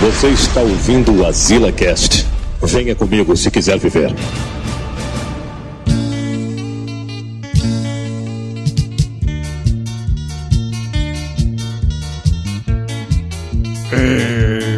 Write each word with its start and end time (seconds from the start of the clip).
Você 0.00 0.28
está 0.28 0.60
ouvindo 0.60 1.12
o 1.12 1.26
Azila 1.26 1.72
Cast. 1.72 2.24
Venha 2.62 2.94
comigo 2.94 3.36
se 3.36 3.50
quiser 3.50 3.78
viver. 3.78 4.12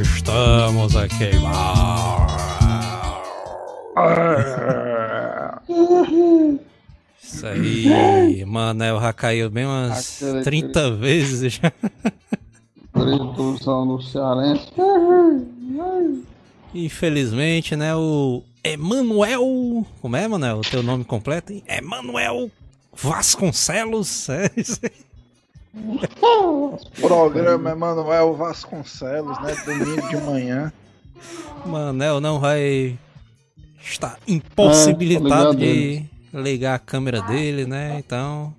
Estamos 0.02 0.96
a 0.96 1.06
queimar. 1.08 2.26
Isso 7.22 7.46
aí, 7.46 8.44
Manel 8.46 9.00
já 9.00 9.12
caiu 9.12 9.50
bem 9.50 9.66
umas 9.66 10.22
Aquele- 10.22 10.42
30 10.44 10.90
vezes 10.92 11.54
já. 11.54 11.72
Produção 13.04 13.86
do 13.86 14.02
Cearense. 14.02 14.66
Infelizmente, 16.74 17.74
né, 17.76 17.94
o 17.96 18.42
Emanuel... 18.62 19.86
Como 20.00 20.16
é, 20.16 20.28
Manel, 20.28 20.58
o 20.58 20.62
teu 20.62 20.82
nome 20.82 21.04
completo? 21.04 21.52
hein? 21.52 21.62
Emanuel 21.66 22.50
Vasconcelos. 22.92 24.28
É 24.28 24.50
isso 24.56 24.78
aí. 24.82 24.90
Programa 27.00 27.70
Emanuel 27.70 28.34
Vasconcelos, 28.34 29.40
né? 29.40 29.54
Domingo 29.64 30.08
de 30.08 30.16
manhã. 30.18 30.72
Manel 31.64 32.20
não 32.20 32.40
vai 32.40 32.98
estar 33.82 34.18
impossibilitado 34.26 35.52
É, 35.52 35.56
de 35.56 36.04
ligar 36.32 36.74
a 36.74 36.78
câmera 36.78 37.22
dele, 37.22 37.66
né? 37.66 37.96
Então, 37.98 38.54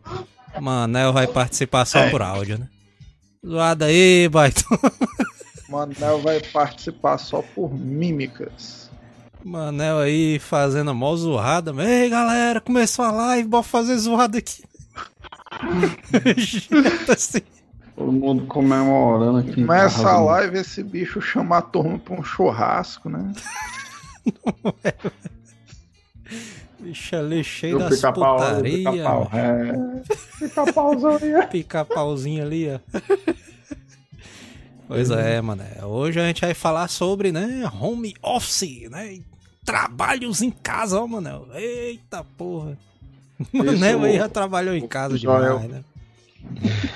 Manel 0.60 1.14
vai 1.14 1.28
participar 1.28 1.86
só 1.86 2.10
por 2.10 2.22
áudio, 2.22 2.58
né? 2.58 2.68
Zoada 3.46 3.86
aí, 3.86 4.30
baito. 4.30 4.64
Manel 5.68 6.22
vai 6.22 6.40
participar 6.40 7.18
só 7.18 7.42
por 7.42 7.74
mímicas. 7.74 8.92
Manel 9.44 9.98
aí 10.00 10.38
fazendo 10.38 10.92
a 10.92 10.94
mó 10.94 11.16
zoada. 11.16 11.74
Ei, 11.84 12.10
galera, 12.10 12.62
começou 12.62 13.04
a 13.06 13.12
live, 13.12 13.48
bora 13.48 13.64
fazer 13.64 13.98
zoada 13.98 14.38
aqui. 14.38 14.64
Assim. 17.10 17.42
Todo 17.96 18.12
mundo 18.12 18.46
comemorando 18.46 19.40
aqui. 19.40 19.56
Começa 19.56 20.08
a 20.10 20.20
né? 20.20 20.26
live, 20.26 20.58
esse 20.60 20.84
bicho 20.84 21.22
chama 21.22 21.58
a 21.58 21.62
turma 21.62 22.00
pra 22.00 22.20
um 22.20 22.24
churrasco, 22.24 23.10
né? 23.10 23.32
Bicho 24.86 25.12
ali 27.16 27.44
cheio 27.44 27.80
das 27.80 27.96
pica-pau, 27.96 28.36
putaria. 28.38 28.92
pica-pau. 28.92 29.30
mano. 29.32 30.02
É. 30.02 31.42
Aí. 31.42 31.48
Pica-pauzinho 31.52 32.44
ali, 32.44 32.70
ó. 32.70 32.80
Pois 34.88 35.10
é, 35.12 35.40
mano. 35.42 35.64
Hoje 35.84 36.20
a 36.20 36.26
gente 36.28 36.42
vai 36.42 36.54
falar 36.54 36.88
sobre, 36.88 37.32
né, 37.32 37.70
home 37.80 38.14
office, 38.22 38.90
né? 38.90 39.20
Trabalhos 39.64 40.42
em 40.42 40.50
casa, 40.52 41.00
ó, 41.00 41.08
mano. 41.08 41.48
Eita 41.54 42.24
porra. 42.38 42.78
Manel 43.54 44.04
aí 44.04 44.18
já 44.18 44.28
trabalhou 44.30 44.76
em 44.76 44.88
casa 44.88 45.18
Joel. 45.18 45.60
demais, 45.60 45.72
né? 45.72 45.84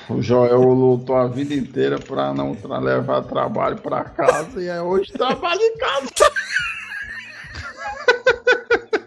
O 0.09 0.21
Joel 0.21 0.59
lutou 0.61 1.15
a 1.15 1.27
vida 1.27 1.53
inteira 1.53 1.99
pra 1.99 2.33
não 2.33 2.55
tra- 2.55 2.79
levar 2.79 3.21
trabalho 3.23 3.77
pra 3.77 4.03
casa 4.03 4.61
e 4.61 4.67
é 4.67 4.81
hoje 4.81 5.11
trabalha 5.13 5.61
em 5.61 5.77
casa. 5.77 6.09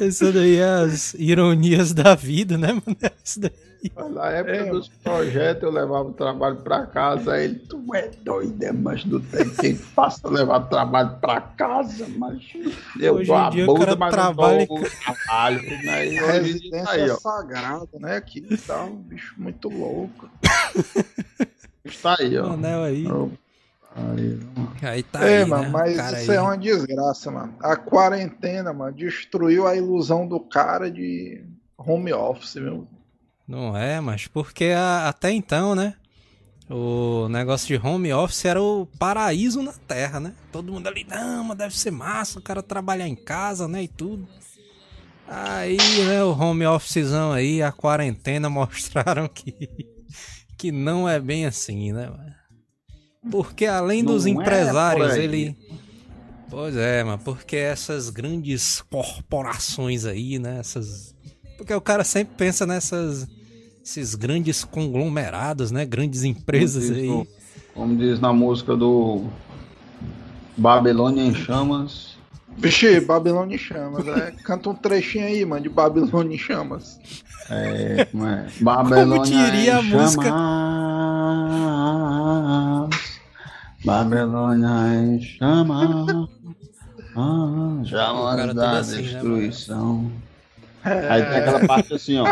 Isso 0.00 0.32
daí 0.32 0.56
é 0.56 0.64
as 0.68 1.14
ironias 1.14 1.92
da 1.92 2.14
vida, 2.14 2.58
né, 2.58 2.72
mano? 2.72 2.96
Isso 3.24 3.40
daí. 3.40 3.52
Na 4.14 4.30
época 4.30 4.56
É. 4.56 4.70
dos 4.70 4.88
projetos 4.88 5.62
eu 5.62 5.70
levava 5.70 6.08
o 6.08 6.12
trabalho 6.14 6.56
pra 6.56 6.86
casa. 6.86 7.34
Aí 7.34 7.44
ele, 7.44 7.54
tu 7.56 7.84
é 7.94 8.08
doido, 8.22 8.62
é, 8.62 8.72
mas 8.72 9.04
não 9.04 9.20
tem 9.20 9.46
quem 9.50 9.74
faça 9.76 10.26
levar 10.26 10.60
trabalho 10.62 11.18
pra 11.20 11.38
casa, 11.42 12.06
mas 12.16 12.40
eu 12.98 13.16
Hoje 13.16 13.26
dou 13.26 13.36
em 13.36 13.40
a 13.40 13.50
bunda, 13.66 13.94
mas 13.96 14.14
trabalha 14.14 14.58
não 14.60 14.66
dou 14.66 14.78
o 14.80 14.90
trabalho. 14.90 15.62
Né? 15.84 16.06
E 16.08 16.22
hoje 16.22 16.52
Residência 16.52 16.90
aí, 16.90 17.10
ó. 17.10 17.16
sagrada, 17.16 17.88
né? 18.00 18.16
Aqui 18.16 18.40
tá 18.66 18.84
um 18.84 18.96
bicho 18.96 19.34
muito 19.36 19.68
louco. 19.68 20.30
Está 21.84 22.16
aí, 22.18 22.38
ó. 22.38 22.48
Manel 22.48 22.82
aí. 22.84 23.06
Aí, 24.82 25.02
tá 25.02 25.24
é, 25.24 25.42
aí, 25.42 25.44
mano, 25.44 25.62
né? 25.64 25.68
mas 25.70 25.96
cara 25.96 26.20
isso 26.20 26.30
aí. 26.30 26.36
é 26.36 26.40
uma 26.40 26.58
desgraça, 26.58 27.30
mano. 27.30 27.54
A 27.60 27.76
quarentena, 27.76 28.72
mano, 28.72 28.92
destruiu 28.96 29.66
a 29.66 29.76
ilusão 29.76 30.26
do 30.26 30.40
cara 30.40 30.90
de 30.90 31.44
home 31.78 32.12
office, 32.12 32.56
meu. 32.56 32.86
Não 33.46 33.76
é, 33.76 34.00
mas 34.00 34.26
porque 34.26 34.66
a- 34.76 35.08
até 35.08 35.30
então, 35.30 35.74
né? 35.74 35.94
O 36.68 37.28
negócio 37.28 37.66
de 37.68 37.86
home 37.86 38.12
office 38.12 38.46
era 38.46 38.60
o 38.60 38.86
paraíso 38.98 39.62
na 39.62 39.72
Terra, 39.72 40.18
né? 40.18 40.32
Todo 40.50 40.72
mundo 40.72 40.86
ali, 40.86 41.04
não, 41.04 41.44
mas 41.44 41.58
deve 41.58 41.76
ser 41.76 41.90
massa 41.90 42.38
o 42.38 42.42
cara 42.42 42.62
trabalhar 42.62 43.06
em 43.06 43.14
casa, 43.14 43.68
né? 43.68 43.82
E 43.82 43.88
tudo. 43.88 44.26
Aí, 45.26 45.76
né, 46.06 46.22
o 46.22 46.30
home 46.32 46.66
officezão 46.66 47.32
aí, 47.32 47.62
a 47.62 47.72
quarentena 47.72 48.48
mostraram 48.50 49.28
que, 49.28 49.68
que 50.58 50.70
não 50.72 51.08
é 51.08 51.18
bem 51.20 51.46
assim, 51.46 51.92
né? 51.92 52.10
Porque 53.30 53.66
além 53.66 54.02
Não 54.02 54.12
dos 54.12 54.26
é 54.26 54.30
empresários, 54.30 55.14
ele. 55.16 55.56
Pois 56.50 56.76
é, 56.76 57.02
mano, 57.02 57.20
porque 57.24 57.56
essas 57.56 58.10
grandes 58.10 58.82
corporações 58.90 60.04
aí, 60.04 60.38
né? 60.38 60.58
Essas. 60.60 61.14
Porque 61.56 61.72
o 61.74 61.80
cara 61.80 62.04
sempre 62.04 62.34
pensa 62.36 62.66
nessas. 62.66 63.26
Esses 63.84 64.14
grandes 64.14 64.64
conglomerados, 64.64 65.70
né? 65.70 65.84
Grandes 65.84 66.22
empresas 66.24 66.84
Como 66.84 66.94
diz 66.94 67.02
aí. 67.02 67.08
no- 67.08 67.26
Como 67.74 67.96
diz 67.96 68.20
na 68.20 68.32
música 68.32 68.76
do 68.76 69.24
Babilônia 70.56 71.22
em 71.22 71.34
Chamas. 71.34 72.14
Vixe, 72.56 73.00
Babilônia 73.00 73.56
em 73.56 73.58
Chamas, 73.58 74.04
né? 74.04 74.32
Canta 74.44 74.70
um 74.70 74.74
trechinho 74.74 75.26
aí, 75.26 75.44
mano, 75.44 75.62
de 75.62 75.68
Babilônia 75.68 76.34
em 76.34 76.38
Chamas. 76.38 76.98
É, 77.50 78.04
como 78.06 78.26
é? 78.26 78.46
Babilônia 78.60 79.24
diria 79.50 79.78
a 79.78 79.82
em 79.82 79.90
música? 79.90 80.30
Babilônia 83.84 84.94
em 84.94 85.20
chamas. 85.20 86.28
Ah, 87.16 87.82
cara 88.36 88.54
da 88.54 88.78
assim, 88.78 88.96
né, 88.96 89.02
destruição. 89.02 90.10
Aí 90.82 91.22
tem 91.22 91.36
aquela 91.38 91.66
parte 91.66 91.94
assim, 91.94 92.18
ó. 92.18 92.24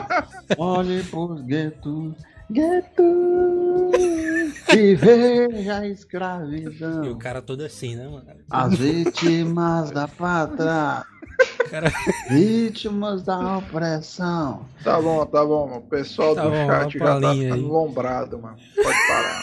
Olhe 0.58 1.02
pros 1.04 1.40
guetos, 1.42 2.14
guetos, 2.50 3.04
e 4.74 4.94
veja 4.94 5.78
a 5.78 5.86
E 5.86 5.90
o 5.90 5.92
escravidão. 5.92 7.18
cara 7.18 7.40
todo 7.40 7.62
assim, 7.62 7.94
né, 7.96 8.08
mano? 8.08 8.24
As 8.50 8.74
vítimas 8.78 9.90
da 9.90 10.08
pátria, 10.08 11.04
cara. 11.70 11.92
vítimas 12.28 13.22
da 13.22 13.58
opressão. 13.58 14.66
Tá 14.82 15.00
bom, 15.00 15.24
tá 15.26 15.44
bom, 15.44 15.66
mano. 15.66 15.78
O 15.78 15.82
pessoal 15.82 16.34
Tá 16.34 16.42
do 16.44 16.50
bom, 16.50 16.66
chat 16.66 16.98
já 16.98 17.04
tá 17.04 17.18
linha 17.32 17.34
ficando 17.44 17.54
aí. 17.54 17.70
lombrado, 17.70 18.38
mano. 18.38 18.56
Pode 18.82 18.98
parar. 19.08 19.42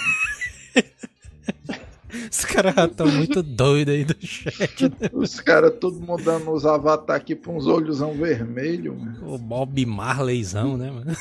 Os 2.32 2.44
caras 2.44 2.76
estão 2.90 3.08
muito 3.08 3.44
doidos 3.44 3.94
aí 3.94 4.04
do 4.04 4.16
chat. 4.20 4.84
né? 5.00 5.10
Os 5.14 5.40
caras 5.40 5.74
tudo 5.80 6.00
mudando 6.00 6.52
os 6.52 6.66
avatar 6.66 7.16
aqui 7.16 7.36
pra 7.36 7.52
uns 7.52 7.68
olhosão 7.68 8.14
vermelho, 8.14 8.96
mano. 8.96 9.34
O 9.34 9.38
Bob 9.38 9.86
Marleyzão, 9.86 10.76
né, 10.78 10.90
mano? 10.92 11.12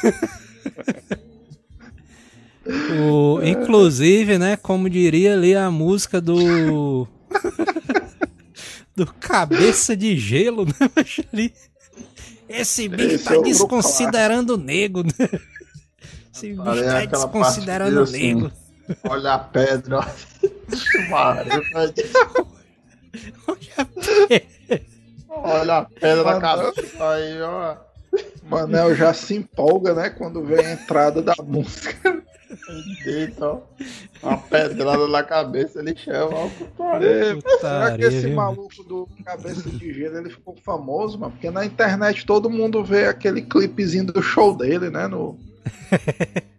o, 3.10 3.42
inclusive, 3.42 4.38
né, 4.38 4.56
como 4.56 4.88
diria 4.88 5.34
ali 5.34 5.54
a 5.54 5.70
música 5.70 6.20
do. 6.20 7.06
do 8.96 9.06
Cabeça 9.20 9.96
de 9.96 10.16
Gelo, 10.16 10.64
né, 10.64 10.90
ali. 11.32 11.52
Esse 12.48 12.88
bicho 12.88 13.16
Esse 13.16 13.24
tá 13.24 13.34
é 13.36 13.42
desconsiderando 13.42 14.54
o 14.54 14.56
nego, 14.56 15.02
né? 15.02 15.12
Esse 16.34 16.54
bicho 16.54 16.70
é 16.70 16.82
tá 16.82 16.98
aquela 17.00 17.24
desconsiderando 17.24 18.00
o 18.00 18.04
diz 18.04 18.12
nego. 18.12 18.46
assim, 18.46 18.67
Olha 19.08 19.34
a 19.34 19.38
pedra, 19.38 19.98
ó. 20.00 20.04
Maria, 21.08 21.62
Olha 25.28 25.76
a 25.78 25.84
pedra 25.84 26.24
na 26.24 26.40
cabeça 26.40 27.08
aí, 27.10 27.40
ó. 27.42 27.76
Manel 28.42 28.94
já 28.94 29.12
se 29.12 29.34
empolga, 29.34 29.94
né? 29.94 30.10
Quando 30.10 30.42
vê 30.42 30.60
a 30.64 30.72
entrada 30.72 31.22
da 31.22 31.34
música. 31.42 32.22
Deita, 33.04 33.46
ó. 33.46 33.60
Uma 34.22 34.38
pedrada 34.38 35.06
na 35.06 35.22
cabeça, 35.22 35.80
ele 35.80 35.94
chama, 35.96 36.34
ó. 36.78 36.96
É, 36.96 37.24
será 37.24 37.34
que 37.34 37.42
Putaria, 37.42 38.06
esse 38.08 38.26
maluco 38.28 38.82
do 38.82 39.08
Cabeça 39.24 39.68
de 39.68 39.92
Gelo 39.92 40.18
ele 40.18 40.30
ficou 40.30 40.56
famoso, 40.64 41.18
mano? 41.18 41.32
Porque 41.32 41.50
na 41.50 41.64
internet 41.64 42.24
todo 42.24 42.50
mundo 42.50 42.82
vê 42.82 43.06
aquele 43.06 43.42
clipezinho 43.42 44.06
do 44.06 44.22
show 44.22 44.56
dele, 44.56 44.90
né? 44.90 45.06
No 45.06 45.38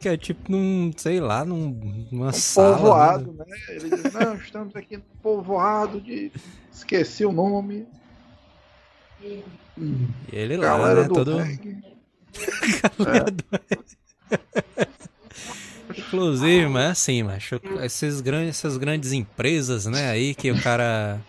Que 0.00 0.08
é 0.08 0.16
tipo 0.16 0.50
num, 0.50 0.90
sei 0.96 1.20
lá, 1.20 1.44
num, 1.44 2.06
numa 2.10 2.28
um 2.28 2.32
sala. 2.32 2.74
povoado, 2.78 3.32
né? 3.34 3.44
né? 3.46 3.56
Ele 3.68 3.90
diz, 3.90 4.12
não, 4.14 4.34
estamos 4.34 4.74
aqui 4.74 4.96
no 4.96 5.02
povoado 5.22 6.00
de. 6.00 6.32
Esqueci 6.72 7.26
o 7.26 7.30
nome. 7.32 7.86
E 9.22 9.44
ele 10.32 10.56
lá, 10.56 10.68
Galera 10.68 11.02
né? 11.02 11.08
do 11.08 11.14
Todo. 11.14 11.36
Galera 12.98 13.30
do- 13.30 13.44
Inclusive, 15.98 16.66
mas 16.68 16.82
é 16.84 16.90
assim, 16.90 17.22
macho, 17.22 17.60
esses 17.82 18.22
grandes, 18.22 18.48
essas 18.56 18.78
grandes 18.78 19.12
empresas, 19.12 19.84
né, 19.86 20.08
aí 20.08 20.34
que 20.34 20.50
o 20.50 20.62
cara 20.62 21.20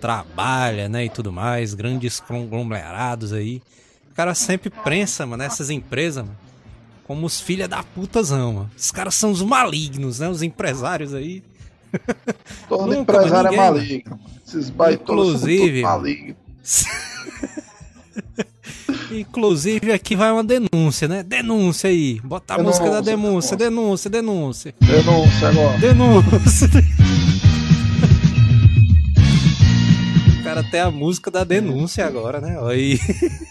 trabalha, 0.00 0.88
né, 0.88 1.04
e 1.06 1.08
tudo 1.08 1.32
mais, 1.32 1.72
grandes 1.74 2.20
conglomerados 2.20 3.32
aí. 3.32 3.62
O 4.10 4.14
cara 4.14 4.34
sempre 4.34 4.68
prensa, 4.68 5.24
mano, 5.24 5.42
nessas 5.42 5.70
empresas, 5.70 6.24
mano, 6.24 6.36
como 7.08 7.26
os 7.26 7.40
filha 7.40 7.66
da 7.66 7.82
putazão, 7.82 8.52
mano. 8.52 8.70
Os 8.76 8.90
caras 8.90 9.14
são 9.14 9.30
os 9.30 9.40
malignos, 9.40 10.18
né, 10.18 10.28
os 10.28 10.42
empresários 10.42 11.14
aí. 11.14 11.42
Todo 12.68 12.84
Nunca, 12.94 13.00
empresário 13.00 13.48
é 13.48 13.50
ninguém, 13.50 13.70
maligno. 13.70 14.10
mano. 14.10 14.30
Esses 14.46 14.72
Inclusive, 15.00 15.80
são 15.80 15.90
malignos. 15.90 16.36
Inclusive 19.10 19.90
aqui 19.90 20.14
vai 20.14 20.30
uma 20.30 20.44
denúncia, 20.44 21.08
né? 21.08 21.22
Denúncia 21.22 21.88
aí. 21.88 22.20
Bota 22.22 22.54
a 22.54 22.62
música 22.62 22.90
da 22.90 23.00
Denúncia, 23.00 23.56
denúncia, 23.56 24.10
denúncia, 24.10 24.74
denúncia. 24.78 25.02
Denúncia 25.02 25.48
agora. 25.48 25.78
Denúncia. 25.78 26.68
O 30.38 30.42
cara 30.48 30.62
tem 30.62 30.80
a 30.80 30.90
música 30.90 31.30
da 31.30 31.44
denúncia 31.44 32.06
agora, 32.06 32.40
né? 32.40 32.58
Aí. 32.66 32.98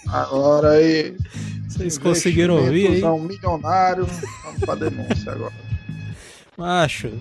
Agora 0.07 0.69
aí. 0.71 1.15
Vocês 1.67 1.97
conseguiram 1.97 2.55
ouvir 2.55 2.87
aí? 2.87 3.03
Um 3.03 3.19
milionário. 3.23 4.05
Vamos 4.43 4.59
pra 4.61 4.75
denúncia 4.75 5.31
agora. 5.31 5.53
Macho, 6.57 7.11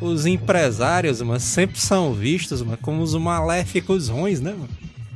os 0.00 0.26
empresários, 0.26 1.22
mano, 1.22 1.40
sempre 1.40 1.78
são 1.78 2.12
vistos, 2.12 2.62
mano, 2.62 2.78
como 2.82 3.02
os 3.02 3.14
maléficos 3.14 4.08
ruins, 4.08 4.40
né, 4.40 4.52
mano? 4.52 4.68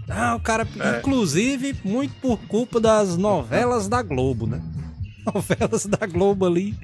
Ah, 0.09 0.37
o 0.37 0.41
cara, 0.41 0.67
É. 0.79 0.99
inclusive, 0.99 1.75
muito 1.85 2.15
por 2.21 2.38
culpa 2.47 2.81
das 2.81 3.17
novelas 3.17 3.88
da 3.88 4.03
Globo, 4.03 4.47
né? 4.47 4.62
Novelas 5.35 5.85
da 5.87 6.06
Globo 6.06 6.47
ali. 6.47 6.77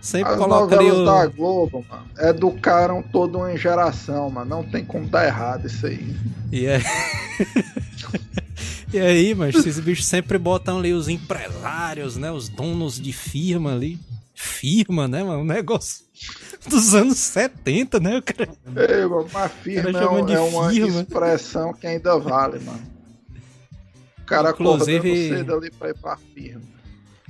Sempre 0.00 0.32
As 0.32 0.38
novelas 0.38 0.98
o... 0.98 1.04
da 1.04 1.26
Globo, 1.26 1.84
mano, 1.88 2.06
educaram 2.18 3.02
toda 3.02 3.36
uma 3.38 3.56
geração, 3.56 4.30
mano. 4.30 4.48
Não 4.48 4.64
tem 4.64 4.84
como 4.84 5.06
dar 5.06 5.26
errado 5.26 5.66
isso 5.66 5.86
aí. 5.86 6.16
E 6.50 6.66
aí... 6.66 6.82
e 8.92 8.98
aí, 8.98 9.34
mas 9.34 9.54
esses 9.54 9.78
bichos 9.78 10.06
sempre 10.06 10.38
botam 10.38 10.78
ali 10.78 10.92
os 10.94 11.08
empresários, 11.08 12.16
né? 12.16 12.30
Os 12.32 12.48
donos 12.48 12.98
de 12.98 13.12
firma 13.12 13.74
ali. 13.74 13.98
Firma, 14.34 15.06
né, 15.06 15.22
mano? 15.22 15.40
Um 15.40 15.44
negócio 15.44 16.02
dos 16.66 16.94
anos 16.94 17.18
70, 17.18 18.00
né? 18.00 18.16
O 18.16 18.22
cara... 18.22 18.48
Ei, 18.74 19.04
mano, 19.06 19.28
mas 19.30 19.52
firma 19.62 19.98
é, 19.98 20.08
um- 20.08 20.28
é 20.30 20.40
uma 20.40 20.70
firma. 20.70 21.00
expressão 21.02 21.74
que 21.74 21.86
ainda 21.86 22.18
vale, 22.18 22.58
mano. 22.60 22.80
O 24.18 24.24
cara 24.24 24.50
Inclusive- 24.50 24.96
acordando 24.96 25.36
cedo 25.38 25.54
ali 25.56 25.70
pra 25.70 25.88
ir 25.90 25.94
pra 25.98 26.16
firma. 26.16 26.62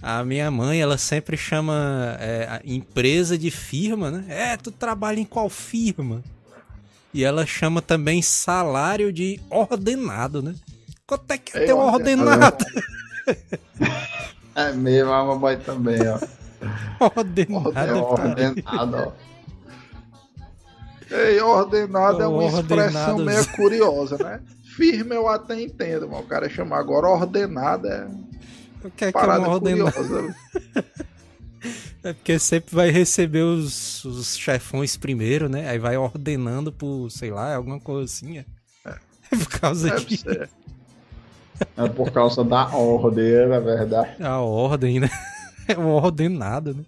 A 0.02 0.24
minha 0.24 0.50
mãe, 0.50 0.80
ela 0.80 0.96
sempre 0.96 1.36
chama 1.36 2.16
é, 2.18 2.46
a 2.48 2.60
empresa 2.64 3.36
de 3.36 3.50
firma, 3.50 4.10
né? 4.10 4.24
É, 4.28 4.56
tu 4.56 4.70
trabalha 4.70 5.20
em 5.20 5.24
qual 5.24 5.48
firma? 5.50 6.22
E 7.12 7.22
ela 7.22 7.44
chama 7.44 7.82
também 7.82 8.22
salário 8.22 9.12
de 9.12 9.38
ordenado, 9.50 10.42
né? 10.42 10.54
Quanto 11.06 11.30
é 11.32 11.38
que 11.38 11.56
é 11.56 11.66
teu 11.66 11.78
ordenado. 11.78 12.64
É 14.54 14.72
mesmo, 14.72 15.12
a 15.12 15.24
mamãe 15.24 15.58
também, 15.58 16.00
ó. 16.08 16.18
Ordenado. 17.16 17.78
É 17.78 17.94
ordenado, 17.94 18.96
ó. 18.96 19.30
Ei, 21.10 21.40
ordenado 21.40 22.22
é 22.22 22.26
uma 22.26 22.44
expressão 22.44 23.18
meio 23.18 23.46
curiosa, 23.48 24.16
né? 24.18 24.40
Firme 24.76 25.16
eu 25.16 25.28
até 25.28 25.60
entendo, 25.60 26.08
mas 26.08 26.20
o 26.20 26.28
cara 26.28 26.48
chama 26.48 26.76
agora 26.76 27.08
ordenado 27.08 27.88
é 27.88 28.06
Que 28.96 29.04
é 29.06 29.12
que 29.12 29.18
é 29.18 29.20
parada 29.20 29.48
ordenado? 29.48 29.92
curiosa. 29.92 30.34
É 32.02 32.14
porque 32.14 32.38
sempre 32.38 32.74
vai 32.74 32.88
receber 32.90 33.42
os, 33.42 34.02
os 34.06 34.34
chefões 34.38 34.96
primeiro, 34.96 35.50
né? 35.50 35.68
Aí 35.68 35.78
vai 35.78 35.98
ordenando 35.98 36.72
por, 36.72 37.10
sei 37.10 37.30
lá, 37.30 37.54
alguma 37.54 37.78
assim. 38.02 38.38
É, 38.38 38.44
é 39.30 39.36
por 39.36 39.48
causa 39.60 39.90
Deve 39.90 40.04
de 40.06 40.16
ser. 40.16 40.48
É 41.76 41.88
por 41.90 42.10
causa 42.10 42.42
da 42.42 42.74
ordem, 42.74 43.46
na 43.46 43.60
verdade. 43.60 44.22
a 44.22 44.38
ordem, 44.40 45.00
né? 45.00 45.10
É 45.68 45.78
o 45.78 45.86
ordenado, 45.88 46.74
né? 46.74 46.82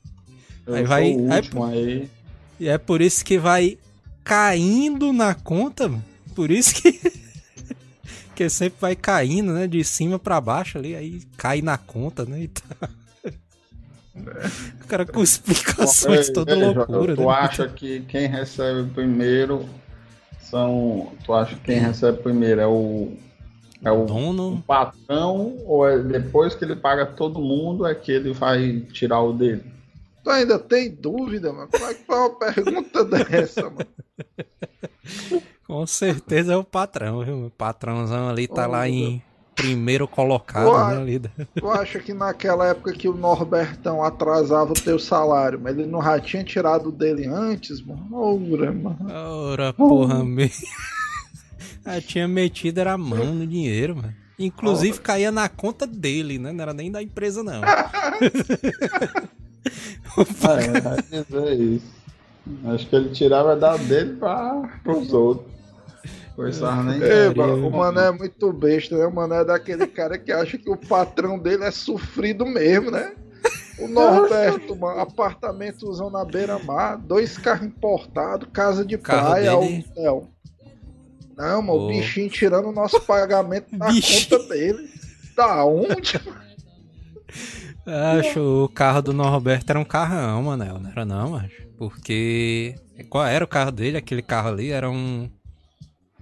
Eu 0.66 0.74
Aí 0.74 0.80
sou 0.80 0.88
vai- 0.88 1.12
último 1.14 1.64
aí. 1.66 2.10
E 2.58 2.66
é 2.68 2.78
por 2.78 3.00
isso 3.02 3.22
que 3.24 3.38
vai 3.38 3.78
caindo 4.24 5.12
na 5.12 5.34
conta, 5.34 5.88
mano. 5.88 6.04
Por 6.34 6.50
isso 6.50 6.74
que. 6.74 6.98
Que 8.34 8.48
sempre 8.48 8.78
vai 8.80 8.96
caindo, 8.96 9.52
né? 9.52 9.66
De 9.66 9.82
cima 9.84 10.18
pra 10.18 10.40
baixo 10.40 10.78
ali, 10.78 10.94
aí 10.94 11.22
cai 11.36 11.62
na 11.62 11.76
conta, 11.78 12.24
né? 12.24 12.42
E 12.42 12.48
tá... 12.48 12.88
O 14.14 14.86
cara 14.86 15.06
com 15.06 15.22
explicações 15.22 16.28
Ei, 16.28 16.32
toda 16.34 16.52
ei, 16.54 16.62
loucura, 16.62 17.14
Tu 17.14 17.22
né? 17.22 17.28
acha 17.28 17.68
que 17.68 18.00
quem 18.02 18.26
recebe 18.26 18.90
primeiro 18.90 19.66
são. 20.38 21.12
Tu 21.24 21.32
acha 21.32 21.54
que 21.56 21.62
quem 21.62 21.78
recebe 21.78 22.18
primeiro 22.22 22.60
é 22.60 22.66
o. 22.66 23.16
É 23.84 23.90
o, 23.90 24.02
o 24.02 24.06
Dono. 24.06 24.62
patrão 24.66 25.56
ou 25.64 25.88
é 25.88 25.98
depois 25.98 26.54
que 26.54 26.64
ele 26.64 26.76
paga 26.76 27.04
todo 27.06 27.40
mundo 27.40 27.84
é 27.86 27.94
que 27.94 28.12
ele 28.12 28.32
vai 28.32 28.80
tirar 28.92 29.20
o 29.22 29.32
dele? 29.32 29.64
Tu 30.22 30.30
ainda 30.30 30.58
tem 30.58 30.90
dúvida, 30.90 31.52
mano? 31.52 31.68
Como 31.72 31.84
é 31.86 31.94
que 31.94 32.04
foi 32.04 32.16
uma 32.16 32.38
pergunta 32.38 33.04
dessa, 33.04 33.62
mano? 33.62 33.86
Com 35.72 35.86
certeza 35.86 36.52
é 36.52 36.56
o 36.56 36.62
patrão, 36.62 37.24
viu? 37.24 37.46
O 37.46 37.50
patrãozão 37.50 38.28
ali 38.28 38.46
tá 38.46 38.68
Oh, 38.68 38.72
lá 38.72 38.86
em 38.86 39.22
primeiro 39.56 40.06
colocado, 40.06 40.70
né? 40.70 41.00
Ali. 41.00 41.18
da- 41.18 41.30
Tu 41.58 41.66
acha 41.66 41.98
que 41.98 42.12
naquela 42.12 42.66
época 42.66 42.92
que 42.92 43.08
o 43.08 43.16
Norbertão 43.16 44.04
atrasava 44.04 44.72
o 44.72 44.74
teu 44.74 44.98
salário, 44.98 45.58
mas 45.58 45.78
ele 45.78 45.86
não 45.90 46.02
já 46.02 46.20
tinha 46.20 46.44
tirado 46.44 46.92
dele 46.92 47.26
antes, 47.26 47.80
mano? 47.80 48.06
Ora, 48.12 48.70
mano. 48.70 48.98
Ora, 49.10 49.72
porra, 49.72 50.22
me... 50.22 50.50
Ah, 51.86 52.02
tinha 52.02 52.28
metido 52.28 52.78
era 52.78 52.92
a 52.92 52.98
mão 52.98 53.34
no 53.34 53.46
dinheiro, 53.46 53.96
mano. 53.96 54.14
Inclusive 54.38 55.00
caía 55.00 55.32
na 55.32 55.48
conta 55.48 55.86
dele, 55.86 56.38
né? 56.38 56.52
Não 56.52 56.60
era 56.62 56.74
nem 56.74 56.90
da 56.92 57.02
empresa, 57.02 57.42
não. 57.42 57.62
É, 60.14 60.80
vai 60.80 60.96
dizer 61.02 61.60
isso. 61.60 61.92
Acho 62.66 62.88
que 62.88 62.96
ele 62.96 63.08
tirava 63.10 63.56
da 63.56 63.76
dele 63.76 64.16
para 64.16 64.68
os 64.86 65.12
outros. 65.14 65.51
Coisa 66.34 66.82
nem 66.82 67.00
Ei, 67.02 67.26
Maria, 67.28 67.46
mano, 67.46 67.68
o 67.68 67.70
Mané 67.70 68.06
é 68.08 68.10
muito 68.12 68.52
besta, 68.52 68.96
né? 68.96 69.06
O 69.06 69.14
Mané 69.14 69.40
é 69.40 69.44
daquele 69.44 69.86
cara 69.86 70.18
que 70.18 70.32
acha 70.32 70.56
que 70.56 70.70
o 70.70 70.76
patrão 70.76 71.38
dele 71.38 71.64
é 71.64 71.70
sofrido 71.70 72.46
mesmo, 72.46 72.90
né? 72.90 73.14
O 73.78 73.88
Norberto, 73.88 74.74
mano, 74.76 75.00
apartamentozão 75.00 76.08
na 76.10 76.24
beira-mar, 76.24 76.96
dois 76.98 77.36
carros 77.36 77.66
importados, 77.66 78.48
casa 78.52 78.84
de 78.84 78.96
Carro 78.96 79.30
praia, 79.30 79.56
dele- 79.56 79.84
hotel. 79.90 80.28
Não, 81.36 81.62
mano, 81.62 81.78
Ô. 81.80 81.84
o 81.86 81.88
bichinho 81.88 82.30
tirando 82.30 82.68
o 82.68 82.72
nosso 82.72 83.00
pagamento 83.00 83.76
da 83.76 83.86
Bichinho. 83.88 84.38
conta 84.38 84.54
dele. 84.54 84.88
Da 85.36 85.64
onde? 85.64 86.20
Acho 87.86 88.64
o 88.64 88.68
carro 88.68 89.02
do 89.02 89.12
Norberto 89.12 89.70
era 89.72 89.78
um 89.80 89.84
carrão, 89.84 90.42
Manel. 90.42 90.78
Não 90.78 90.90
era 90.90 91.04
não, 91.04 91.34
acho. 91.34 91.66
Porque. 91.76 92.74
Qual 93.08 93.24
era 93.26 93.44
o 93.44 93.48
carro 93.48 93.72
dele? 93.72 93.96
Aquele 93.96 94.22
carro 94.22 94.50
ali 94.50 94.70
era 94.70 94.88
um. 94.90 95.28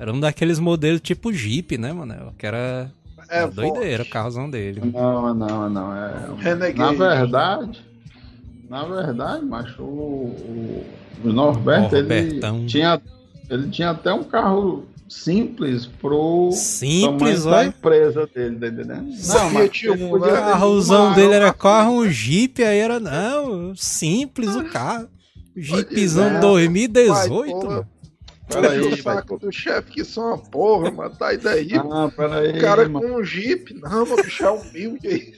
Era 0.01 0.15
um 0.15 0.19
daqueles 0.19 0.59
modelos 0.59 1.03
tipo 1.03 1.31
Jeep, 1.31 1.77
né, 1.77 1.93
Manel? 1.93 2.33
Que 2.39 2.47
era. 2.47 2.91
É, 3.29 3.41
era 3.41 3.49
doideira 3.49 4.03
o 4.03 4.09
carrozão 4.09 4.49
dele. 4.49 4.81
Não, 4.83 5.35
não, 5.35 5.69
não. 5.69 5.95
É... 5.95 6.13
Renegade. 6.39 6.97
Na 6.97 7.15
verdade, 7.15 7.85
na 8.71 8.85
verdade, 8.85 9.45
macho, 9.45 9.83
o, 9.83 10.87
o, 11.23 11.29
Norberto, 11.31 11.97
Norbertão. 11.97 12.61
ele 12.61 12.67
tinha, 12.67 12.99
ele 13.51 13.69
tinha 13.69 13.91
até 13.91 14.11
um 14.11 14.25
carro 14.25 14.87
simples 15.07 15.85
pro 15.85 16.51
Simples, 16.51 17.43
tamanho 17.43 17.45
da 17.45 17.51
olha. 17.51 17.67
empresa 17.67 18.27
dele, 18.35 18.59
tá 18.59 18.67
entendendo? 18.69 19.13
Fiat 19.13 19.87
ele 19.87 20.03
Uno, 20.05 20.11
podia 20.13 20.33
né? 20.33 20.33
ter 20.33 20.43
O 20.43 20.51
carrozão 20.53 21.13
dele 21.13 21.35
era 21.35 21.53
carro, 21.53 21.93
um 22.01 22.09
Jeep, 22.09 22.65
aí 22.65 22.79
era. 22.79 22.99
Não, 22.99 23.75
simples 23.77 24.57
o 24.57 24.65
carro. 24.65 25.09
Jeepzão 25.55 26.37
é. 26.37 26.41
2018, 26.41 27.67
Vai, 27.69 27.85
mano. 28.55 28.69
Peraí, 28.69 28.81
o 28.81 29.03
saco 29.03 29.39
do 29.39 29.53
chefe 29.53 29.91
que 29.93 30.05
são 30.05 30.27
uma 30.29 30.39
porra, 30.39 30.91
mano. 30.91 31.15
Tá 31.17 31.33
daí. 31.35 31.71
Ah, 31.77 32.11
peraí, 32.15 32.59
o 32.59 32.61
cara 32.61 32.89
mano. 32.89 33.09
com 33.09 33.21
um 33.21 33.25
Jeep. 33.25 33.75
Não, 33.81 34.05
meu 34.07 34.17
bicho 34.17 34.45
é 34.45 34.51
humilde 34.51 35.07
aí. 35.09 35.35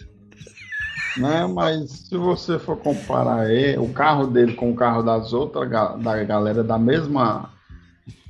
Não, 1.19 1.53
mas 1.53 1.91
se 2.09 2.17
você 2.17 2.59
for 2.59 2.77
comparar 2.79 3.51
ele, 3.51 3.79
o 3.79 3.89
carro 3.93 4.27
dele 4.27 4.55
com 4.55 4.71
o 4.71 4.75
carro 4.75 5.03
das 5.03 5.33
outras 5.33 5.69
da 5.71 6.25
galera 6.25 6.65
da 6.65 6.79
mesma 6.79 7.51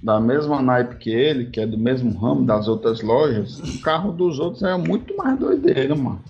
da 0.03 0.19
mesma 0.19 0.61
naipe 0.61 0.97
que 0.97 1.11
ele, 1.11 1.47
que 1.47 1.61
é 1.61 1.67
do 1.67 1.79
mesmo 1.79 2.13
ramo 2.19 2.45
das 2.45 2.67
outras 2.67 3.01
lojas, 3.03 3.61
o 3.61 3.81
carro 3.83 4.11
dos 4.11 4.41
outros 4.41 4.65
é 4.65 4.77
muito 4.77 5.17
mais 5.17 5.39
doideira, 5.39 5.95
mano. 5.95 6.21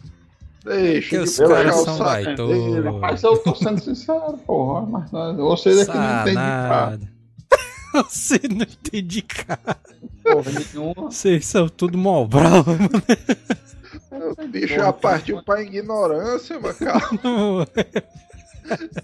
Deixa 0.62 1.09
Que 1.09 1.18
os 1.18 1.38
caras 1.38 1.76
o 1.80 1.85
são. 1.87 1.99
Mas 3.00 3.23
eu 3.23 3.38
tô 3.38 3.54
sendo 3.54 3.80
sincero, 3.80 4.38
porra, 4.47 4.82
mas 4.87 5.11
nós- 5.11 5.37
você 5.38 5.75
daqui 5.75 5.97
não 5.97 6.04
entende 6.21 6.28
de 6.30 6.35
carro, 6.35 6.68
Sanada. 6.90 7.12
Você 8.08 8.40
não 8.49 8.62
entende 8.62 9.02
de 9.02 9.22
carro. 9.22 9.76
porra 10.22 10.50
nenhuma. 10.50 11.11
Vocês 11.11 11.46
são 11.46 11.68
tudo 11.68 11.99
mobral, 11.99 12.64
mano. 12.66 12.90
O 14.38 14.49
bicho 14.49 14.75
já 14.75 14.92
partiu 14.92 15.42
pra 15.42 15.62
ignorância, 15.62 16.58
mano. 16.58 16.75
Calma. 16.75 17.66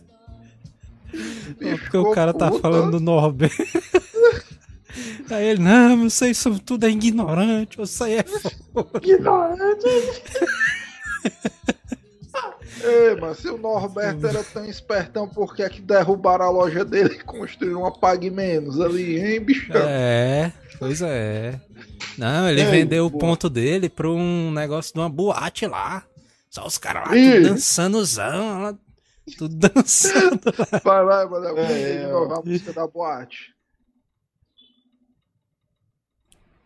Porque 1.58 1.96
o 1.96 2.12
cara 2.12 2.32
tá 2.34 2.52
falando 2.52 2.92
do 2.92 3.00
Norberto. 3.00 3.56
Aí 5.30 5.46
ele, 5.46 5.62
não, 5.62 6.08
vocês 6.08 6.36
são 6.38 6.58
tudo 6.58 6.86
é 6.86 6.90
ignorante, 6.90 7.76
você 7.76 8.14
é 8.14 8.22
foda. 8.22 9.00
Ignorante. 9.02 9.86
Ei, 12.82 13.16
mas 13.20 13.38
se 13.38 13.48
o 13.48 13.58
Norberto 13.58 14.26
era 14.26 14.42
tão 14.44 14.64
espertão, 14.64 15.28
por 15.28 15.54
que 15.54 15.62
é 15.62 15.68
que 15.68 15.80
derrubaram 15.80 16.44
a 16.44 16.50
loja 16.50 16.84
dele 16.84 17.14
e 17.14 17.24
construíram 17.24 17.80
uma 17.80 17.92
Pague 17.92 18.30
Menos 18.30 18.80
ali, 18.80 19.18
hein, 19.18 19.40
bichão? 19.40 19.76
É, 19.76 20.52
pois 20.78 21.02
é. 21.02 21.60
Não, 22.16 22.48
ele 22.48 22.62
Ei, 22.62 22.70
vendeu 22.70 23.06
o 23.06 23.10
ponto 23.10 23.48
dele 23.48 23.88
pra 23.88 24.08
um 24.08 24.50
negócio 24.50 24.92
de 24.92 25.00
uma 25.00 25.08
boate 25.08 25.66
lá. 25.66 26.04
Só 26.50 26.66
os 26.66 26.78
caras 26.78 27.08
lá 27.08 27.14
tudo 27.14 27.48
dançandozão, 27.48 28.62
lá, 28.62 28.74
tudo 29.36 29.54
dançando. 29.54 30.40
Vai, 30.82 31.04
vai, 31.04 31.26
vai, 31.26 31.54
vai, 31.54 31.72
É, 31.72 31.98
de 31.98 32.12
novo 32.12 32.34
a 32.34 32.42
música 32.42 32.72
da 32.72 32.86
boate. 32.86 33.57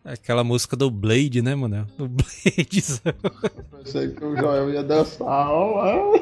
Aquela 0.05 0.43
música 0.43 0.75
do 0.75 0.91
Blade, 0.91 1.41
né, 1.41 1.55
mano? 1.55 1.87
Do 1.97 2.09
Blade. 2.09 2.83
Pensei 3.83 4.09
que 4.09 4.23
o 4.25 4.35
Joel 4.35 4.69
ia 4.73 4.83
dançar. 4.83 5.27
ó, 5.49 6.11
ó. 6.11 6.19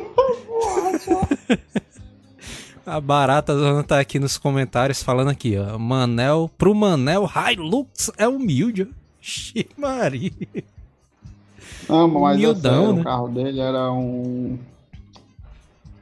A 2.86 3.00
Barata 3.00 3.54
Zona 3.58 3.84
tá 3.84 4.00
aqui 4.00 4.20
nos 4.20 4.38
comentários 4.38 5.02
falando 5.02 5.30
aqui, 5.30 5.58
ó. 5.58 5.78
Manel, 5.78 6.50
pro 6.58 6.74
Manel, 6.76 7.28
Hilux 7.28 8.12
é 8.18 8.28
humilde. 8.28 8.84
ó. 8.84 9.02
Xi, 9.22 9.68
Maria. 9.78 10.32
Não, 11.88 12.08
mas 12.08 12.36
é 12.36 12.48
Humildão, 12.48 12.80
sério, 12.82 12.94
né? 12.96 13.02
o 13.02 13.04
carro 13.04 13.28
dele 13.30 13.60
era 13.60 13.92
um. 13.92 14.58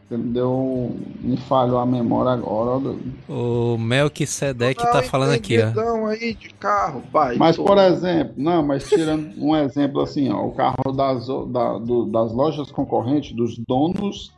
Deu. 0.09 0.95
Me 1.21 1.37
falhou 1.37 1.77
a 1.77 1.85
memória 1.85 2.31
agora, 2.31 2.81
ó. 3.29 3.31
O 3.31 3.77
Melquisedeque 3.77 4.81
tá 4.81 5.03
falando 5.03 5.33
aqui, 5.33 5.57
ó. 5.59 6.07
aí 6.07 6.33
de 6.33 6.49
carro, 6.55 7.03
pai. 7.11 7.35
Mas, 7.37 7.55
por 7.57 7.77
exemplo, 7.77 8.33
não, 8.35 8.63
mas 8.63 8.89
tirando 8.89 9.31
um 9.37 9.55
exemplo 9.55 10.01
assim, 10.01 10.29
ó, 10.29 10.45
o 10.47 10.51
carro 10.51 10.91
das, 10.95 11.27
da- 11.27 11.77
do- 11.77 12.05
das 12.05 12.33
lojas 12.33 12.71
concorrentes, 12.71 13.33
dos 13.35 13.57
donos 13.67 14.31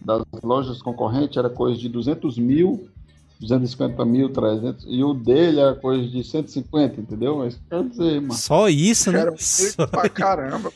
das 0.00 0.22
lojas 0.42 0.80
concorrentes, 0.80 1.36
era 1.36 1.50
coisa 1.50 1.78
de 1.78 1.88
200 1.88 2.38
mil, 2.38 2.88
250 3.40 4.04
mil, 4.04 4.30
300, 4.32 4.86
e 4.88 5.02
o 5.02 5.12
dele 5.12 5.60
era 5.60 5.74
coisa 5.74 6.06
de 6.08 6.22
150, 6.24 7.00
entendeu? 7.00 7.42
É 7.42 7.48
isso 7.48 7.58
que 7.58 7.68
quer 7.68 7.84
dizer, 7.88 8.20
mano. 8.20 8.32
Só 8.34 8.68
isso, 8.68 9.10
né? 9.12 9.20
Era 9.20 9.34
Só... 9.36 9.62
muito 9.82 9.90
pra 9.90 10.08
caramba. 10.08 10.72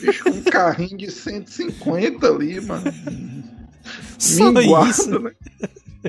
Bicho, 0.00 0.22
com 0.24 0.30
um 0.30 0.42
carrinho 0.42 0.96
de 0.98 1.10
150 1.10 2.26
ali, 2.28 2.60
mano. 2.60 2.84
Só 4.18 4.52
Minguado, 4.52 4.90
isso. 4.90 5.18
né? 5.18 5.32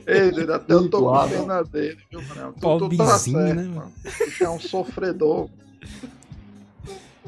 Ei, 0.08 0.32
doido, 0.32 0.54
até 0.54 0.74
eu 0.74 0.90
tô 0.90 1.00
com 1.12 1.28
pena 1.28 1.63
dele, 1.63 1.98
viu? 2.10 2.22
Tu, 2.60 2.90
tu 2.90 2.98
tá 2.98 3.18
certo, 3.20 3.38
né, 3.56 3.63
mano. 3.63 3.92
O 4.06 4.25
bicho 4.25 4.44
é 4.44 4.50
um 4.50 4.60
sofredor. 4.60 5.50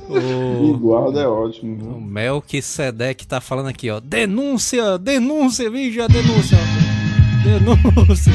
O, 0.09 0.73
Igual 0.75 1.17
é 1.17 1.27
ótimo. 1.27 1.75
o 1.75 1.77
viu? 1.77 2.01
Melquisedeque 2.01 3.27
tá 3.27 3.39
falando 3.41 3.67
aqui, 3.67 3.89
ó. 3.89 3.99
Denúncia, 3.99 4.97
denúncia, 4.97 5.69
veja 5.69 6.05
a 6.05 6.07
denúncia. 6.07 6.57
ó. 6.57 7.43
Denúncia. 7.43 8.33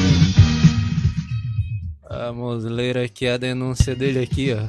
Vamos 2.09 2.63
ler 2.65 2.97
aqui 2.97 3.27
a 3.27 3.37
denúncia 3.37 3.95
dele 3.95 4.19
aqui, 4.19 4.51
ó. 4.53 4.63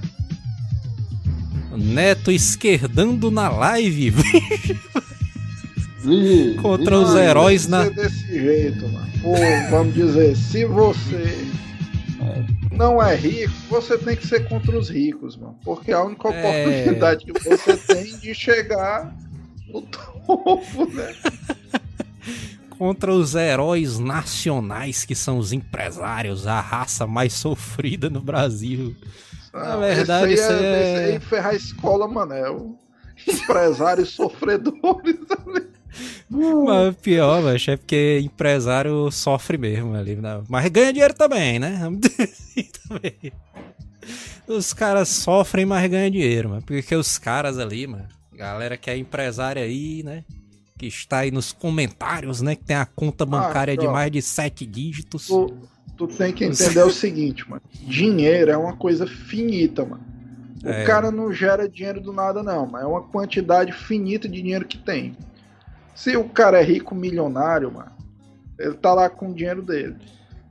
O 1.75 1.77
Neto 1.79 2.31
esquerdando 2.31 3.31
na 3.31 3.49
live. 3.51 4.13
Contra 6.63 6.99
os 6.99 7.15
heróis 7.15 7.67
Tem 7.67 7.71
na. 7.71 7.89
que 7.89 7.95
ser 7.95 8.03
desse 8.03 8.27
jeito, 8.41 8.89
mano. 8.89 9.11
Pô, 9.23 9.35
vamos 9.71 9.95
dizer, 9.95 10.37
se 10.37 10.65
você 10.65 11.37
não 12.73 13.03
é 13.03 13.15
rico, 13.15 13.53
você 13.69 13.99
tem 13.99 14.17
que 14.17 14.27
ser 14.27 14.49
contra 14.49 14.79
os 14.79 14.89
ricos, 14.89 15.37
mano. 15.37 15.59
Porque 15.65 15.91
é 15.91 15.95
a 15.95 16.03
única 16.03 16.29
É. 16.29 16.65
oportunidade 16.65 17.25
que 17.27 17.33
você 17.33 17.77
tem 17.77 18.17
de 18.19 18.35
chegar 18.35 19.15
no 19.69 19.83
topo, 20.37 20.87
né? 20.95 21.15
Contra 22.79 23.13
os 23.13 23.35
heróis 23.35 23.99
nacionais 23.99 25.05
que 25.05 25.15
são 25.15 25.37
os 25.39 25.53
empresários, 25.53 26.47
a 26.47 26.61
raça 26.61 27.07
mais 27.07 27.35
sofrida 27.35 28.09
no 28.09 28.21
Brasil. 28.21 28.97
Na 29.53 29.77
verdade, 29.77 30.33
esse 30.33 30.43
isso 30.45 30.53
aí 30.53 30.65
é- 30.65 30.83
esse 31.05 31.13
aí 31.15 31.21
ferrar 31.21 31.53
a 31.53 31.57
escola, 31.57 32.09
mano. 32.09 32.33
É 32.33 32.51
o 32.51 32.75
empresários 33.29 34.11
sofredores 34.17 35.19
ali. 35.47 35.67
Mas 36.29 36.97
pior, 36.97 37.43
mas 37.43 37.67
é 37.69 37.77
porque 37.77 38.21
empresário 38.23 39.11
sofre 39.11 39.59
mesmo 39.59 39.95
ali. 39.95 40.17
Né? 40.17 40.43
Mas 40.49 40.69
ganha 40.69 40.93
dinheiro 40.93 41.15
também, 41.15 41.59
né? 41.59 41.81
Também. 42.89 43.33
Os 44.49 44.73
caras 44.73 45.09
sofrem, 45.09 45.65
mas 45.65 45.89
ganham 45.89 46.11
dinheiro, 46.11 46.49
mano. 46.49 46.63
Porque 46.63 46.95
os 46.97 47.19
caras 47.19 47.57
ali, 47.59 47.87
mano, 47.87 48.07
galera 48.33 48.77
que 48.77 48.91
é 48.91 48.97
empresária 48.97 49.63
aí, 49.63 50.03
né? 50.03 50.25
Que 50.77 50.87
está 50.87 51.19
aí 51.19 51.31
nos 51.31 51.53
comentários, 51.53 52.41
né? 52.41 52.57
Que 52.57 52.65
tem 52.65 52.75
a 52.77 52.85
conta 52.87 53.25
bancária 53.25 53.77
de 53.77 53.87
ó. 53.87 53.93
mais 53.93 54.11
de 54.11 54.21
sete 54.21 54.67
dígitos. 54.67 55.29
Tu, 55.29 55.55
tu 55.97 56.09
tem 56.09 56.33
que 56.33 56.45
entender 56.45 56.83
o 56.83 56.91
seguinte, 56.91 57.49
mano. 57.49 57.63
Dinheiro 57.87 58.51
é 58.51 58.57
uma 58.57 58.75
coisa 58.77 59.07
finita, 59.07 59.85
mano. 59.85 60.03
O 60.65 60.69
É. 60.69 60.85
cara 60.85 61.11
não 61.13 61.33
gera 61.33 61.69
dinheiro 61.69 62.01
do 62.01 62.13
nada, 62.13 62.43
não, 62.43 62.67
mas 62.67 62.83
é 62.83 62.87
uma 62.87 63.03
quantidade 63.03 63.73
finita 63.73 64.29
de 64.29 64.43
dinheiro 64.43 64.67
que 64.67 64.79
tem. 64.79 65.17
Se 66.03 66.17
o 66.17 66.29
cara 66.29 66.61
é 66.61 66.65
rico, 66.65 66.95
milionário, 66.95 67.71
mano, 67.73 67.93
ele 68.59 68.75
tá 68.75 68.95
lá 68.95 69.11
com 69.11 69.31
o 69.31 69.35
dinheiro 69.35 69.61
dele. 69.63 69.97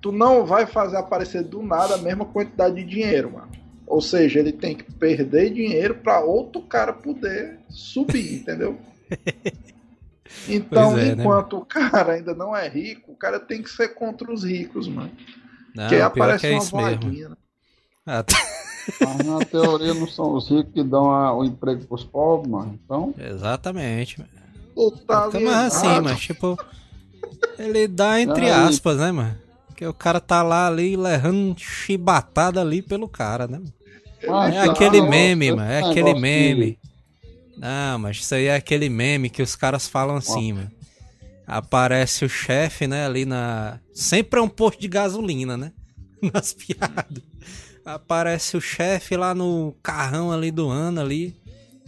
Tu 0.01 0.11
não 0.11 0.45
vai 0.45 0.65
fazer 0.67 0.97
aparecer 0.97 1.43
do 1.43 1.61
nada 1.63 1.95
a 1.95 1.97
mesma 1.97 2.23
quantidade 2.25 2.75
de 2.75 2.83
dinheiro, 2.83 3.33
mano. 3.33 3.49
Ou 3.87 3.99
seja, 4.01 4.39
ele 4.39 4.51
tem 4.51 4.75
que 4.75 4.83
perder 4.93 5.51
dinheiro 5.51 5.95
pra 5.95 6.19
outro 6.21 6.61
cara 6.61 6.93
poder 6.93 7.57
subir, 7.69 8.35
entendeu? 8.41 8.77
Então, 10.47 10.97
é, 10.97 11.15
né, 11.15 11.23
enquanto 11.23 11.57
o 11.57 11.65
cara 11.65 12.13
ainda 12.13 12.33
não 12.35 12.55
é 12.55 12.67
rico, 12.67 13.11
o 13.11 13.15
cara 13.15 13.39
tem 13.39 13.61
que 13.63 13.69
ser 13.69 13.89
contra 13.95 14.31
os 14.31 14.43
ricos, 14.43 14.87
mano. 14.87 15.11
Não, 15.75 15.83
Porque 15.83 15.95
aí 15.95 16.01
aparece 16.01 16.41
que 16.41 16.47
é 16.47 16.51
uma 16.53 16.63
isso 16.63 16.75
mesmo. 16.77 17.01
vaguinha. 17.03 17.29
né? 17.29 17.35
Ah, 18.05 18.23
tá. 18.23 18.37
Mas 19.01 19.17
na 19.25 19.39
teoria 19.45 19.93
não 19.95 20.07
são 20.07 20.33
os 20.33 20.47
ricos 20.49 20.71
que 20.73 20.83
dão 20.83 21.09
a- 21.11 21.33
o 21.35 21.43
emprego 21.43 21.85
pros 21.85 22.03
pobres, 22.03 22.49
mano. 22.51 22.79
Então, 22.85 23.13
Exatamente. 23.17 24.23
Tá 25.05 25.25
Então, 25.27 25.41
mas 25.41 25.55
assim, 25.55 25.87
alienado. 25.87 26.09
mas 26.09 26.19
tipo, 26.19 26.57
ele 27.57 27.87
dá 27.87 28.21
entre 28.21 28.45
Aí. 28.45 28.51
aspas, 28.51 28.97
né, 28.97 29.11
mano? 29.11 29.37
Porque 29.67 29.85
o 29.85 29.93
cara 29.93 30.19
tá 30.19 30.41
lá 30.41 30.67
ali 30.67 30.95
levando 30.95 31.57
chibatada 31.57 32.61
ali 32.61 32.81
pelo 32.81 33.07
cara, 33.07 33.47
né? 33.47 33.59
mano? 33.59 33.73
mas, 34.27 34.55
É 34.55 34.61
aquele 34.61 34.99
ah, 34.99 35.05
meme, 35.05 35.51
mano. 35.51 35.63
É 35.63 35.75
negócio 35.75 35.91
aquele 35.91 36.19
meme. 36.19 36.79
Não, 37.57 37.99
mas 37.99 38.17
isso 38.17 38.35
aí 38.35 38.45
é 38.45 38.55
aquele 38.55 38.89
meme 38.89 39.29
que 39.29 39.41
os 39.41 39.55
caras 39.55 39.87
falam 39.87 40.15
assim, 40.15 40.53
mano. 40.53 40.71
Aparece 41.45 42.23
o 42.23 42.29
chefe, 42.29 42.87
né, 42.87 43.05
ali 43.05 43.25
na. 43.25 43.79
Sempre 43.93 44.39
é 44.39 44.43
um 44.43 44.47
posto 44.47 44.79
de 44.79 44.87
gasolina, 44.87 45.57
né? 45.57 45.71
Nas 46.33 46.53
piadas. 46.53 47.23
Aparece 47.83 48.55
o 48.55 48.61
chefe 48.61 49.17
lá 49.17 49.33
no 49.33 49.75
carrão 49.81 50.31
ali 50.31 50.51
do 50.51 50.69
ano, 50.69 51.01
ali, 51.01 51.35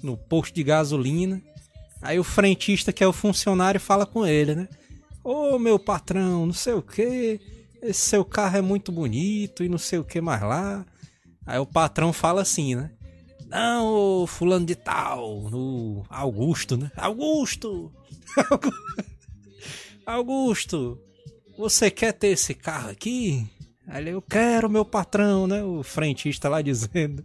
no 0.01 0.17
posto 0.17 0.55
de 0.55 0.63
gasolina. 0.63 1.41
Aí 2.01 2.19
o 2.19 2.23
frentista, 2.23 2.91
que 2.91 3.03
é 3.03 3.07
o 3.07 3.13
funcionário, 3.13 3.79
fala 3.79 4.05
com 4.05 4.25
ele, 4.25 4.55
né? 4.55 4.67
Ô 5.23 5.59
meu 5.59 5.77
patrão, 5.77 6.47
não 6.47 6.53
sei 6.53 6.73
o 6.73 6.81
que, 6.81 7.39
esse 7.81 8.09
seu 8.09 8.25
carro 8.25 8.57
é 8.57 8.61
muito 8.61 8.91
bonito 8.91 9.63
e 9.63 9.69
não 9.69 9.77
sei 9.77 9.99
o 9.99 10.03
que 10.03 10.19
mais 10.19 10.41
lá. 10.41 10.85
Aí 11.45 11.59
o 11.59 11.65
patrão 11.65 12.11
fala 12.11 12.41
assim, 12.41 12.75
né? 12.75 12.91
Não, 13.47 13.87
ô 13.87 14.27
fulano 14.27 14.65
de 14.65 14.75
tal, 14.75 15.29
o 15.29 16.03
Augusto, 16.09 16.77
né? 16.77 16.91
Augusto! 16.95 17.91
Augusto, 20.05 20.97
você 21.57 21.91
quer 21.91 22.13
ter 22.13 22.29
esse 22.29 22.53
carro 22.53 22.89
aqui? 22.89 23.47
Aí 23.87 24.07
eu 24.07 24.21
quero, 24.21 24.69
meu 24.69 24.85
patrão, 24.85 25.47
né? 25.47 25.63
O 25.63 25.83
frentista 25.83 26.47
lá 26.47 26.61
dizendo. 26.61 27.23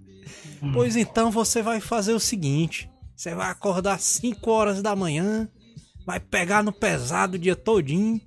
Pois 0.73 0.97
então 0.97 1.31
você 1.31 1.63
vai 1.63 1.81
fazer 1.81 2.13
o 2.13 2.21
seguinte: 2.21 2.91
você 3.17 3.35
vai 3.35 3.51
acordar 3.51 3.95
às 3.95 4.03
5 4.03 4.51
horas 4.51 4.83
da 4.83 4.95
manhã, 4.95 5.49
vai 6.05 6.21
pegar 6.21 6.63
no 6.63 6.71
pesado 6.71 7.37
o 7.37 7.39
dia 7.39 7.57
todinho, 7.57 8.21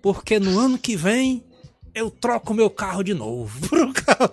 porque 0.00 0.38
no 0.38 0.56
ano 0.58 0.78
que 0.78 0.96
vem 0.96 1.44
eu 1.92 2.10
troco 2.10 2.54
meu 2.54 2.70
carro 2.70 3.02
de 3.02 3.12
novo 3.12 3.58
pro 3.68 3.92
carro. 3.92 4.30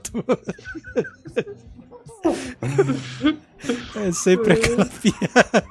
É 3.96 4.12
sempre 4.12 4.54
aquela 4.54 4.86
piada. 5.02 5.68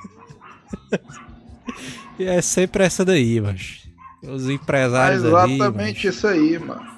E 2.19 2.25
é 2.25 2.43
sempre 2.43 2.83
essa 2.83 3.05
daí, 3.05 3.41
mas 3.41 3.85
os 4.23 4.49
É 4.49 4.53
empresários 4.53 5.25
ali, 5.25 5.55
exatamente 5.55 6.09
isso 6.09 6.27
aí, 6.27 6.59
mano. 6.59 6.97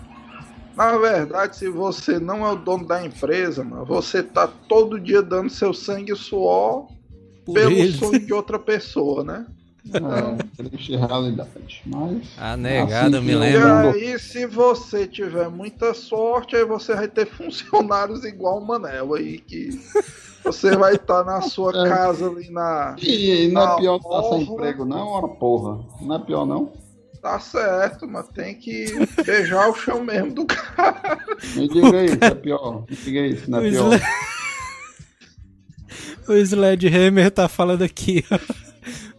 Na 0.74 0.96
verdade, 0.96 1.56
se 1.56 1.68
você 1.68 2.18
não 2.18 2.46
é 2.46 2.52
o 2.52 2.56
dono 2.56 2.86
da 2.86 3.04
empresa, 3.04 3.64
mano, 3.64 3.84
você 3.84 4.22
tá 4.22 4.46
todo 4.46 4.98
dia 4.98 5.20
dando 5.20 5.50
seu 5.50 5.74
sangue 5.74 6.12
e 6.12 6.16
suor 6.16 6.88
por 7.48 7.54
pelo 7.54 7.72
eles. 7.72 7.96
sonho 7.96 8.18
de 8.24 8.32
outra 8.32 8.58
pessoa, 8.58 9.24
né? 9.24 9.46
É, 9.90 10.62
triste 10.68 10.94
realidade. 10.96 11.82
Mas. 11.86 12.28
A 12.36 12.56
negada, 12.56 13.18
assim 13.18 13.26
me 13.26 13.34
lembra. 13.34 13.84
eu- 13.86 13.98
E 13.98 14.04
aí, 14.12 14.18
se 14.18 14.44
você 14.46 15.06
tiver 15.06 15.48
muita 15.48 15.94
sorte, 15.94 16.54
aí 16.56 16.64
você 16.64 16.94
vai 16.94 17.08
ter 17.08 17.24
funcionários 17.30 18.24
igual 18.24 18.58
o 18.58 18.66
Manel 18.66 19.14
aí, 19.14 19.38
que 19.38 19.70
você 20.44 20.76
vai 20.76 20.96
estar 20.96 21.24
na 21.24 21.40
sua 21.40 21.70
É. 21.70 21.88
casa 21.88 22.28
ali 22.28 22.50
na. 22.50 22.96
E 23.00 23.48
não 23.50 23.62
é 23.62 23.64
Na 23.66 23.76
pior 23.76 23.96
estar 23.96 24.22
sem 24.24 24.32
orla. 24.32 24.42
emprego, 24.42 24.84
não, 24.84 25.06
ora 25.08 25.28
porra. 25.28 25.82
Não 26.02 26.16
é 26.16 26.18
pior, 26.18 26.44
não? 26.44 26.72
Tá 27.22 27.40
certo, 27.40 28.06
mas 28.06 28.28
tem 28.28 28.54
que 28.54 28.86
beijar 29.26 29.68
o 29.70 29.74
chão 29.74 30.04
mesmo 30.04 30.34
do 30.34 30.44
cara. 30.46 31.18
Me 31.56 31.66
diga 31.66 32.04
isso, 32.04 32.18
é 32.20 32.34
pior. 32.34 32.84
Me 32.88 32.96
diga 32.96 33.20
isso, 33.26 33.50
não 33.50 33.58
é 33.58 33.70
pior. 33.70 33.90
Sled... 36.34 36.86
o 36.86 36.88
Sledgehammer 36.88 37.30
tá 37.30 37.48
falando 37.48 37.82
aqui, 37.82 38.24
ó. 38.30 38.38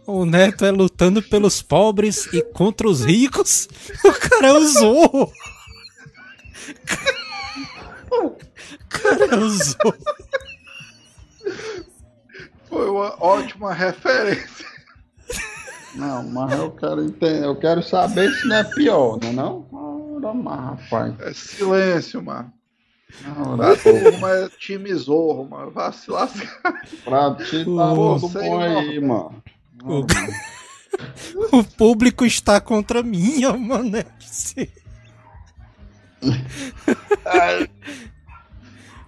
O 0.06 0.24
Neto 0.24 0.64
é 0.64 0.72
lutando 0.72 1.22
pelos 1.22 1.62
pobres 1.62 2.26
e 2.32 2.42
contra 2.42 2.88
os 2.88 3.04
ricos. 3.04 3.68
O 4.04 4.12
cara 4.12 4.54
usou. 4.54 5.32
O 8.10 8.36
cara 8.88 9.36
usou. 9.38 9.94
Foi 12.68 12.90
uma 12.90 13.14
ótima 13.22 13.72
referência. 13.72 14.66
Não, 15.94 16.22
mas 16.24 16.58
eu 16.58 16.70
quero 16.72 17.04
entender, 17.04 17.44
eu 17.44 17.56
quero 17.56 17.82
saber 17.82 18.32
se 18.32 18.48
não 18.48 18.56
é 18.56 18.64
pior, 18.64 19.18
não 19.22 19.28
é 19.28 19.32
não? 19.32 19.66
Ora, 19.72 20.34
mas, 20.34 20.60
rapaz. 20.60 21.20
É 21.20 21.32
silêncio, 21.32 22.22
mano. 22.22 22.52
Porra. 23.34 23.76
Turma 23.76 24.30
é 24.30 24.48
time 24.58 24.94
zorro, 24.94 25.48
mano. 25.48 25.70
Vai 25.70 25.92
se 25.92 26.10
lascar. 26.10 26.80
Pra 27.04 27.34
ti 27.34 27.64
tá 27.64 27.94
tudo 27.94 28.28
bom 28.28 28.60
aí, 28.60 29.00
mano. 29.00 29.42
O... 29.82 30.06
o 31.56 31.64
público 31.64 32.24
está 32.24 32.60
contra 32.60 33.02
mim, 33.02 33.44
ó, 33.44 33.56
mano. 33.56 33.96
É. 33.96 34.06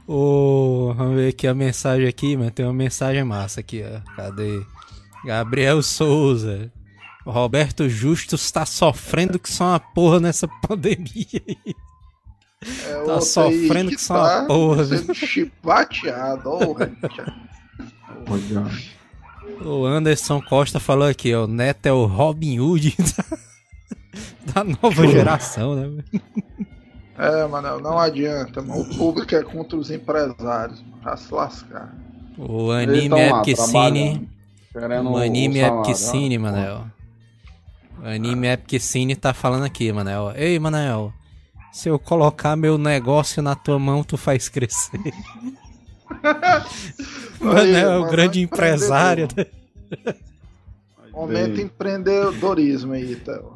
Ô, 0.06 0.92
vamos 0.94 1.16
ver 1.16 1.28
aqui 1.28 1.47
a 1.47 1.54
mensagem 1.54 2.09
aqui, 2.09 2.37
mas 2.37 2.50
tem 2.50 2.66
uma 2.66 2.73
mensagem 2.73 3.23
massa 3.25 3.61
aqui, 3.61 3.82
ó. 3.85 4.00
Cadê? 4.16 4.62
Gabriel 5.25 5.82
Souza. 5.82 6.73
O 7.25 7.30
Roberto 7.30 7.88
Justo 7.88 8.35
está 8.35 8.66
sofrendo 8.66 9.38
que 9.38 9.49
só 9.50 9.64
uma 9.64 9.80
porra 9.80 10.18
nessa 10.18 10.49
pandemia 10.66 11.42
aí. 11.49 11.75
É 12.87 13.04
Tá 13.04 13.21
sofrendo 13.21 13.90
aí 13.90 13.97
que 13.97 14.02
só 14.02 14.14
uma 14.14 14.47
porra? 14.47 14.85
Sendo 14.85 15.14
chibateado. 15.14 16.49
ó. 16.49 16.59
Olha. 18.31 18.92
O 19.64 19.85
Anderson 19.85 20.40
Costa 20.40 20.78
falou 20.78 21.09
aqui, 21.09 21.35
ó. 21.35 21.45
O 21.45 21.49
Neto 21.49 21.87
é 21.87 21.92
o 21.92 22.07
Robin 22.07 22.61
Hood 22.61 22.97
da, 24.47 24.54
da 24.64 24.64
nova 24.64 25.07
geração, 25.07 25.75
né? 25.75 26.04
É, 27.19 27.47
mano, 27.47 27.81
não 27.81 27.99
adianta, 27.99 28.62
mano. 28.62 28.83
O 28.83 28.97
público 28.97 29.35
é 29.35 29.42
contra 29.42 29.76
os 29.76 29.90
empresários. 29.90 30.83
Vai 31.02 31.16
se 31.16 31.35
lascar. 31.35 31.95
O 32.38 32.71
anime 32.71 33.19
é 33.19 33.31
Epicine. 33.31 34.28
O 35.04 35.16
anime 35.16 35.59
é 35.59 35.69
Epicine. 35.69 36.38
Manel. 36.38 36.85
O 38.02 38.07
anime 38.07 38.47
é 38.47 38.52
Epicine 38.52 39.14
tá 39.14 39.35
falando 39.35 39.64
aqui, 39.64 39.92
Manel. 39.92 40.33
Ei, 40.35 40.59
Manel. 40.59 41.12
Se 41.73 41.88
eu 41.88 41.99
colocar 41.99 42.55
meu 42.55 42.76
negócio 42.76 43.43
na 43.43 43.55
tua 43.55 43.79
mão, 43.79 44.05
tu 44.05 44.17
faz 44.17 44.49
crescer. 44.49 45.00
Manel 47.41 47.91
é 47.93 47.97
o 47.97 48.00
Manel 48.00 48.11
grande 48.11 48.38
é 48.41 48.43
empresário. 48.43 49.29
né? 49.37 49.47
Momento 51.12 51.61
empreendedorismo 51.61 52.93
aí, 52.93 53.17
Théo. 53.17 53.52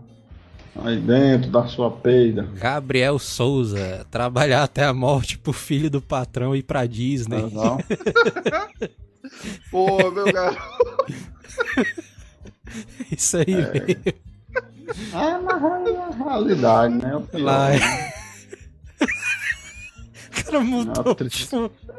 Aí 0.83 0.99
dentro 0.99 1.51
da 1.51 1.67
sua 1.67 1.91
peida. 1.91 2.43
Gabriel 2.55 3.19
Souza. 3.19 4.07
Trabalhar 4.11 4.63
até 4.63 4.85
a 4.85 4.93
morte 4.93 5.39
pro 5.39 5.53
filho 5.53 5.91
do 5.91 6.03
patrão 6.03 6.55
ir 6.55 6.63
pra 6.63 6.85
Disney. 6.87 7.51
Não? 7.51 7.79
Pô, 9.71 10.11
meu 10.11 10.31
garoto. 10.31 11.07
Isso 13.11 13.39
aí, 13.39 13.45
velho. 13.47 14.03
É, 15.15 15.39
mas 15.39 15.63
é 15.63 15.97
a 15.97 16.25
realidade, 16.25 16.95
né? 16.95 17.17
O 17.17 17.39
Lá. 17.39 17.71
né? 17.71 18.06
Cara 20.57 20.65
mudou. 20.65 21.05
Não, 21.05 21.15
triste. 21.15 21.49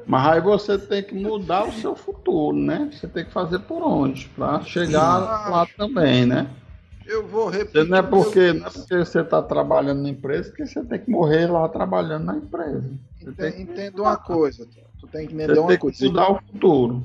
Mas 0.05 0.27
aí 0.33 0.41
você 0.41 0.77
tem 0.77 1.03
que 1.03 1.13
mudar 1.15 1.67
o 1.67 1.71
seu 1.73 1.95
futuro, 1.95 2.57
né? 2.57 2.89
Você 2.91 3.07
tem 3.07 3.25
que 3.25 3.31
fazer 3.31 3.59
por 3.59 3.81
onde? 3.81 4.27
Pra 4.35 4.61
chegar 4.61 5.17
lá 5.49 5.67
também, 5.77 6.25
né? 6.25 6.47
Eu 7.05 7.25
vou 7.25 7.49
Você 7.49 7.59
repetir. 7.59 7.87
não 7.89 7.97
é 7.97 8.01
porque, 8.01 8.53
não 8.53 8.67
é 8.67 8.69
porque 8.69 8.97
você 8.97 9.23
tá 9.23 9.41
trabalhando 9.41 10.01
na 10.01 10.09
empresa 10.09 10.51
que 10.51 10.65
você 10.65 10.83
tem 10.83 10.99
que 10.99 11.09
morrer 11.09 11.47
lá 11.47 11.67
trabalhando 11.69 12.25
na 12.25 12.35
empresa. 12.35 12.83
Você 13.21 13.51
que, 13.53 13.61
Entenda 13.61 14.01
uma 14.01 14.17
coisa. 14.17 14.67
Tu 14.99 15.07
tem 15.07 15.25
que 15.27 15.33
você 15.33 15.43
entender 15.43 15.59
uma 15.59 15.67
tem 15.69 15.77
que 15.77 15.81
coisa. 15.81 16.05
mudar 16.05 16.31
o 16.31 16.41
futuro. 16.41 17.03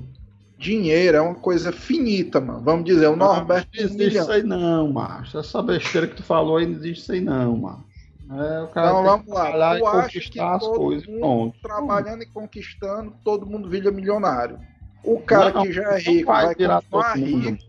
Dinheiro 0.58 1.16
é 1.16 1.20
uma 1.20 1.34
coisa 1.34 1.70
finita, 1.72 2.40
mano. 2.40 2.60
Vamos 2.62 2.84
dizer, 2.84 3.08
o 3.08 3.16
Norberto 3.16 3.68
Não 3.76 3.84
existe 3.84 4.18
isso 4.18 4.30
aí 4.30 4.42
não, 4.42 4.92
macho. 4.92 5.38
Essa 5.38 5.62
besteira 5.62 6.06
que 6.06 6.16
tu 6.16 6.22
falou 6.22 6.56
aí 6.56 6.66
não 6.66 6.74
existe 6.76 7.02
isso 7.02 7.12
aí 7.12 7.20
não, 7.20 7.56
macho. 7.56 7.91
É, 8.34 8.62
o 8.62 8.68
cara 8.68 8.88
Então 8.90 9.02
vamos 9.02 9.26
lá. 9.28 9.42
trabalhar 9.50 9.78
Tu 9.78 9.82
e 9.82 9.86
acha 9.86 10.08
que 10.08 10.14
conquistar 10.20 10.54
as 10.54 10.62
todo 10.62 10.76
coisas. 10.76 11.06
mundo 11.06 11.20
Pronto. 11.20 11.58
trabalhando 11.62 12.22
e 12.22 12.26
conquistando, 12.26 13.14
todo 13.24 13.46
mundo 13.46 13.68
vira 13.68 13.90
milionário. 13.90 14.58
O 15.04 15.20
cara 15.20 15.50
Não, 15.52 15.62
que 15.62 15.72
já 15.72 15.82
é 15.82 15.98
rico 15.98 16.26
vai 16.32 16.46
vai 16.46 16.54
virar 16.54 16.82
continuar 16.82 17.14
rico. 17.16 17.64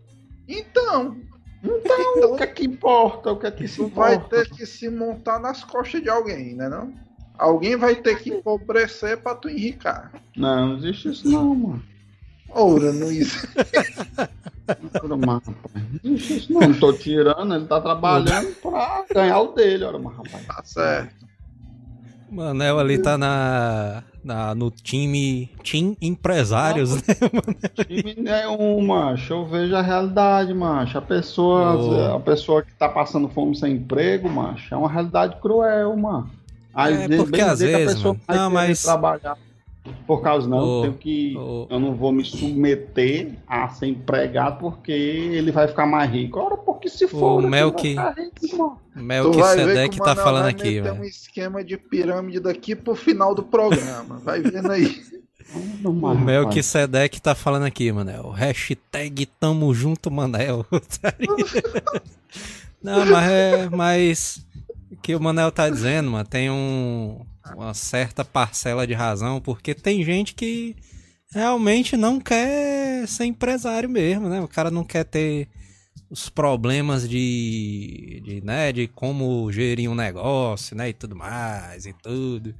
Então, 0.48 1.16
Então, 1.62 2.32
o 2.32 2.36
que 2.36 2.42
é 2.42 2.46
que 2.46 2.64
importa? 2.64 3.32
O 3.32 3.38
que 3.38 3.46
é 3.46 3.50
que 3.50 3.66
se 3.66 3.76
tu 3.76 3.88
vai 3.88 4.14
importa? 4.14 4.36
ter 4.44 4.50
que 4.50 4.64
se 4.66 4.88
montar 4.88 5.38
nas 5.40 5.64
costas 5.64 6.02
de 6.02 6.08
alguém, 6.08 6.54
né 6.54 6.68
não? 6.68 6.92
Alguém 7.36 7.74
vai 7.76 7.96
ter 7.96 8.18
que 8.22 8.30
empobrecer 8.30 9.18
pra 9.20 9.34
tu 9.34 9.48
enricar. 9.48 10.12
Não, 10.36 10.68
não 10.68 10.76
existe 10.76 11.08
isso 11.10 11.28
não, 11.28 11.54
mano. 11.54 11.82
Ora, 12.50 12.92
não 12.92 13.10
isso. 13.10 13.46
Não 15.08 15.16
não. 15.16 16.74
Tô 16.80 16.92
tirando, 16.92 17.54
ele 17.54 17.66
tá 17.66 17.80
trabalhando 17.80 18.54
pra 18.62 19.04
ganhar 19.12 19.40
o 19.40 19.52
dele, 19.52 19.84
ora, 19.84 19.98
mas, 19.98 20.16
rapaz. 20.16 20.46
Tá 20.46 20.62
certo. 20.64 21.24
Manel 22.30 22.78
ali 22.80 22.98
tá 22.98 23.16
na, 23.16 24.02
na, 24.24 24.54
no 24.54 24.70
time 24.70 25.50
Team 25.62 25.96
Empresários, 26.00 26.96
né? 26.96 27.02
Time 27.86 28.14
nenhum, 28.18 28.84
macho. 28.84 29.34
Eu 29.34 29.44
vejo 29.46 29.76
a 29.76 29.82
realidade, 29.82 30.52
macho. 30.54 30.98
A 30.98 31.02
pessoa, 31.02 31.76
Oh. 31.76 32.16
a 32.16 32.20
pessoa 32.20 32.62
que 32.62 32.72
tá 32.74 32.88
passando 32.88 33.28
fome 33.28 33.54
sem 33.54 33.74
emprego, 33.74 34.28
macho, 34.28 34.74
é 34.74 34.76
uma 34.76 34.90
realidade 34.90 35.36
cruel, 35.40 35.96
mano. 35.96 36.30
Aí 36.74 37.04
É, 37.04 37.16
porque 37.16 37.40
às 37.40 37.58
dizer 37.58 37.66
que 37.70 37.76
vezes, 37.76 37.92
a 37.92 37.96
pessoa 37.96 38.14
mano, 38.14 38.24
vai 38.26 38.36
não, 38.36 38.50
mas- 38.50 38.82
trabalhar 38.82 39.36
por 40.06 40.22
causa 40.22 40.48
não, 40.48 40.58
Oh, 40.58 40.76
eu 40.78 40.82
tenho 40.82 40.94
que 40.94 41.34
oh. 41.36 41.66
eu 41.70 41.78
não 41.78 41.94
vou 41.94 42.12
me 42.12 42.24
submeter 42.24 43.32
a 43.46 43.68
ser 43.68 43.86
empregado 43.86 44.58
porque 44.58 44.92
ele 44.92 45.50
vai 45.50 45.68
ficar 45.68 45.86
mais 45.86 46.10
rico. 46.10 46.38
Ora, 46.38 46.56
porque 46.56 46.88
se 46.88 47.06
for, 47.06 47.40
ele 47.40 47.48
Melk-. 47.48 47.96
Melquisedeque 48.94 50.00
o 50.00 50.04
tá 50.04 50.14
falando 50.14 50.46
aqui, 50.46 50.80
velho. 50.80 50.94
um 50.94 51.04
esquema 51.04 51.62
de 51.62 51.76
pirâmide 51.76 52.40
daqui 52.40 52.74
pro 52.74 52.94
final 52.94 53.34
do 53.34 53.42
programa. 53.42 54.18
Vai 54.18 54.40
vendo 54.40 54.70
aí. 54.70 55.02
O 55.84 56.14
Melquisedeque 56.14 57.20
tá 57.20 57.34
falando 57.34 57.64
aqui, 57.64 57.92
Manel. 57.92 58.30
Hashtag 58.30 59.26
tamo 59.26 59.72
junto, 59.74 60.10
Manel. 60.10 60.64
Não, 62.82 63.04
mas 63.06 63.30
é. 63.30 63.68
Mas. 63.70 64.46
O 64.90 64.96
que 64.96 65.14
o 65.14 65.20
Manel 65.20 65.52
tá 65.52 65.68
dizendo, 65.68 66.10
mano, 66.10 66.24
tem 66.24 66.50
um, 66.50 67.20
uma 67.52 67.74
certa 67.74 68.24
parcela 68.24 68.86
de 68.86 68.94
razão, 68.94 69.40
porque 69.40 69.74
tem 69.74 70.02
gente 70.02 70.34
que 70.34 70.76
realmente 71.32 71.96
não 71.96 72.20
quer 72.20 73.06
ser 73.08 73.24
empresário 73.24 73.88
mesmo, 73.88 74.28
né? 74.28 74.40
O 74.40 74.48
cara 74.48 74.70
não 74.70 74.84
quer 74.84 75.04
ter 75.04 75.48
os 76.10 76.28
problemas 76.28 77.08
de, 77.08 78.22
de, 78.24 78.40
né, 78.44 78.72
de 78.72 78.86
como 78.86 79.50
gerir 79.50 79.90
um 79.90 79.94
negócio, 79.94 80.76
né, 80.76 80.90
e 80.90 80.92
tudo 80.92 81.16
mais, 81.16 81.86
e 81.86 81.92
tudo. 81.92 82.54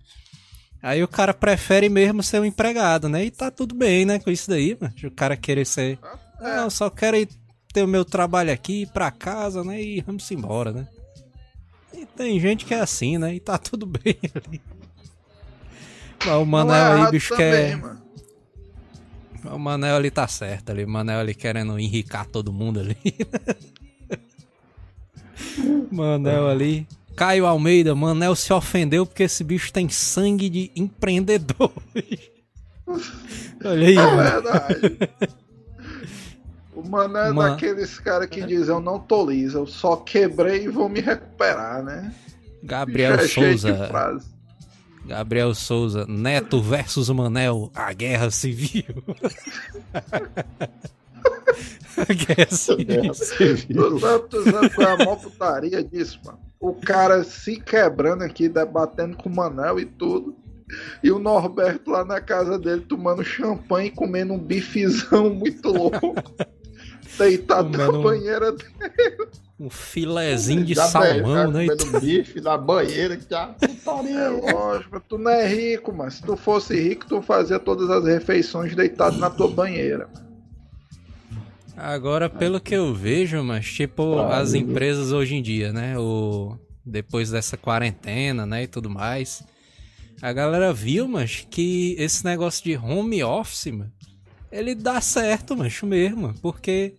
Aí 0.82 1.02
o 1.02 1.08
cara 1.08 1.32
prefere 1.32 1.88
mesmo 1.88 2.22
ser 2.22 2.40
um 2.40 2.44
empregado, 2.44 3.08
né? 3.08 3.24
E 3.24 3.30
tá 3.30 3.50
tudo 3.50 3.74
bem, 3.74 4.04
né, 4.04 4.18
com 4.18 4.30
isso 4.30 4.50
daí, 4.50 4.76
mano. 4.78 4.92
O 5.04 5.10
cara 5.10 5.36
querer 5.36 5.64
ser... 5.64 5.98
Não, 6.40 6.64
eu 6.64 6.70
só 6.70 6.90
quero 6.90 7.16
ir 7.16 7.28
ter 7.72 7.82
o 7.82 7.88
meu 7.88 8.04
trabalho 8.04 8.52
aqui, 8.52 8.82
ir 8.82 8.88
pra 8.88 9.10
casa, 9.10 9.64
né, 9.64 9.80
e 9.80 10.00
vamos 10.00 10.30
embora, 10.30 10.72
né? 10.72 10.86
E 12.04 12.16
tem 12.16 12.38
gente 12.38 12.64
que 12.66 12.74
é 12.74 12.80
assim, 12.80 13.16
né, 13.18 13.34
e 13.34 13.40
tá 13.40 13.56
tudo 13.56 13.86
bem 14.04 14.16
ali. 14.34 14.60
Mas 16.24 16.34
o 16.36 16.44
Manel 16.44 16.74
é 16.98 17.02
aí, 17.06 17.10
bicho, 17.10 17.30
também, 17.30 17.50
quer... 17.50 17.76
mano. 17.76 18.02
O 19.52 19.58
Manel 19.58 19.96
ali 19.96 20.10
tá 20.10 20.26
certo 20.26 20.70
ali. 20.70 20.84
O 20.84 20.88
Manel 20.88 21.20
ali 21.20 21.34
querendo 21.34 21.78
enricar 21.78 22.26
todo 22.26 22.52
mundo 22.52 22.80
ali. 22.80 22.96
Manel 25.90 26.48
ali. 26.48 26.86
Caio 27.16 27.46
Almeida, 27.46 27.94
Manel 27.94 28.34
se 28.34 28.52
ofendeu 28.52 29.06
porque 29.06 29.22
esse 29.24 29.44
bicho 29.44 29.72
tem 29.72 29.88
sangue 29.88 30.48
de 30.48 30.70
empreendedor. 30.74 31.70
Olha 33.64 33.86
aí, 33.86 33.96
É 33.96 34.02
mano. 34.02 34.42
verdade. 34.42 34.98
O 36.74 36.86
mano 36.88 37.16
é 37.16 37.32
daqueles 37.32 37.98
caras 38.00 38.28
que 38.28 38.42
diz 38.42 38.68
eu 38.68 38.80
não 38.80 38.98
tô 38.98 39.30
liso, 39.30 39.58
eu 39.58 39.66
só 39.66 39.96
quebrei 39.96 40.64
e 40.64 40.68
vou 40.68 40.88
me 40.88 41.00
recuperar, 41.00 41.82
né? 41.82 42.12
Gabriel 42.62 43.14
é 43.14 43.28
Souza. 43.28 44.22
Gabriel 45.06 45.54
Souza, 45.54 46.06
Neto 46.08 46.62
versus 46.62 47.10
Manel, 47.10 47.70
a 47.74 47.92
guerra 47.92 48.30
civil. 48.30 49.04
a 51.96 52.12
guerra 52.12 52.50
civil. 52.50 53.14
Sabe 53.14 54.70
qual 54.74 54.88
é 54.88 54.92
a 54.92 54.96
maior 54.96 55.16
putaria 55.16 55.84
disso, 55.84 56.18
mano? 56.24 56.38
O 56.58 56.72
cara 56.72 57.22
se 57.22 57.60
quebrando 57.60 58.22
aqui, 58.22 58.48
debatendo 58.48 59.16
com 59.16 59.28
o 59.28 59.36
Manel 59.36 59.78
e 59.78 59.84
tudo. 59.84 60.34
E 61.02 61.10
o 61.10 61.18
Norberto 61.18 61.90
lá 61.90 62.04
na 62.04 62.20
casa 62.20 62.58
dele 62.58 62.80
tomando 62.80 63.22
champanhe 63.22 63.88
e 63.88 63.92
comendo 63.92 64.32
um 64.32 64.38
bifezão 64.38 65.28
muito 65.34 65.68
louco. 65.68 66.14
Deitado 67.18 67.76
na 67.76 67.92
banheira 67.92 68.52
dele. 68.52 69.28
Um 69.58 69.70
filezinho 69.70 70.64
de 70.64 70.74
salmão, 70.74 71.50
né? 71.50 71.66
Comendo 71.68 72.00
bife 72.00 72.40
na 72.40 72.58
banheira, 72.58 73.16
que 73.16 73.26
já 73.30 73.54
É 73.64 74.28
lógico, 74.52 75.00
tu 75.00 75.16
não 75.16 75.30
é 75.30 75.46
rico, 75.46 75.92
mas 75.92 76.14
se 76.14 76.22
tu 76.22 76.36
fosse 76.36 76.74
rico, 76.74 77.06
tu 77.06 77.22
fazia 77.22 77.58
todas 77.58 77.88
as 77.88 78.04
refeições 78.04 78.74
deitado 78.74 79.16
na 79.18 79.30
tua 79.30 79.48
banheira. 79.48 80.08
Agora, 81.76 82.28
pelo 82.28 82.60
que 82.60 82.74
eu 82.74 82.94
vejo, 82.94 83.42
mas 83.42 83.66
tipo, 83.66 84.18
as 84.20 84.54
empresas 84.54 85.12
hoje 85.12 85.36
em 85.36 85.42
dia, 85.42 85.72
né? 85.72 85.98
O... 85.98 86.56
Depois 86.84 87.30
dessa 87.30 87.56
quarentena, 87.56 88.44
né? 88.44 88.64
E 88.64 88.66
tudo 88.66 88.90
mais. 88.90 89.42
A 90.20 90.32
galera 90.32 90.72
viu, 90.72 91.08
mas 91.08 91.46
que 91.50 91.96
esse 91.98 92.24
negócio 92.24 92.62
de 92.62 92.76
home 92.76 93.22
office, 93.22 93.66
mano, 93.66 93.92
ele 94.54 94.74
dá 94.74 95.00
certo, 95.00 95.56
macho 95.56 95.84
mesmo. 95.84 96.32
Porque 96.40 96.94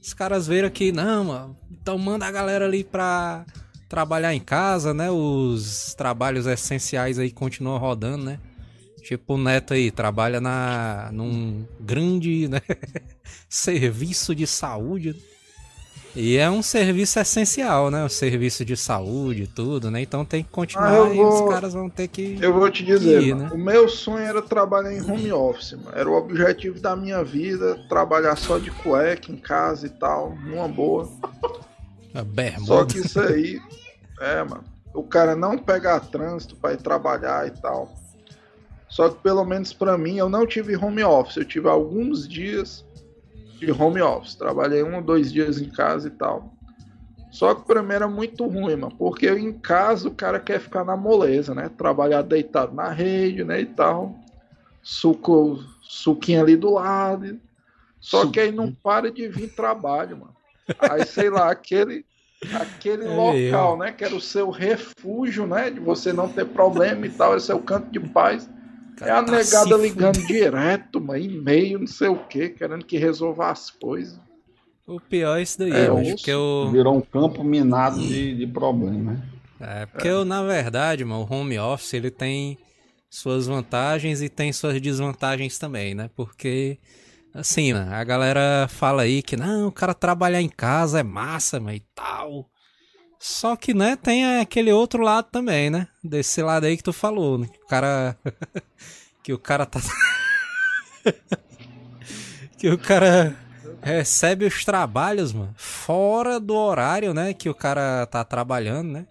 os 0.00 0.14
caras 0.14 0.46
viram 0.46 0.70
que, 0.70 0.92
não, 0.92 1.24
mano, 1.24 1.56
então 1.70 1.98
manda 1.98 2.24
a 2.24 2.30
galera 2.30 2.64
ali 2.64 2.84
pra 2.84 3.44
trabalhar 3.88 4.32
em 4.32 4.40
casa, 4.40 4.94
né? 4.94 5.10
Os 5.10 5.94
trabalhos 5.94 6.46
essenciais 6.46 7.18
aí 7.18 7.30
continuam 7.30 7.78
rodando, 7.78 8.24
né? 8.24 8.38
Tipo, 9.02 9.34
o 9.34 9.38
Neto 9.38 9.74
aí 9.74 9.90
trabalha 9.90 10.40
na, 10.40 11.10
num 11.12 11.66
grande 11.80 12.46
né, 12.48 12.60
serviço 13.48 14.34
de 14.34 14.46
saúde. 14.46 15.16
E 16.14 16.36
é 16.36 16.50
um 16.50 16.60
serviço 16.62 17.20
essencial, 17.20 17.90
né? 17.90 18.04
O 18.04 18.08
serviço 18.08 18.64
de 18.64 18.76
saúde 18.76 19.44
e 19.44 19.46
tudo, 19.46 19.90
né? 19.90 20.00
Então 20.02 20.24
tem 20.24 20.42
que 20.42 20.50
continuar 20.50 20.90
Ah, 20.90 20.96
eu 20.96 21.14
e 21.14 21.16
vou- 21.16 21.44
os 21.46 21.52
caras 21.52 21.72
vão 21.72 21.88
ter 21.88 22.08
que. 22.08 22.36
Eu 22.40 22.52
vou 22.52 22.68
te 22.68 22.84
dizer, 22.84 23.34
mano, 23.34 23.44
né? 23.44 23.50
o 23.54 23.58
meu 23.58 23.88
sonho 23.88 24.24
era 24.24 24.42
trabalhar 24.42 24.92
em 24.92 25.00
home 25.00 25.30
office, 25.32 25.72
mano. 25.72 25.92
Era 25.94 26.10
o 26.10 26.14
objetivo 26.14 26.80
da 26.80 26.96
minha 26.96 27.22
vida, 27.22 27.78
trabalhar 27.88 28.34
só 28.36 28.58
de 28.58 28.70
cueca 28.72 29.30
em 29.30 29.36
casa 29.36 29.86
e 29.86 29.90
tal, 29.90 30.34
numa 30.34 30.66
boa. 30.66 31.08
A 32.12 32.24
bermuda. 32.24 32.64
Só 32.66 32.84
que 32.84 32.98
isso 32.98 33.20
aí, 33.20 33.60
é, 34.20 34.42
mano, 34.42 34.64
o 34.92 35.04
cara 35.04 35.36
não 35.36 35.56
pegar 35.56 36.00
trânsito 36.00 36.56
pra 36.56 36.72
ir 36.72 36.78
trabalhar 36.78 37.46
e 37.46 37.52
tal. 37.52 37.88
Só 38.88 39.08
que 39.08 39.22
pelo 39.22 39.44
menos 39.44 39.72
pra 39.72 39.96
mim, 39.96 40.16
eu 40.16 40.28
não 40.28 40.44
tive 40.44 40.76
home 40.76 41.04
office, 41.04 41.36
eu 41.36 41.44
tive 41.44 41.68
alguns 41.68 42.26
dias 42.28 42.84
de 43.60 43.70
home 43.70 44.00
office. 44.00 44.34
Trabalhei 44.34 44.82
um 44.82 44.96
ou 44.96 45.02
dois 45.02 45.32
dias 45.32 45.60
em 45.60 45.68
casa 45.68 46.08
e 46.08 46.10
tal. 46.10 46.52
Só 47.30 47.54
que 47.54 47.64
pra 47.64 47.82
mim 47.82 47.94
era 47.94 48.08
muito 48.08 48.44
ruim, 48.46 48.74
mano, 48.74 48.94
porque 48.96 49.30
em 49.30 49.52
casa 49.52 50.08
o 50.08 50.14
cara 50.14 50.40
quer 50.40 50.58
ficar 50.58 50.84
na 50.84 50.96
moleza, 50.96 51.54
né? 51.54 51.68
Trabalhar 51.68 52.22
deitado 52.22 52.74
na 52.74 52.88
rede, 52.88 53.44
né, 53.44 53.60
e 53.60 53.66
tal. 53.66 54.18
Suco, 54.82 55.62
suquinho 55.80 56.40
ali 56.40 56.56
do 56.56 56.72
lado. 56.72 57.38
Só 58.00 58.26
que 58.26 58.40
aí 58.40 58.50
não 58.50 58.72
para 58.72 59.12
de 59.12 59.28
vir 59.28 59.54
trabalho, 59.54 60.16
mano. 60.16 60.34
Aí, 60.78 61.04
sei 61.04 61.28
lá, 61.28 61.50
aquele, 61.50 62.04
aquele 62.52 63.06
Aí, 63.06 63.14
local, 63.14 63.76
né? 63.76 63.92
Que 63.92 64.04
era 64.04 64.14
o 64.14 64.20
seu 64.20 64.50
refúgio, 64.50 65.46
né? 65.46 65.70
De 65.70 65.78
você 65.78 66.12
não 66.12 66.28
ter 66.28 66.46
problema 66.46 67.06
e 67.06 67.10
tal, 67.10 67.36
esse 67.36 67.52
é 67.52 67.54
o 67.54 67.62
canto 67.62 67.90
de 67.92 68.00
paz. 68.00 68.48
É 69.00 69.10
a 69.10 69.22
Tá 69.22 69.32
negada 69.32 69.76
ligando 69.76 70.24
direto, 70.26 71.00
mano, 71.00 71.18
e-mail, 71.18 71.78
não 71.78 71.86
sei 71.86 72.08
o 72.08 72.16
que, 72.26 72.50
querendo 72.50 72.84
que 72.84 72.98
resolva 72.98 73.50
as 73.50 73.70
coisas. 73.70 74.18
O 74.86 75.00
pior 75.00 75.38
é 75.38 75.42
isso 75.42 75.58
daí, 75.58 75.70
É, 75.72 75.88
macho, 75.88 76.14
osso. 76.14 76.24
que 76.24 76.30
eu... 76.30 76.68
Virou 76.72 76.96
um 76.96 77.00
campo 77.00 77.44
minado 77.44 77.98
de, 78.00 78.34
de 78.34 78.46
problema, 78.46 79.12
né? 79.12 79.22
É, 79.60 79.86
porque 79.86 80.08
eu, 80.08 80.24
na 80.24 80.42
verdade, 80.42 81.04
mano, 81.04 81.26
o 81.28 81.32
home 81.32 81.58
office 81.58 81.94
ele 81.94 82.10
tem 82.10 82.58
suas 83.08 83.46
vantagens 83.46 84.22
e 84.22 84.28
tem 84.28 84.52
suas 84.52 84.80
desvantagens 84.80 85.58
também, 85.58 85.94
né? 85.94 86.10
Porque, 86.16 86.78
assim, 87.32 87.72
né, 87.72 87.88
a 87.92 88.02
galera 88.02 88.66
fala 88.68 89.02
aí 89.02 89.22
que 89.22 89.36
não, 89.36 89.68
o 89.68 89.72
cara 89.72 89.94
trabalhar 89.94 90.40
em 90.40 90.48
casa 90.48 91.00
é 91.00 91.02
massa, 91.02 91.60
mas 91.60 91.76
e 91.76 91.82
tal. 91.94 92.49
Só 93.22 93.54
que, 93.54 93.74
né, 93.74 93.96
tem 93.96 94.38
aquele 94.38 94.72
outro 94.72 95.02
lado 95.02 95.26
também, 95.30 95.68
né? 95.68 95.86
Desse 96.02 96.42
lado 96.42 96.64
aí 96.64 96.74
que 96.76 96.82
tu 96.82 96.92
falou, 96.92 97.36
né? 97.36 97.46
Que 97.48 97.58
o 97.62 97.66
cara. 97.66 98.16
que 99.22 99.32
o 99.34 99.38
cara 99.38 99.66
tá. 99.66 99.78
que 102.56 102.70
o 102.70 102.78
cara 102.78 103.36
recebe 103.82 104.46
os 104.46 104.64
trabalhos, 104.64 105.34
mano, 105.34 105.54
fora 105.58 106.40
do 106.40 106.54
horário, 106.54 107.12
né? 107.12 107.34
Que 107.34 107.50
o 107.50 107.54
cara 107.54 108.06
tá 108.06 108.24
trabalhando, 108.24 108.90
né? 108.92 109.06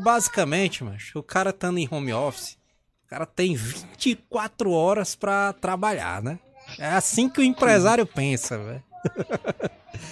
Basicamente, 0.00 0.82
macho, 0.82 1.18
o 1.18 1.22
cara 1.22 1.50
estando 1.50 1.78
em 1.78 1.86
home 1.90 2.14
office, 2.14 2.56
o 3.04 3.08
cara 3.08 3.26
tem 3.26 3.54
24 3.54 4.70
horas 4.70 5.14
pra 5.14 5.52
trabalhar, 5.52 6.22
né? 6.22 6.38
É 6.78 6.88
assim 6.88 7.28
que 7.28 7.40
o 7.40 7.44
empresário 7.44 8.06
pensa, 8.06 8.56
velho. 8.56 8.82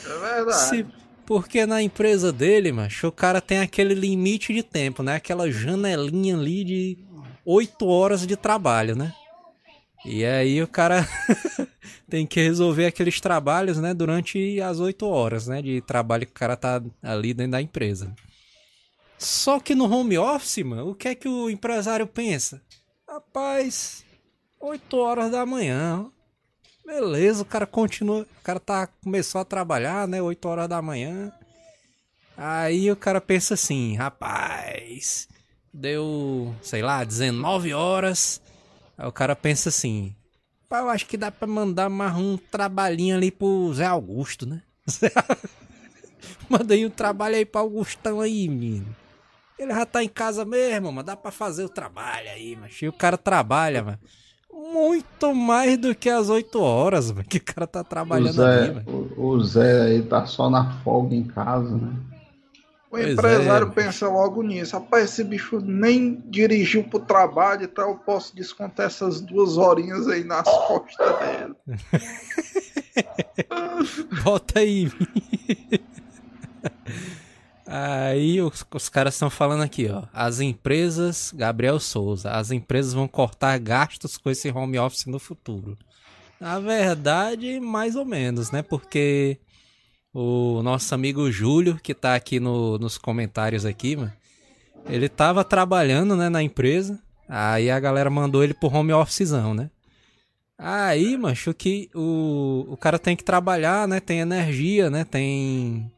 É 0.04 0.18
verdade. 0.18 0.68
Se- 0.68 0.86
Porque 1.32 1.64
na 1.64 1.82
empresa 1.82 2.30
dele, 2.30 2.72
macho, 2.72 3.08
o 3.08 3.10
cara 3.10 3.40
tem 3.40 3.60
aquele 3.60 3.94
limite 3.94 4.52
de 4.52 4.62
tempo, 4.62 5.02
né? 5.02 5.14
Aquela 5.14 5.50
janelinha 5.50 6.36
ali 6.36 6.62
de 6.62 6.98
8 7.42 7.86
horas 7.86 8.26
de 8.26 8.36
trabalho, 8.36 8.94
né? 8.94 9.14
E 10.04 10.26
aí 10.26 10.62
o 10.62 10.68
cara 10.68 11.08
tem 12.06 12.26
que 12.26 12.38
resolver 12.38 12.84
aqueles 12.84 13.18
trabalhos, 13.18 13.78
né? 13.78 13.94
Durante 13.94 14.60
as 14.60 14.78
8 14.78 15.06
horas, 15.06 15.46
né? 15.46 15.62
De 15.62 15.80
trabalho 15.80 16.26
que 16.26 16.32
o 16.32 16.34
cara 16.34 16.54
tá 16.54 16.82
ali 17.02 17.32
dentro 17.32 17.52
da 17.52 17.62
empresa. 17.62 18.14
Só 19.16 19.58
que 19.58 19.74
no 19.74 19.90
home 19.90 20.18
office, 20.18 20.62
mano, 20.62 20.90
o 20.90 20.94
que 20.94 21.08
é 21.08 21.14
que 21.14 21.28
o 21.30 21.48
empresário 21.48 22.06
pensa? 22.06 22.60
Rapaz, 23.08 24.04
8 24.60 24.98
horas 24.98 25.30
da 25.30 25.46
manhã. 25.46 26.10
Beleza, 26.84 27.42
o 27.42 27.46
cara 27.46 27.66
continua. 27.66 28.22
O 28.22 28.42
cara 28.42 28.60
tá, 28.60 28.86
começou 28.86 29.40
a 29.40 29.44
trabalhar, 29.44 30.06
né? 30.08 30.20
8 30.20 30.48
horas 30.48 30.68
da 30.68 30.82
manhã. 30.82 31.32
Aí 32.36 32.90
o 32.90 32.96
cara 32.96 33.20
pensa 33.20 33.54
assim, 33.54 33.94
rapaz, 33.94 35.28
deu, 35.72 36.54
sei 36.62 36.82
lá, 36.82 37.04
19 37.04 37.72
horas. 37.72 38.40
Aí 38.96 39.06
o 39.06 39.12
cara 39.12 39.36
pensa 39.36 39.68
assim, 39.68 40.14
pá, 40.68 40.78
eu 40.80 40.88
acho 40.88 41.06
que 41.06 41.16
dá 41.16 41.30
pra 41.30 41.46
mandar 41.46 41.88
mais 41.88 42.16
um 42.16 42.36
trabalhinho 42.36 43.16
ali 43.16 43.30
pro 43.30 43.72
Zé 43.74 43.84
Augusto, 43.84 44.46
né? 44.46 44.62
Mandei 46.48 46.84
um 46.84 46.90
trabalho 46.90 47.36
aí 47.36 47.44
pro 47.44 47.60
Augustão 47.60 48.20
aí, 48.20 48.48
menino. 48.48 48.94
Ele 49.58 49.72
já 49.72 49.86
tá 49.86 50.02
em 50.02 50.08
casa 50.08 50.44
mesmo, 50.44 50.90
mano. 50.90 51.02
Dá 51.02 51.16
pra 51.16 51.30
fazer 51.30 51.64
o 51.64 51.68
trabalho 51.68 52.28
aí, 52.30 52.56
mas 52.56 52.80
o 52.82 52.92
cara 52.92 53.16
trabalha, 53.16 53.82
mano. 53.82 53.98
Muito 54.52 55.34
mais 55.34 55.78
do 55.78 55.94
que 55.94 56.10
as 56.10 56.28
8 56.28 56.60
horas, 56.60 57.10
mano, 57.10 57.24
que 57.24 57.38
o 57.38 57.42
cara 57.44 57.66
tá 57.66 57.80
O 57.82 57.84
trabalhando 57.84 58.42
ali, 58.42 58.66
Zé, 58.66 58.70
mano. 58.70 59.12
o, 59.16 59.26
o 59.28 59.44
Zé 59.44 59.82
aí 59.82 60.02
tá 60.02 60.26
só 60.26 60.50
na 60.50 60.70
folga 60.82 61.14
em 61.14 61.24
casa, 61.24 61.74
né? 61.76 61.92
O 62.90 62.90
Pois 62.90 62.98
empresário 62.98 63.68
é. 63.68 63.70
pensa 63.70 64.06
logo 64.08 64.42
nisso. 64.42 64.76
Rapaz, 64.76 65.04
esse 65.04 65.24
bicho 65.24 65.58
nem 65.60 66.22
dirigiu 66.28 66.84
pro 66.84 67.00
trabalho 67.00 67.64
e 67.64 67.66
tal. 67.66 67.88
Eu 67.90 67.96
posso 67.96 68.36
descontar 68.36 68.84
essas 68.86 69.20
duas 69.22 69.56
horinhas 69.56 70.06
aí 70.08 70.22
nas 70.24 70.46
costas 70.66 71.18
dele. 71.18 71.54
Bota 74.22 74.60
aí. 74.60 74.92
Aí 77.74 78.38
os, 78.42 78.66
os 78.74 78.88
caras 78.90 79.14
estão 79.14 79.30
falando 79.30 79.62
aqui, 79.62 79.88
ó. 79.88 80.02
As 80.12 80.40
empresas, 80.40 81.32
Gabriel 81.34 81.80
Souza, 81.80 82.30
as 82.30 82.50
empresas 82.50 82.92
vão 82.92 83.08
cortar 83.08 83.58
gastos 83.58 84.18
com 84.18 84.28
esse 84.28 84.50
home 84.50 84.78
office 84.78 85.06
no 85.06 85.18
futuro. 85.18 85.78
Na 86.38 86.60
verdade, 86.60 87.58
mais 87.60 87.96
ou 87.96 88.04
menos, 88.04 88.50
né? 88.50 88.60
Porque 88.60 89.38
o 90.12 90.60
nosso 90.62 90.94
amigo 90.94 91.30
Júlio, 91.32 91.78
que 91.82 91.94
tá 91.94 92.14
aqui 92.14 92.38
no- 92.38 92.76
nos 92.76 92.98
comentários 92.98 93.64
aqui, 93.64 93.96
mano, 93.96 94.12
ele 94.84 95.08
tava 95.08 95.42
trabalhando, 95.42 96.14
né, 96.14 96.28
na 96.28 96.42
empresa. 96.42 97.00
Aí 97.26 97.70
a 97.70 97.80
galera 97.80 98.10
mandou 98.10 98.44
ele 98.44 98.52
pro 98.52 98.68
home 98.68 98.92
officezão, 98.92 99.54
né? 99.54 99.70
Aí, 100.58 101.16
macho, 101.16 101.54
que 101.54 101.88
o, 101.94 102.66
o 102.68 102.76
cara 102.76 102.98
tem 102.98 103.16
que 103.16 103.24
trabalhar, 103.24 103.88
né? 103.88 103.98
Tem 103.98 104.20
energia, 104.20 104.90
né? 104.90 105.04
Tem 105.04 105.90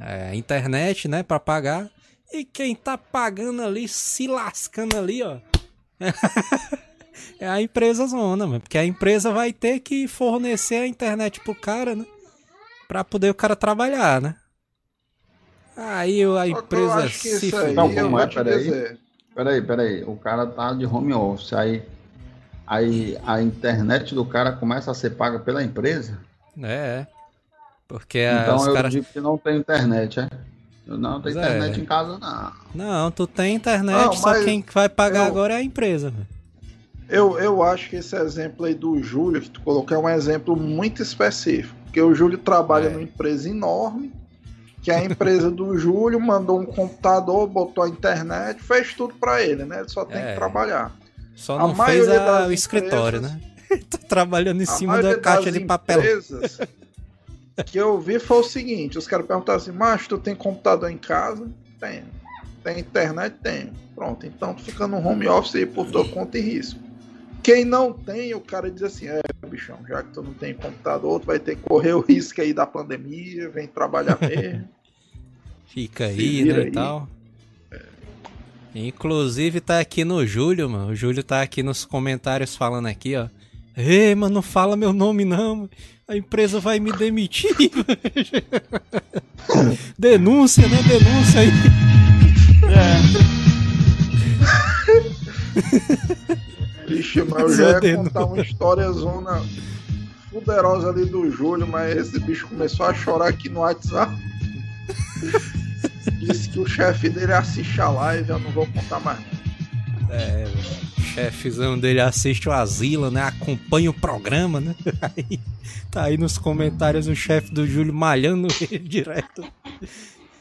é, 0.00 0.34
internet, 0.34 1.08
né? 1.08 1.22
Pra 1.22 1.40
pagar. 1.40 1.88
E 2.32 2.44
quem 2.44 2.74
tá 2.74 2.98
pagando 2.98 3.62
ali, 3.62 3.88
se 3.88 4.26
lascando 4.26 4.96
ali, 4.96 5.22
ó. 5.22 5.38
é 7.40 7.48
a 7.48 7.60
empresa 7.60 8.06
zona, 8.06 8.46
mano. 8.46 8.60
Porque 8.60 8.78
a 8.78 8.84
empresa 8.84 9.32
vai 9.32 9.52
ter 9.52 9.80
que 9.80 10.06
fornecer 10.06 10.76
a 10.76 10.86
internet 10.86 11.40
pro 11.40 11.54
cara, 11.54 11.94
né? 11.94 12.04
pra 12.88 13.04
poder 13.04 13.30
o 13.30 13.34
cara 13.34 13.54
trabalhar, 13.54 14.20
né? 14.20 14.34
Aí 15.76 16.20
a 16.20 16.24
eu 16.24 16.46
empresa 16.46 17.02
que 17.02 17.08
se 17.10 17.54
aí, 17.54 17.74
Não, 17.74 17.92
eu 17.92 18.04
como 18.04 18.18
é? 18.18 18.26
Peraí. 18.26 18.98
Peraí, 19.34 19.62
peraí. 19.62 20.04
O 20.04 20.16
cara 20.16 20.46
tá 20.46 20.72
de 20.72 20.86
home 20.86 21.12
office. 21.12 21.52
Aí, 21.52 21.84
aí 22.66 23.16
a 23.24 23.40
internet 23.40 24.14
do 24.14 24.24
cara 24.24 24.52
começa 24.52 24.90
a 24.90 24.94
ser 24.94 25.10
paga 25.10 25.38
pela 25.38 25.62
empresa. 25.62 26.18
É, 26.60 27.06
é. 27.06 27.06
Porque 27.88 28.18
então 28.18 28.56
os 28.56 28.66
eu 28.66 28.74
caras. 28.74 28.92
digo 28.92 29.06
que 29.10 29.18
não 29.20 29.38
tem 29.38 29.56
internet, 29.56 30.20
é? 30.20 30.28
Eu 30.86 30.98
não 30.98 31.20
tenho 31.22 31.34
Pois 31.34 31.36
é. 31.36 31.40
internet 31.40 31.80
em 31.80 31.84
casa, 31.86 32.18
não. 32.18 32.52
Não, 32.74 33.10
tu 33.10 33.26
tem 33.26 33.54
internet, 33.54 33.96
Não, 34.06 34.12
só 34.12 34.44
quem 34.44 34.62
vai 34.72 34.88
pagar 34.88 35.20
eu- 35.20 35.26
agora 35.26 35.54
é 35.54 35.56
a 35.56 35.62
empresa. 35.62 36.12
Eu, 37.08 37.38
eu 37.38 37.62
acho 37.62 37.88
que 37.88 37.96
esse 37.96 38.14
exemplo 38.16 38.66
aí 38.66 38.74
do 38.74 39.02
Júlio 39.02 39.40
que 39.40 39.48
tu 39.48 39.62
colocou 39.62 39.96
é 39.96 40.00
um 40.00 40.08
exemplo 40.08 40.54
muito 40.54 41.02
específico. 41.02 41.74
Porque 41.84 42.00
o 42.02 42.14
Júlio 42.14 42.36
trabalha 42.36 42.88
É. 42.88 42.90
numa 42.90 43.02
empresa 43.02 43.48
enorme, 43.48 44.12
que 44.82 44.90
a 44.90 45.02
empresa 45.02 45.50
do 45.50 45.76
Júlio 45.78 46.20
mandou 46.20 46.60
um 46.60 46.66
computador, 46.66 47.46
botou 47.46 47.82
a 47.84 47.88
internet, 47.88 48.62
fez 48.62 48.92
tudo 48.92 49.14
pra 49.14 49.42
ele, 49.42 49.64
né? 49.64 49.80
Ele 49.80 49.88
só 49.88 50.04
tem 50.04 50.18
É. 50.20 50.32
que 50.32 50.34
trabalhar. 50.36 50.92
Só 51.34 51.56
A 51.56 51.60
não 51.60 51.74
fez 51.74 52.06
maioria 52.06 52.20
a- 52.20 52.46
o 52.46 52.52
escritório, 52.52 53.18
empresas- 53.20 53.38
né? 53.70 53.80
tá 53.88 53.98
trabalhando 54.06 54.60
em 54.60 54.64
A 54.64 54.66
cima 54.66 55.00
da 55.02 55.18
caixa 55.18 55.50
de 55.50 55.60
papel. 55.60 55.98
empresas 55.98 56.58
que 57.66 57.78
eu 57.78 58.00
vi 58.00 58.18
foi 58.18 58.38
o 58.38 58.44
seguinte: 58.44 58.98
os 58.98 59.06
caras 59.06 59.26
perguntaram 59.26 59.58
assim, 59.58 59.72
mas 59.72 60.06
tu 60.06 60.18
tem 60.18 60.34
computador 60.34 60.90
em 60.90 60.98
casa? 60.98 61.48
Tenho. 61.80 62.04
Tem 62.62 62.80
internet? 62.80 63.36
Tenho. 63.42 63.72
Pronto, 63.94 64.26
então 64.26 64.54
tu 64.54 64.62
fica 64.62 64.86
no 64.86 64.98
home 64.98 65.26
office 65.26 65.56
aí 65.56 65.66
por 65.66 65.90
tua 65.90 66.08
conta 66.08 66.38
e 66.38 66.40
risco. 66.40 66.80
Quem 67.42 67.64
não 67.64 67.92
tem, 67.92 68.34
o 68.34 68.40
cara 68.40 68.70
diz 68.70 68.82
assim: 68.82 69.06
é, 69.08 69.20
bichão, 69.46 69.78
já 69.88 70.02
que 70.02 70.10
tu 70.10 70.22
não 70.22 70.34
tem 70.34 70.54
computador, 70.54 71.20
tu 71.20 71.26
vai 71.26 71.38
ter 71.38 71.56
que 71.56 71.62
correr 71.62 71.94
o 71.94 72.00
risco 72.00 72.40
aí 72.40 72.52
da 72.52 72.66
pandemia, 72.66 73.48
vem 73.48 73.66
trabalhar 73.66 74.18
mesmo. 74.22 74.68
Fica 75.66 76.06
aí, 76.06 76.44
né, 76.44 76.54
aí. 76.54 76.68
e 76.68 76.70
tal. 76.70 77.08
Inclusive 78.74 79.60
tá 79.60 79.80
aqui 79.80 80.04
no 80.04 80.24
Júlio, 80.26 80.68
mano. 80.68 80.92
O 80.92 80.94
Júlio 80.94 81.22
tá 81.22 81.42
aqui 81.42 81.62
nos 81.62 81.84
comentários 81.84 82.54
falando 82.54 82.86
aqui, 82.86 83.16
ó. 83.16 83.28
Ei, 83.76 84.14
mano, 84.14 84.36
não 84.36 84.42
fala 84.42 84.76
meu 84.76 84.92
nome 84.92 85.24
não. 85.24 85.68
A 86.10 86.16
empresa 86.16 86.58
vai 86.58 86.80
me 86.80 86.90
demitir. 86.90 87.54
Denúncia, 89.98 90.66
né? 90.66 90.78
Denúncia 90.84 91.40
aí. 91.40 91.50
Vixe, 96.88 97.22
mas 97.24 97.58
eu 97.58 97.72
já 97.72 97.86
ia 97.86 97.96
contar 97.96 98.24
uma 98.24 98.40
história 98.40 98.90
zona 98.90 99.44
fuderosa 100.30 100.88
ali 100.88 101.04
do 101.04 101.30
Júlio, 101.30 101.66
mas 101.66 101.94
esse 101.94 102.18
bicho 102.20 102.48
começou 102.48 102.86
a 102.86 102.94
chorar 102.94 103.28
aqui 103.28 103.50
no 103.50 103.60
WhatsApp. 103.60 104.10
Disse 106.20 106.48
que 106.48 106.58
o 106.58 106.66
chefe 106.66 107.10
dele 107.10 107.34
assiste 107.34 107.78
a 107.82 107.90
live, 107.90 108.30
eu 108.30 108.38
não 108.38 108.50
vou 108.52 108.66
contar 108.68 108.98
mais. 109.00 109.37
É, 110.10 110.46
o 110.96 111.00
chefezão 111.00 111.78
dele 111.78 112.00
assiste 112.00 112.48
o 112.48 112.52
Asila, 112.52 113.10
né? 113.10 113.22
Acompanha 113.22 113.90
o 113.90 113.94
programa, 113.94 114.60
né? 114.60 114.74
Aí, 115.02 115.40
tá 115.90 116.04
aí 116.04 116.16
nos 116.16 116.38
comentários 116.38 117.06
o 117.06 117.14
chefe 117.14 117.52
do 117.52 117.66
Júlio 117.66 117.92
malhando 117.92 118.48
ele 118.70 118.78
direto. 118.78 119.44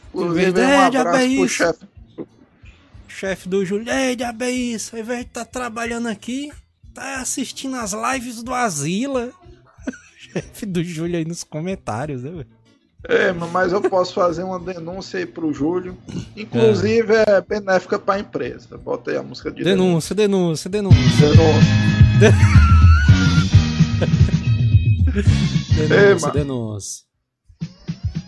Inclusive, 0.09 0.59
um 0.59 0.63
é 0.63 0.85
abraço 0.85 1.09
pro 1.09 1.45
isso. 1.45 1.47
chefe. 1.49 1.85
chefe 3.07 3.49
do 3.49 3.65
Júlio, 3.65 3.91
ei, 3.91 4.15
diabo 4.15 4.43
é 4.43 4.51
isso, 4.51 4.95
ao 4.95 5.01
invés 5.01 5.19
de 5.19 5.31
tá 5.31 5.45
trabalhando 5.45 6.07
aqui, 6.07 6.51
tá 6.93 7.19
assistindo 7.21 7.75
as 7.75 7.93
lives 7.93 8.41
do 8.41 8.53
Asila. 8.53 9.31
chefe 10.17 10.65
do 10.65 10.83
Júlio 10.83 11.17
aí 11.17 11.25
nos 11.25 11.43
comentários, 11.43 12.23
né, 12.23 12.31
velho? 12.31 12.56
É, 13.03 13.31
mas 13.31 13.71
eu 13.71 13.81
posso 13.81 14.13
fazer 14.15 14.43
uma 14.43 14.59
denúncia 14.59 15.19
aí 15.19 15.25
pro 15.25 15.53
Júlio. 15.53 15.97
Inclusive, 16.35 17.13
é 17.13 17.41
benéfica 17.41 17.97
pra 17.99 18.19
empresa. 18.19 18.77
Bota 18.77 19.11
aí 19.11 19.17
a 19.17 19.23
música 19.23 19.51
de 19.51 19.63
Denúncia, 19.63 20.13
denúncia, 20.15 20.69
denúncia, 20.69 21.27
denúncia. 21.29 22.31
denúncia, 25.87 26.19
mano. 26.27 26.33
denúncia. 26.33 27.07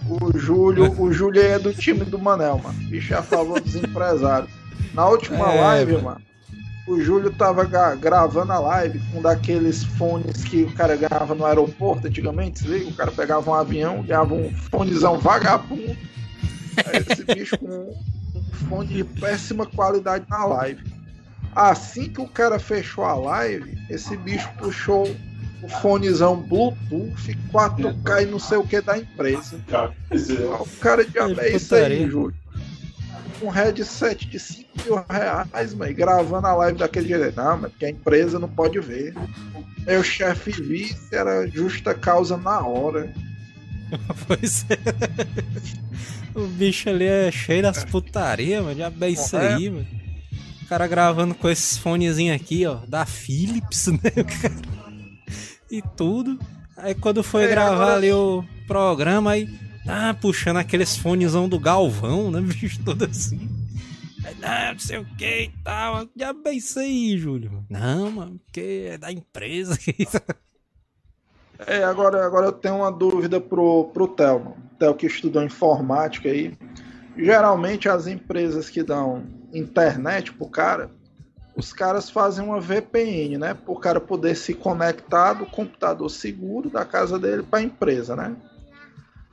O 0.10 0.38
Júlio, 0.38 0.92
o 1.00 1.12
Júlio 1.14 1.42
aí 1.42 1.50
é 1.50 1.60
do 1.60 1.74
time 1.74 2.04
do 2.06 2.18
Manel, 2.18 2.60
mano. 2.64 2.80
Bicho 2.90 3.14
é 3.14 3.18
a 3.18 3.22
favor 3.24 3.60
dos 3.62 3.76
empresários. 3.76 4.50
Na 4.94 5.08
última 5.08 5.52
É, 5.54 5.62
live, 5.62 5.92
mano. 5.94 6.04
mano, 6.06 6.22
o 6.90 7.00
Júlio 7.00 7.32
tava 7.32 7.64
gravando 7.96 8.52
a 8.52 8.60
live 8.60 9.00
com 9.12 9.22
daqueles 9.22 9.84
fones 9.84 10.44
que 10.44 10.64
o 10.64 10.74
cara 10.74 10.96
ganhava 10.96 11.36
no 11.36 11.46
aeroporto 11.46 12.08
antigamente, 12.08 12.60
se 12.60 12.68
liga? 12.68 12.90
O 12.90 12.94
cara 12.94 13.12
pegava 13.12 13.52
um 13.52 13.54
avião, 13.54 14.02
ganhava 14.02 14.34
um 14.34 14.52
fonezão 14.72 15.20
vagabundo. 15.20 15.96
Aí 16.78 17.06
esse 17.08 17.24
bicho 17.24 17.56
com 17.60 17.96
um 18.36 18.42
fone 18.68 18.88
de 18.88 19.04
péssima 19.04 19.68
qualidade 19.68 20.26
na 20.28 20.44
live. 20.46 20.84
Assim 21.56 22.10
que 22.10 22.22
o 22.22 22.28
cara 22.28 22.58
fechou 22.58 23.04
a 23.04 23.14
live, 23.14 23.78
esse 23.88 24.18
bicho 24.18 24.50
puxou 24.58 25.16
o 25.62 25.70
fonezão 25.70 26.38
Bluetooth 26.38 27.38
4K 27.54 28.24
e 28.24 28.26
não 28.26 28.40
sei 28.40 28.58
o 28.58 28.66
que 28.66 28.82
da 28.82 28.98
empresa. 28.98 29.60
O 30.60 30.80
cara 30.80 31.06
de 31.06 31.20
É 31.20 31.56
isso 31.56 31.76
aí, 31.76 32.08
putaria. 32.08 32.34
Júlio. 33.40 33.48
Um 33.48 33.50
headset 33.50 34.28
de 34.28 34.40
5 34.40 34.70
mil 34.86 35.06
reais, 35.10 35.74
mano, 35.74 35.94
gravando 35.94 36.48
a 36.48 36.54
live 36.56 36.78
daquele 36.80 37.08
jeito. 37.08 37.36
Não, 37.38 37.58
mas 37.58 37.72
porque 37.72 37.86
a 37.86 37.90
empresa 37.90 38.38
não 38.40 38.50
pode 38.50 38.80
ver. 38.80 39.14
Meu 39.86 40.04
chefe 40.04 40.52
visse, 40.52 41.16
era 41.16 41.48
justa 41.48 41.94
causa 41.94 42.38
na 42.38 42.60
hora. 42.66 43.12
Pois 44.28 44.66
é. 44.70 44.78
O 46.40 46.46
bicho 46.46 46.90
ali 46.90 47.06
é 47.06 47.32
cheio 47.32 47.64
das 47.64 47.84
putarias, 47.84 48.64
mano. 48.64 48.78
Já 48.78 48.94
é 49.02 49.10
isso 49.10 49.36
É. 49.36 49.54
aí, 49.56 49.70
mano. 49.70 49.88
O 50.62 50.66
cara 50.68 50.86
gravando 50.86 51.34
com 51.34 51.50
esses 51.50 51.76
fonezinhos 51.80 52.36
aqui, 52.40 52.68
ó, 52.68 52.78
da 52.88 53.04
Philips, 53.08 53.88
né? 53.90 54.00
cara? 54.42 54.54
E 55.72 55.82
tudo. 55.98 56.38
Aí 56.78 56.94
quando 56.94 57.24
foi 57.24 57.46
É, 57.46 57.48
gravar 57.48 57.74
agora- 57.74 57.96
ali 57.96 58.12
o 58.12 58.44
programa, 58.68 59.32
aí. 59.32 59.50
Ah, 59.92 60.14
puxando 60.14 60.58
aqueles 60.58 60.96
fonezão 60.96 61.50
do 61.50 61.60
Galvão, 61.60 62.30
né, 62.30 62.40
bicho? 62.46 62.80
Todo 62.86 63.06
assim. 63.06 63.50
Aí, 64.24 64.36
não, 64.36 64.78
sei 64.78 65.00
o 65.00 65.06
que 65.18 65.44
e 65.44 65.52
tal. 65.64 66.08
Já 66.16 66.36
aí, 66.78 67.18
Júlio. 67.18 67.66
Não, 67.68 68.12
mano, 68.12 68.40
porque 68.46 68.90
é 68.92 68.98
da 68.98 69.12
empresa. 69.12 69.78
É, 71.68 71.84
agora, 71.84 72.26
agora 72.26 72.46
eu 72.46 72.54
tenho 72.54 72.78
uma 72.78 72.90
dúvida 72.90 73.42
pro, 73.42 73.90
pro 73.94 74.08
Theo. 74.08 74.56
Theo 74.80 74.96
que 74.96 75.08
estudou 75.08 75.44
informática 75.44 76.30
aí. 76.30 76.58
Geralmente 77.18 77.90
as 77.90 78.08
empresas 78.08 78.70
que 78.70 78.82
dão 78.82 79.26
internet 79.54 80.32
pro 80.32 80.48
cara, 80.48 80.90
os 81.58 81.74
caras 81.74 82.10
fazem 82.10 82.46
uma 82.46 82.62
VPN, 82.62 83.38
né? 83.38 83.54
Pro 83.54 83.76
cara 83.76 84.00
poder 84.00 84.36
se 84.36 84.54
conectar 84.54 85.34
do 85.34 85.46
computador 85.46 86.10
seguro 86.10 86.70
da 86.70 86.86
casa 86.86 87.20
dele 87.20 87.44
pra 87.44 87.62
empresa, 87.62 88.16
né? 88.16 88.38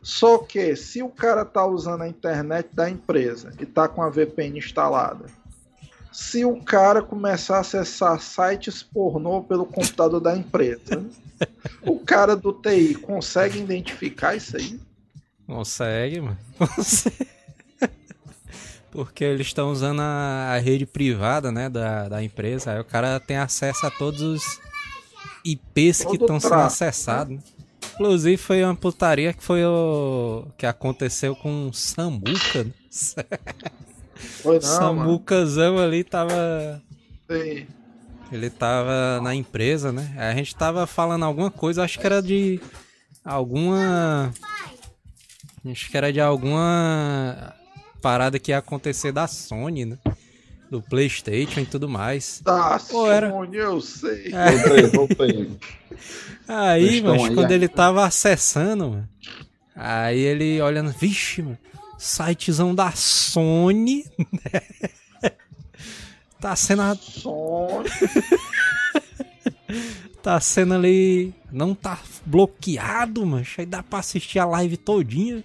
Só 0.07 0.39
que 0.39 0.77
se 0.77 1.03
o 1.03 1.09
cara 1.09 1.45
tá 1.45 1.67
usando 1.67 2.03
a 2.03 2.09
internet 2.09 2.69
da 2.73 2.89
empresa 2.89 3.53
e 3.59 3.67
tá 3.67 3.89
com 3.89 4.01
a 4.01 4.09
VPN 4.09 4.57
instalada, 4.57 5.27
se 6.13 6.45
o 6.45 6.63
cara 6.63 7.03
começar 7.03 7.57
a 7.57 7.61
acessar 7.61 8.21
sites 8.21 8.85
pornô 8.85 9.43
pelo 9.43 9.67
computador 9.67 10.21
da 10.21 10.37
empresa, 10.37 11.05
o 11.83 11.99
cara 11.99 12.37
do 12.37 12.53
TI 12.53 12.95
consegue 12.95 13.59
identificar 13.59 14.37
isso 14.37 14.57
aí? 14.57 14.79
Consegue, 15.45 16.21
mano. 16.21 16.39
Consegue. 16.57 17.27
Porque 18.93 19.25
eles 19.25 19.49
estão 19.49 19.73
usando 19.73 20.03
a, 20.03 20.53
a 20.53 20.59
rede 20.59 20.87
privada, 20.87 21.51
né, 21.51 21.69
da, 21.69 22.09
da 22.09 22.23
empresa. 22.23 22.71
Aí 22.71 22.79
o 22.79 22.85
cara 22.85 23.19
tem 23.19 23.39
acesso 23.39 23.85
a 23.85 23.91
todos 23.91 24.23
os 24.23 24.61
IPs 25.45 25.99
que 25.99 26.17
Todo 26.17 26.21
estão 26.21 26.39
sendo 26.39 26.51
tráfego, 26.51 26.67
acessados. 26.69 27.35
né? 27.35 27.56
Inclusive 27.97 28.37
foi 28.37 28.63
uma 28.63 28.77
putaria 28.77 29.33
que 29.33 29.43
foi 29.43 29.65
o 29.65 30.47
que 30.59 30.67
aconteceu 30.67 31.35
com 31.35 31.69
o 31.69 31.73
Samuca. 31.73 32.65
né? 32.65 32.71
Foi 34.43 34.59
não, 34.61 34.95
mano. 34.95 35.09
Samucazão 35.09 35.79
ali 35.79 36.05
tava 36.05 36.83
Tem- 37.27 37.67
ele 38.31 38.51
tava 38.51 39.21
na 39.23 39.35
empresa, 39.35 39.93
né? 39.93 40.15
A 40.19 40.35
gente 40.35 40.55
tava 40.55 40.87
falando 40.87 41.25
alguma 41.25 41.51
coisa, 41.51 41.85
acho 41.85 41.99
que 41.99 42.05
era 42.07 42.21
de 42.21 42.61
alguma. 43.25 44.33
Acho 45.65 45.91
que 45.91 45.97
era 45.97 46.13
de 46.13 46.21
alguma 46.21 47.55
parada 48.03 48.39
que 48.39 48.51
ia 48.53 48.59
acontecer 48.59 49.11
da 49.13 49.27
Sony, 49.27 49.85
né? 49.85 49.99
Do 50.71 50.83
PlayStation 50.83 51.61
e 51.61 51.67
tudo 51.67 51.89
mais. 51.89 52.41
Tá, 52.45 52.81
Pô, 52.91 53.11
era- 53.11 53.31
Sony, 53.31 53.57
eu 53.57 53.81
sei. 53.81 54.31
Voltei, 54.31 54.87
voltei. 54.89 55.51
Aí, 56.49 57.01
mas 57.03 57.23
aí, 57.25 57.35
quando 57.35 57.51
é. 57.51 57.55
ele 57.55 57.69
tava 57.69 58.05
acessando, 58.05 58.91
mano, 58.91 59.09
aí 59.75 60.19
ele 60.19 60.61
olhando, 60.61 60.91
vixe, 60.93 61.43
mano, 61.43 61.59
sitezão 61.99 62.75
da 62.75 62.91
Sony. 62.93 64.05
tá 66.41 66.55
sendo 66.57 66.83
a- 66.83 66.95
Sony. 66.97 67.89
Tá 70.23 70.41
sendo 70.41 70.75
ali. 70.75 71.33
Não 71.53 71.73
tá 71.73 72.01
bloqueado, 72.25 73.25
mas 73.25 73.55
aí 73.59 73.67
dá 73.67 73.81
pra 73.83 74.01
assistir 74.01 74.41
a 74.41 74.45
live 74.45 74.77
todinha. 74.77 75.45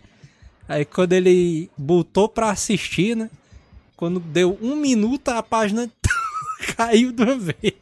Aí 0.67 0.86
quando 0.86 1.13
ele 1.13 1.69
botou 1.77 2.27
pra 2.27 2.49
assistir, 2.49 3.15
né? 3.15 3.29
Quando 4.01 4.19
deu 4.19 4.57
um 4.59 4.75
minuto, 4.75 5.29
a 5.29 5.43
página 5.43 5.87
caiu 6.75 7.11
de 7.11 7.21
uma 7.21 7.37
vez. 7.37 7.75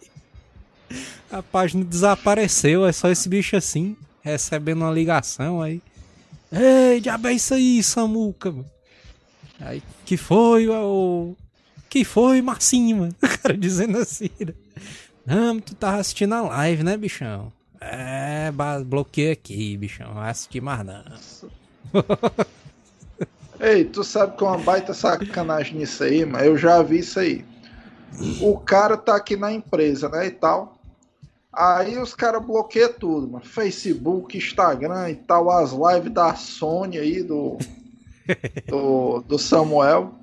A 1.32 1.42
página 1.42 1.86
desapareceu, 1.86 2.86
é 2.86 2.92
só 2.92 3.10
esse 3.10 3.30
bicho 3.30 3.56
assim, 3.56 3.96
recebendo 4.22 4.82
uma 4.82 4.92
ligação 4.92 5.62
aí. 5.62 5.82
Ei, 6.52 7.00
diabo 7.00 7.30
é 7.30 7.32
isso 7.32 7.54
aí, 7.54 7.82
Samuca, 7.82 8.52
mano. 8.52 8.70
Aí, 9.62 9.82
que 10.04 10.18
foi, 10.18 10.68
o. 10.68 11.38
Que 11.90 12.04
foi, 12.04 12.42
Marcinho, 12.42 12.98
mano? 12.98 13.16
O 13.24 13.42
cara 13.42 13.58
dizendo 13.58 13.98
assim, 13.98 14.30
né? 14.42 14.54
Não, 15.26 15.58
tu 15.58 15.74
tava 15.74 16.00
assistindo 16.02 16.36
a 16.36 16.42
live, 16.42 16.84
né, 16.84 16.98
bichão? 16.98 17.50
É, 17.80 18.52
bloqueei 18.86 19.32
aqui, 19.32 19.78
bichão. 19.78 20.10
Não 20.10 20.16
vai 20.16 20.32
assistir 20.32 20.62
mais 20.62 20.86
não. 20.86 21.06
Ei, 23.60 23.84
tu 23.84 24.06
sabe 24.06 24.38
que 24.38 24.44
é 24.44 24.48
uma 24.48 24.58
baita 24.58 24.94
sacanagem 24.94 25.78
nisso 25.78 26.04
aí, 26.04 26.26
mas 26.26 26.46
eu 26.46 26.58
já 26.58 26.82
vi 26.82 27.00
isso 27.00 27.20
aí. 27.20 27.44
O 28.42 28.58
cara 28.58 28.96
tá 28.96 29.18
aqui 29.18 29.36
na 29.36 29.52
empresa, 29.52 30.08
né, 30.08 30.28
e 30.28 30.32
tal. 30.32 30.80
Aí 31.52 31.98
os 31.98 32.14
caras 32.14 32.42
bloqueiam 32.42 32.94
tudo, 32.94 33.28
mano. 33.28 33.44
Facebook, 33.44 34.38
Instagram 34.38 35.10
e 35.10 35.16
tal, 35.16 35.50
as 35.50 35.72
lives 35.72 36.14
da 36.14 36.36
Sony 36.36 36.98
aí, 36.98 37.22
do, 37.22 37.58
do, 38.68 39.22
do 39.28 39.38
Samuel. 39.38 40.14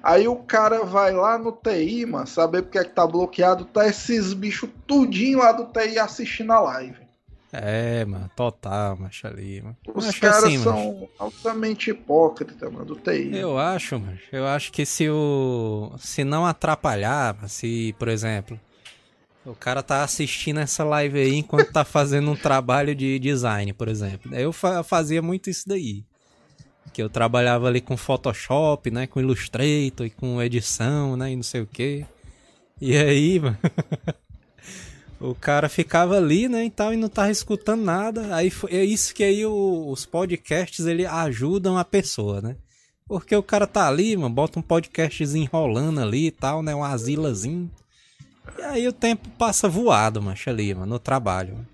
Aí 0.00 0.28
o 0.28 0.36
cara 0.36 0.84
vai 0.84 1.12
lá 1.12 1.36
no 1.36 1.50
TI, 1.50 2.06
mano, 2.06 2.26
saber 2.26 2.62
porque 2.62 2.78
é 2.78 2.84
que 2.84 2.90
tá 2.90 3.04
bloqueado, 3.04 3.64
tá 3.64 3.88
esses 3.88 4.32
bichos 4.32 4.70
tudinho 4.86 5.40
lá 5.40 5.50
do 5.50 5.64
TI 5.64 5.98
assistindo 5.98 6.52
a 6.52 6.60
live. 6.60 7.05
É, 7.52 8.04
mano, 8.04 8.30
total, 8.34 8.96
macho 8.96 9.26
ali, 9.26 9.62
mano. 9.62 9.76
Os 9.94 10.18
caras 10.18 10.44
assim, 10.44 10.58
são 10.58 10.92
macho. 10.92 11.08
altamente 11.18 11.90
hipócritas, 11.90 12.70
mano, 12.72 12.84
do 12.84 12.96
TI. 12.96 13.36
Eu 13.36 13.58
acho, 13.58 13.98
mano. 13.98 14.18
Eu 14.32 14.46
acho 14.46 14.72
que 14.72 14.84
se 14.84 15.08
o. 15.08 15.92
Se 15.98 16.24
não 16.24 16.44
atrapalhar, 16.44 17.48
se, 17.48 17.94
por 17.98 18.08
exemplo, 18.08 18.58
o 19.44 19.54
cara 19.54 19.82
tá 19.82 20.02
assistindo 20.02 20.60
essa 20.60 20.84
live 20.84 21.18
aí 21.18 21.36
enquanto 21.36 21.72
tá 21.72 21.84
fazendo 21.84 22.30
um 22.30 22.36
trabalho 22.36 22.94
de 22.94 23.18
design, 23.18 23.72
por 23.72 23.88
exemplo. 23.88 24.34
Eu 24.34 24.52
fazia 24.52 25.22
muito 25.22 25.48
isso 25.48 25.68
daí 25.68 26.04
que 26.96 27.02
eu 27.02 27.10
trabalhava 27.10 27.66
ali 27.66 27.82
com 27.82 27.94
Photoshop, 27.94 28.90
né, 28.90 29.06
com 29.06 29.20
Illustrator 29.20 30.06
e 30.06 30.10
com 30.10 30.40
edição, 30.42 31.14
né, 31.14 31.30
e 31.30 31.36
não 31.36 31.42
sei 31.42 31.60
o 31.60 31.66
que. 31.66 32.06
E 32.80 32.96
aí, 32.96 33.38
mano, 33.38 33.58
o 35.20 35.34
cara 35.34 35.68
ficava 35.68 36.16
ali, 36.16 36.48
né, 36.48 36.64
e 36.64 36.70
tal, 36.70 36.92
e 36.92 36.96
não 36.96 37.08
tava 37.08 37.30
escutando 37.30 37.82
nada. 37.82 38.34
Aí 38.34 38.52
é 38.68 38.84
isso 38.84 39.14
que 39.14 39.24
aí 39.24 39.44
o, 39.46 39.88
os 39.88 40.04
podcasts 40.04 40.86
ele 40.86 41.06
ajudam 41.06 41.78
a 41.78 41.84
pessoa, 41.84 42.40
né? 42.40 42.56
Porque 43.08 43.34
o 43.34 43.42
cara 43.42 43.66
tá 43.66 43.86
ali, 43.86 44.16
mano, 44.16 44.34
bota 44.34 44.58
um 44.58 44.62
podcastzinho 44.62 45.44
enrolando 45.44 46.00
ali 46.00 46.26
e 46.26 46.30
tal, 46.30 46.62
né, 46.62 46.74
um 46.74 46.84
asilazinho. 46.84 47.70
E 48.58 48.62
aí 48.62 48.88
o 48.88 48.92
tempo 48.92 49.28
passa 49.38 49.68
voado, 49.68 50.20
mancha 50.20 50.50
ali, 50.50 50.74
mano, 50.74 50.86
no 50.86 50.98
trabalho. 50.98 51.66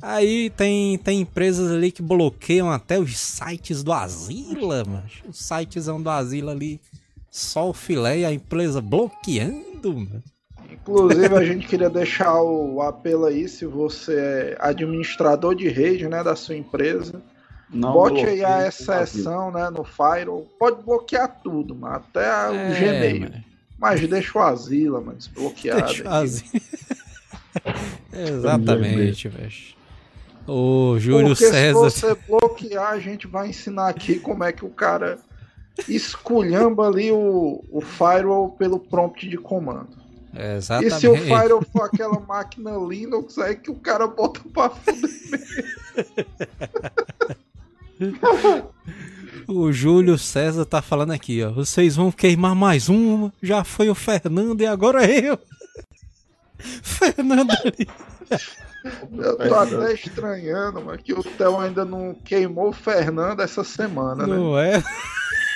Aí 0.00 0.50
tem, 0.50 0.98
tem 0.98 1.22
empresas 1.22 1.72
ali 1.72 1.90
que 1.90 2.02
bloqueiam 2.02 2.70
até 2.70 2.98
os 2.98 3.18
sites 3.18 3.82
do 3.82 3.92
Asila, 3.92 4.84
mano. 4.84 5.04
Os 5.26 5.38
sites 5.38 5.86
do 5.86 6.10
Asila 6.10 6.52
ali, 6.52 6.80
só 7.30 7.70
o 7.70 7.72
filé 7.72 8.20
e 8.20 8.24
a 8.24 8.32
empresa 8.32 8.80
bloqueando, 8.80 9.94
mano. 9.94 10.22
Inclusive, 10.70 11.34
a 11.34 11.44
gente 11.44 11.66
queria 11.66 11.90
deixar 11.90 12.40
o 12.42 12.80
apelo 12.82 13.26
aí, 13.26 13.48
se 13.48 13.66
você 13.66 14.14
é 14.14 14.56
administrador 14.60 15.54
de 15.54 15.68
rede, 15.68 16.08
né, 16.08 16.22
da 16.22 16.36
sua 16.36 16.56
empresa, 16.56 17.22
não 17.70 17.92
bote 17.92 18.24
aí 18.24 18.44
a 18.44 18.66
exceção, 18.66 19.50
né, 19.50 19.70
no 19.70 19.84
Firewall. 19.84 20.46
Pode 20.58 20.82
bloquear 20.82 21.40
tudo, 21.42 21.74
mano, 21.74 21.96
até 21.96 22.26
é, 22.26 22.48
o 22.48 22.78
Gmail. 22.78 23.20
Mano. 23.20 23.44
Mas 23.78 24.08
deixa 24.08 24.38
o 24.38 24.42
Asila, 24.42 25.00
mano, 25.00 25.18
desbloqueado. 25.18 25.84
Deixa 25.84 26.04
o 26.04 26.08
Asila. 26.08 26.62
Exatamente, 28.12 29.28
velho. 29.28 29.76
O 30.46 30.96
Júlio 30.98 31.28
Porque 31.28 31.46
César. 31.46 31.90
Se 31.90 32.00
você 32.00 32.16
bloquear, 32.28 32.92
a 32.92 32.98
gente 32.98 33.26
vai 33.26 33.48
ensinar 33.48 33.88
aqui 33.88 34.18
como 34.18 34.44
é 34.44 34.52
que 34.52 34.64
o 34.64 34.70
cara 34.70 35.18
esculhamba 35.88 36.86
ali 36.86 37.10
o, 37.10 37.64
o 37.70 37.80
firewall 37.80 38.50
pelo 38.50 38.78
prompt 38.78 39.28
de 39.28 39.36
comando. 39.36 40.05
É, 40.38 40.56
exatamente. 40.56 40.94
E 40.94 41.00
se 41.00 41.08
o 41.08 41.16
firewall 41.16 41.62
for 41.72 41.82
aquela 41.82 42.20
máquina 42.20 42.72
Linux, 42.76 43.38
aí 43.38 43.56
que 43.56 43.70
o 43.70 43.76
cara 43.76 44.06
bota 44.06 44.40
pra 44.52 44.70
fuder 44.70 45.00
O 49.48 49.72
Júlio 49.72 50.18
César 50.18 50.64
tá 50.64 50.82
falando 50.82 51.12
aqui, 51.12 51.42
ó. 51.42 51.50
Vocês 51.50 51.96
vão 51.96 52.10
queimar 52.10 52.54
mais 52.54 52.88
uma. 52.88 53.32
Já 53.42 53.62
foi 53.64 53.88
o 53.88 53.94
Fernando 53.94 54.60
e 54.60 54.66
agora 54.66 55.08
eu. 55.08 55.38
Fernando 56.58 57.50
ali. 57.52 57.88
Eu 59.12 59.36
tô 59.36 59.54
até 59.54 59.94
estranhando, 59.94 60.82
mas 60.84 61.00
que 61.00 61.12
o 61.12 61.22
Theo 61.22 61.58
ainda 61.58 61.84
não 61.84 62.14
queimou 62.14 62.68
o 62.68 62.72
Fernando 62.72 63.40
essa 63.40 63.64
semana, 63.64 64.26
né? 64.26 64.36
Não 64.36 64.58
é? 64.58 64.82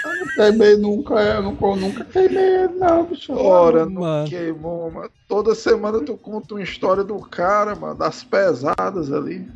Eu 0.04 0.16
não 0.16 0.26
queimei 0.34 0.76
nunca, 0.76 1.14
eu 1.14 1.42
nunca, 1.42 1.76
nunca 1.76 2.04
queimei 2.04 2.62
ele, 2.62 2.74
não, 2.74 3.04
bicho. 3.04 3.32
Ora, 3.32 3.84
não 3.84 4.00
mano. 4.00 4.28
queimou, 4.28 4.90
mano. 4.90 5.10
Toda 5.28 5.54
semana 5.54 6.00
tu 6.00 6.16
conta 6.16 6.54
uma 6.54 6.62
história 6.62 7.04
do 7.04 7.18
cara, 7.20 7.74
mano, 7.74 7.94
das 7.96 8.24
pesadas 8.24 9.12
ali. 9.12 9.46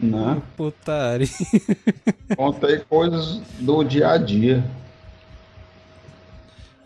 Não. 0.00 0.42
Putaria. 0.56 1.28
Contei 2.36 2.78
coisas 2.80 3.40
do 3.60 3.82
dia 3.82 4.10
a 4.10 4.18
dia. 4.18 4.62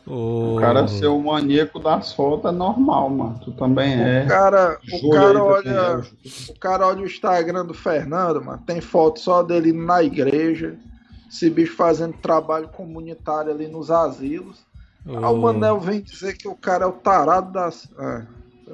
O 0.06 0.56
cara 0.58 0.88
ser 0.88 1.06
o 1.06 1.20
maníaco 1.20 1.78
das 1.78 2.12
fotos 2.12 2.50
é 2.50 2.54
normal, 2.54 3.08
mano. 3.10 3.40
Tu 3.44 3.52
também 3.52 3.96
o 3.96 4.02
é. 4.02 4.26
Cara, 4.26 4.78
o 4.92 5.10
cara 5.10 5.44
olha, 5.44 5.70
é. 5.70 6.50
o 6.50 6.58
cara 6.58 6.86
olha 6.88 7.02
o 7.02 7.06
Instagram 7.06 7.64
do 7.64 7.74
Fernando, 7.74 8.44
mano. 8.44 8.60
Tem 8.66 8.80
foto 8.80 9.20
só 9.20 9.42
dele 9.42 9.72
na 9.72 10.02
igreja. 10.02 10.74
Esse 11.30 11.48
bicho 11.48 11.76
fazendo 11.76 12.14
trabalho 12.14 12.68
comunitário 12.68 13.52
ali 13.52 13.68
nos 13.68 13.90
asilos. 13.90 14.58
Oh. 15.06 15.16
Aí 15.16 15.24
o 15.24 15.36
Manel 15.36 15.78
vem 15.78 16.02
dizer 16.02 16.36
que 16.36 16.48
o 16.48 16.56
cara 16.56 16.84
é 16.84 16.88
o 16.88 16.92
tarado 16.92 17.52
das. 17.52 17.88
É, 17.98 18.26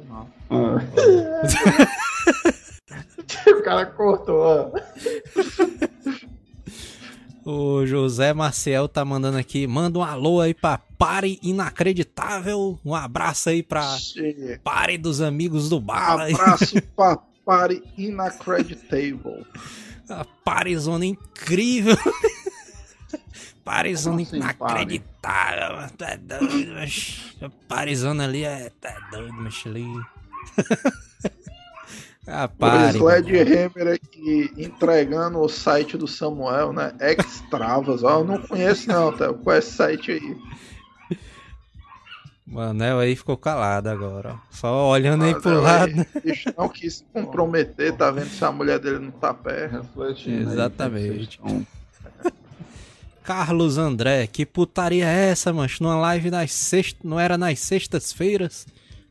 não. 0.09 0.35
o 3.59 3.63
cara 3.63 3.87
cortou. 3.87 4.73
O 7.49 7.87
José 7.87 8.35
Marcel 8.35 8.89
tá 8.89 9.05
mandando 9.05 9.39
aqui, 9.39 9.69
manda 9.69 10.01
um 10.01 10.03
alô 10.03 10.41
aí 10.41 10.53
pra 10.53 10.79
Pare 10.79 11.39
Inacreditável. 11.41 12.77
Um 12.85 12.93
abraço 12.93 13.51
aí 13.51 13.63
pra 13.63 13.97
Sim. 13.99 14.59
Pare 14.65 14.99
dos 14.99 15.21
amigos 15.21 15.69
do 15.69 15.79
Bala. 15.79 16.25
Abraço 16.25 16.83
pra 16.97 17.17
Pare 17.45 17.85
Inacreditável. 17.97 19.47
A 20.09 20.25
Parezona 20.45 21.07
incrível. 21.07 21.97
Parezona 23.67 24.23
assim, 24.23 24.37
inacreditável. 24.37 25.77
Pare? 25.77 25.93
Tu 25.99 26.05
é 26.05 26.17
doido, 26.17 26.73
mas... 26.75 27.35
A 27.43 27.51
Parezona 27.67 28.23
ali 28.23 28.45
é... 28.45 28.71
Tá 28.81 28.97
doido, 29.11 29.35
mas 29.35 29.63
ali... 29.67 29.85
Ah, 32.29 32.49
pare, 32.49 32.99
o 32.99 33.09
Sledgehammer 33.09 33.95
aqui 33.95 34.53
entregando 34.59 35.39
o 35.39 35.49
site 35.49 35.97
do 35.97 36.09
Samuel, 36.09 36.73
né? 36.73 36.93
Extravas. 37.01 38.03
Ó, 38.03 38.19
eu 38.19 38.25
não 38.25 38.43
conheço 38.43 38.89
não, 38.89 39.17
tá? 39.17 39.33
Qual 39.33 39.55
é 39.55 39.61
esse 39.61 39.71
site 39.71 40.11
aí? 40.11 40.37
O 42.45 42.55
Manel 42.55 42.99
aí 42.99 43.15
ficou 43.15 43.37
calado 43.37 43.89
agora, 43.89 44.35
ó. 44.35 44.39
Só 44.51 44.89
olhando 44.89 45.23
aí 45.23 45.41
pro 45.41 45.61
lado. 45.61 45.93
Aí, 46.25 46.55
não 46.59 46.69
quis 46.69 46.97
se 46.97 47.05
comprometer, 47.13 47.93
tá 47.97 48.11
vendo 48.11 48.29
se 48.29 48.45
a 48.45 48.51
mulher 48.51 48.81
dele 48.81 48.99
não 48.99 49.13
tá 49.13 49.33
perto. 49.33 49.87
Exatamente. 50.27 51.41
Carlos 53.27 53.77
André, 53.77 54.27
que 54.27 54.47
putaria 54.47 55.07
é 55.07 55.31
essa, 55.31 55.53
mancho? 55.53 55.83
Numa 55.83 55.97
live 55.97 56.31
nas 56.31 56.53
sextas. 56.53 57.03
Não 57.05 57.21
era 57.21 57.37
nas 57.37 57.59
sextas-feiras? 57.59 58.67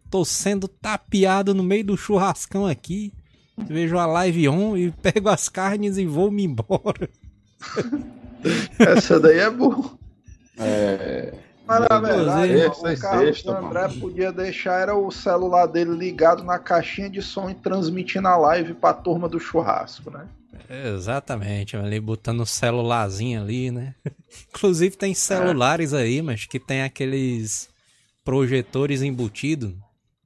tô 0.10 0.24
sendo 0.24 0.68
tapeado 0.68 1.54
no 1.54 1.62
meio 1.62 1.84
do 1.84 1.98
churrascão 1.98 2.66
aqui. 2.66 3.12
Vejo 3.58 3.98
a 3.98 4.06
live 4.06 4.48
on 4.48 4.78
e 4.78 4.92
pego 5.04 5.28
as 5.28 5.50
carnes 5.50 5.98
e 5.98 6.06
vou 6.06 6.32
me 6.32 6.46
embora. 6.46 7.10
Essa 8.80 9.20
daí 9.20 9.40
é 9.40 9.50
boa. 9.50 9.98
É. 10.58 11.34
Mas 11.68 11.80
na 11.90 12.00
verdade, 12.00 12.54
o 12.56 12.98
Carlos 13.00 13.38
sexta, 13.38 13.58
André 13.58 13.88
mano. 13.88 14.00
podia 14.00 14.32
deixar 14.32 14.80
era 14.82 14.96
o 14.96 15.10
celular 15.12 15.66
dele 15.66 15.92
ligado 15.96 16.44
na 16.44 16.60
caixinha 16.60 17.10
de 17.10 17.22
som 17.22 17.50
e 17.50 17.56
transmitindo 17.56 18.28
a 18.28 18.38
live 18.38 18.74
pra 18.76 18.94
turma 18.94 19.28
do 19.28 19.40
churrasco, 19.40 20.12
né? 20.12 20.28
Exatamente, 20.70 21.76
ali 21.76 22.00
botando 22.00 22.42
o 22.42 22.46
celularzinho 22.46 23.42
ali, 23.42 23.72
né? 23.72 23.96
Inclusive 24.50 24.96
tem 24.96 25.14
celulares 25.14 25.94
é. 25.94 26.02
aí, 26.02 26.22
mas 26.22 26.46
que 26.46 26.60
tem 26.60 26.84
aqueles 26.84 27.70
projetores 28.24 29.02
embutidos 29.02 29.74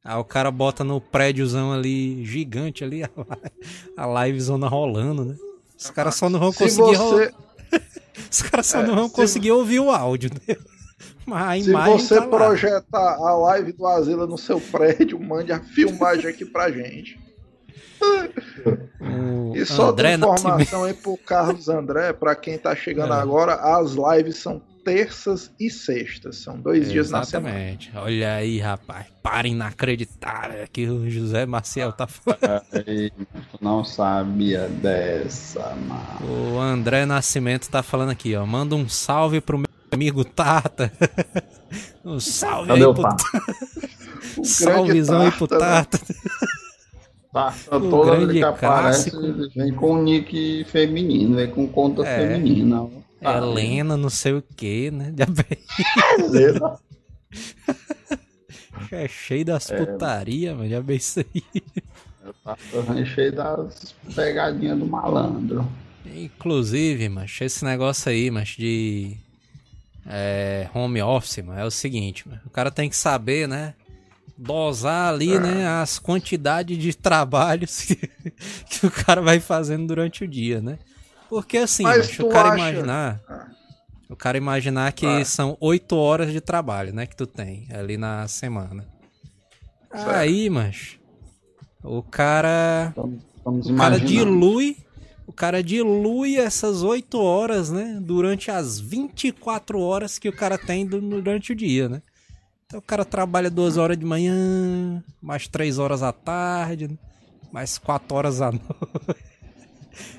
Aí 0.04 0.16
o 0.16 0.24
cara 0.24 0.50
bota 0.50 0.84
no 0.84 1.00
prédiozão 1.02 1.74
ali, 1.74 2.26
gigante 2.26 2.84
ali, 2.84 3.04
a, 3.04 3.10
a 3.98 4.26
livezona 4.26 4.68
rolando, 4.68 5.26
né? 5.26 5.36
Os 5.78 5.90
caras 5.92 6.16
só 6.16 6.30
não 6.30 6.40
vão 6.40 6.52
Se 6.52 6.58
conseguir 6.58 6.98
você, 6.98 7.32
Os 8.32 8.42
caras 8.42 8.66
só 8.68 8.80
É, 8.80 8.88
não 8.88 8.96
vão 8.96 9.08
se- 9.10 9.14
conseguir 9.16 9.52
ouvir 9.52 9.80
o 9.80 9.92
áudio, 9.92 10.32
né? 10.34 10.56
Mas 11.30 11.62
a 11.62 11.64
se 11.66 11.70
imagem 11.70 11.98
você 12.00 12.16
tá 12.16 12.22
lá. 12.22 12.28
projetar 12.28 13.16
a 13.16 13.38
live 13.38 13.72
do 13.74 13.86
Asila 13.88 14.26
no 14.28 14.38
seu 14.38 14.60
prédio, 14.60 15.20
mande 15.20 15.52
a 15.52 15.60
filmagem 15.60 16.30
aqui 16.30 16.44
pra 16.46 16.70
gente. 16.72 17.20
O 19.02 19.56
E 19.56 19.66
só 19.66 19.90
André 19.90 20.18
de 20.18 20.24
informação 20.24 20.84
aí 20.86 20.94
pro 20.94 21.18
Carlos 21.18 21.68
André, 21.70 22.14
pra 22.14 22.36
quem 22.36 22.58
tá 22.58 22.76
chegando 22.76 23.14
É. 23.14 23.18
agora, 23.18 23.56
as 23.56 23.92
lives 23.92 24.38
são 24.38 24.62
terças 24.86 25.52
e 25.60 25.70
sextas. 25.70 26.38
São 26.38 26.58
dois 26.60 26.90
dias 26.90 27.12
na 27.12 27.24
semana. 27.24 27.50
Exatamente. 27.50 27.92
Olha 27.96 28.36
aí, 28.36 28.58
rapaz. 28.60 29.06
Parem 29.22 29.52
inacreditável 29.52 30.66
que 30.72 30.88
o 30.88 31.10
José 31.10 31.46
Maciel 31.46 31.92
tá 31.92 32.08
falando. 32.08 32.64
Não 33.62 33.84
sabia 33.84 34.68
dessa, 34.68 35.76
mano. 35.76 36.54
O 36.56 36.60
André 36.60 37.06
Nascimento 37.06 37.70
tá 37.70 37.84
falando 37.84 38.12
aqui, 38.12 38.36
ó. 38.36 38.46
Manda 38.46 38.76
um 38.76 38.88
salve 38.88 39.42
pro 39.42 39.58
meu 39.58 39.69
amigo 39.92 40.24
Tata. 40.24 40.92
Um 42.04 42.20
salve 42.20 42.70
Cadê 42.70 42.86
aí 42.86 42.94
Tata? 42.96 43.24
Salvezão 44.44 45.22
aí 45.22 45.32
pro 45.32 45.48
né? 45.52 45.60
Tata. 45.60 46.00
Passa 47.32 47.78
O 47.78 47.90
toda 47.90 48.16
grande 48.16 48.34
que 48.34 48.44
aparece, 48.44 49.12
clássico. 49.12 49.50
vem 49.56 49.74
com 49.74 50.02
nick 50.02 50.64
feminino, 50.66 51.36
vem 51.36 51.50
com 51.52 51.68
conta 51.68 52.04
É. 52.04 52.18
feminina. 52.28 52.90
Tá, 53.22 53.38
Helena, 53.38 53.98
não 53.98 54.10
sei 54.10 54.34
o 54.34 54.42
que, 54.42 54.90
né? 54.90 55.14
Já 55.16 55.26
beleza? 56.18 56.80
é 58.92 59.08
cheio 59.08 59.46
das 59.46 59.70
putaria, 59.70 60.56
mas 60.56 60.72
já 60.72 60.82
bem 60.82 60.98
isso 60.98 61.20
aí. 61.20 61.44
Tá 62.44 62.58
cheio 63.06 63.32
das 63.36 63.94
pegadinhas 64.16 64.80
do 64.80 64.86
malandro. 64.88 65.68
Inclusive, 66.06 67.10
mas 67.10 67.38
esse 67.42 67.64
negócio 67.64 68.10
aí, 68.10 68.32
mas 68.32 68.50
de 68.50 69.16
é, 70.10 70.68
home 70.74 71.02
office, 71.02 71.44
mas 71.46 71.60
é 71.60 71.64
o 71.66 71.70
seguinte, 71.72 72.28
mas 72.28 72.40
o 72.46 72.50
cara 72.50 72.72
tem 72.72 72.90
que 72.90 72.96
saber, 72.96 73.48
né? 73.48 73.76
Dosar 74.38 75.14
ali, 75.14 75.38
né? 75.40 75.68
As 75.68 76.00
quantidades 76.00 76.78
de 76.78 76.94
trabalhos 76.96 77.82
que, 77.84 77.96
que 78.70 78.86
o 78.88 78.92
cara 78.92 79.22
vai 79.22 79.40
fazendo 79.40 79.86
durante 79.88 80.24
o 80.24 80.28
dia, 80.28 80.62
né? 80.62 80.80
Porque 81.30 81.58
assim, 81.58 81.84
o 81.86 82.30
cara 82.30 82.50
acha- 82.50 82.56
imaginar. 82.58 83.22
Ah. 83.30 83.48
O 84.10 84.16
cara 84.16 84.38
imaginar 84.38 84.92
que 84.94 85.06
Ah. 85.06 85.24
são 85.24 85.56
oito 85.60 85.96
horas 85.96 86.32
de 86.32 86.42
trabalho, 86.42 86.92
né? 86.94 87.06
Que 87.06 87.16
tu 87.16 87.28
tem 87.28 87.68
ali 87.72 87.98
na 87.98 88.28
semana. 88.28 88.88
Certo. 89.92 90.10
Aí, 90.10 90.50
mas. 90.50 90.98
O 91.84 92.02
cara. 92.02 92.88
Estamos, 92.90 93.20
estamos 93.38 93.70
O 93.70 93.76
cara 93.76 94.00
dilui. 94.00 94.78
O 95.30 95.32
cara 95.32 95.62
dilui 95.62 96.38
essas 96.38 96.82
8 96.82 97.20
horas, 97.22 97.70
né? 97.70 98.00
Durante 98.02 98.50
as 98.50 98.80
24 98.80 99.80
horas 99.80 100.18
que 100.18 100.28
o 100.28 100.36
cara 100.36 100.58
tem 100.58 100.88
du- 100.88 101.00
durante 101.00 101.52
o 101.52 101.56
dia, 101.56 101.88
né? 101.88 102.02
Então 102.66 102.80
o 102.80 102.82
cara 102.82 103.06
trabalha 103.06 103.48
duas 103.48 103.78
horas 103.78 103.96
de 103.96 104.04
manhã, 104.04 105.04
mais 105.22 105.48
três 105.48 105.78
horas 105.78 106.02
à 106.02 106.12
tarde, 106.12 106.88
né? 106.88 106.98
mais 107.52 107.78
quatro 107.78 108.18
horas 108.18 108.42
à 108.42 108.50
noite. 108.52 109.24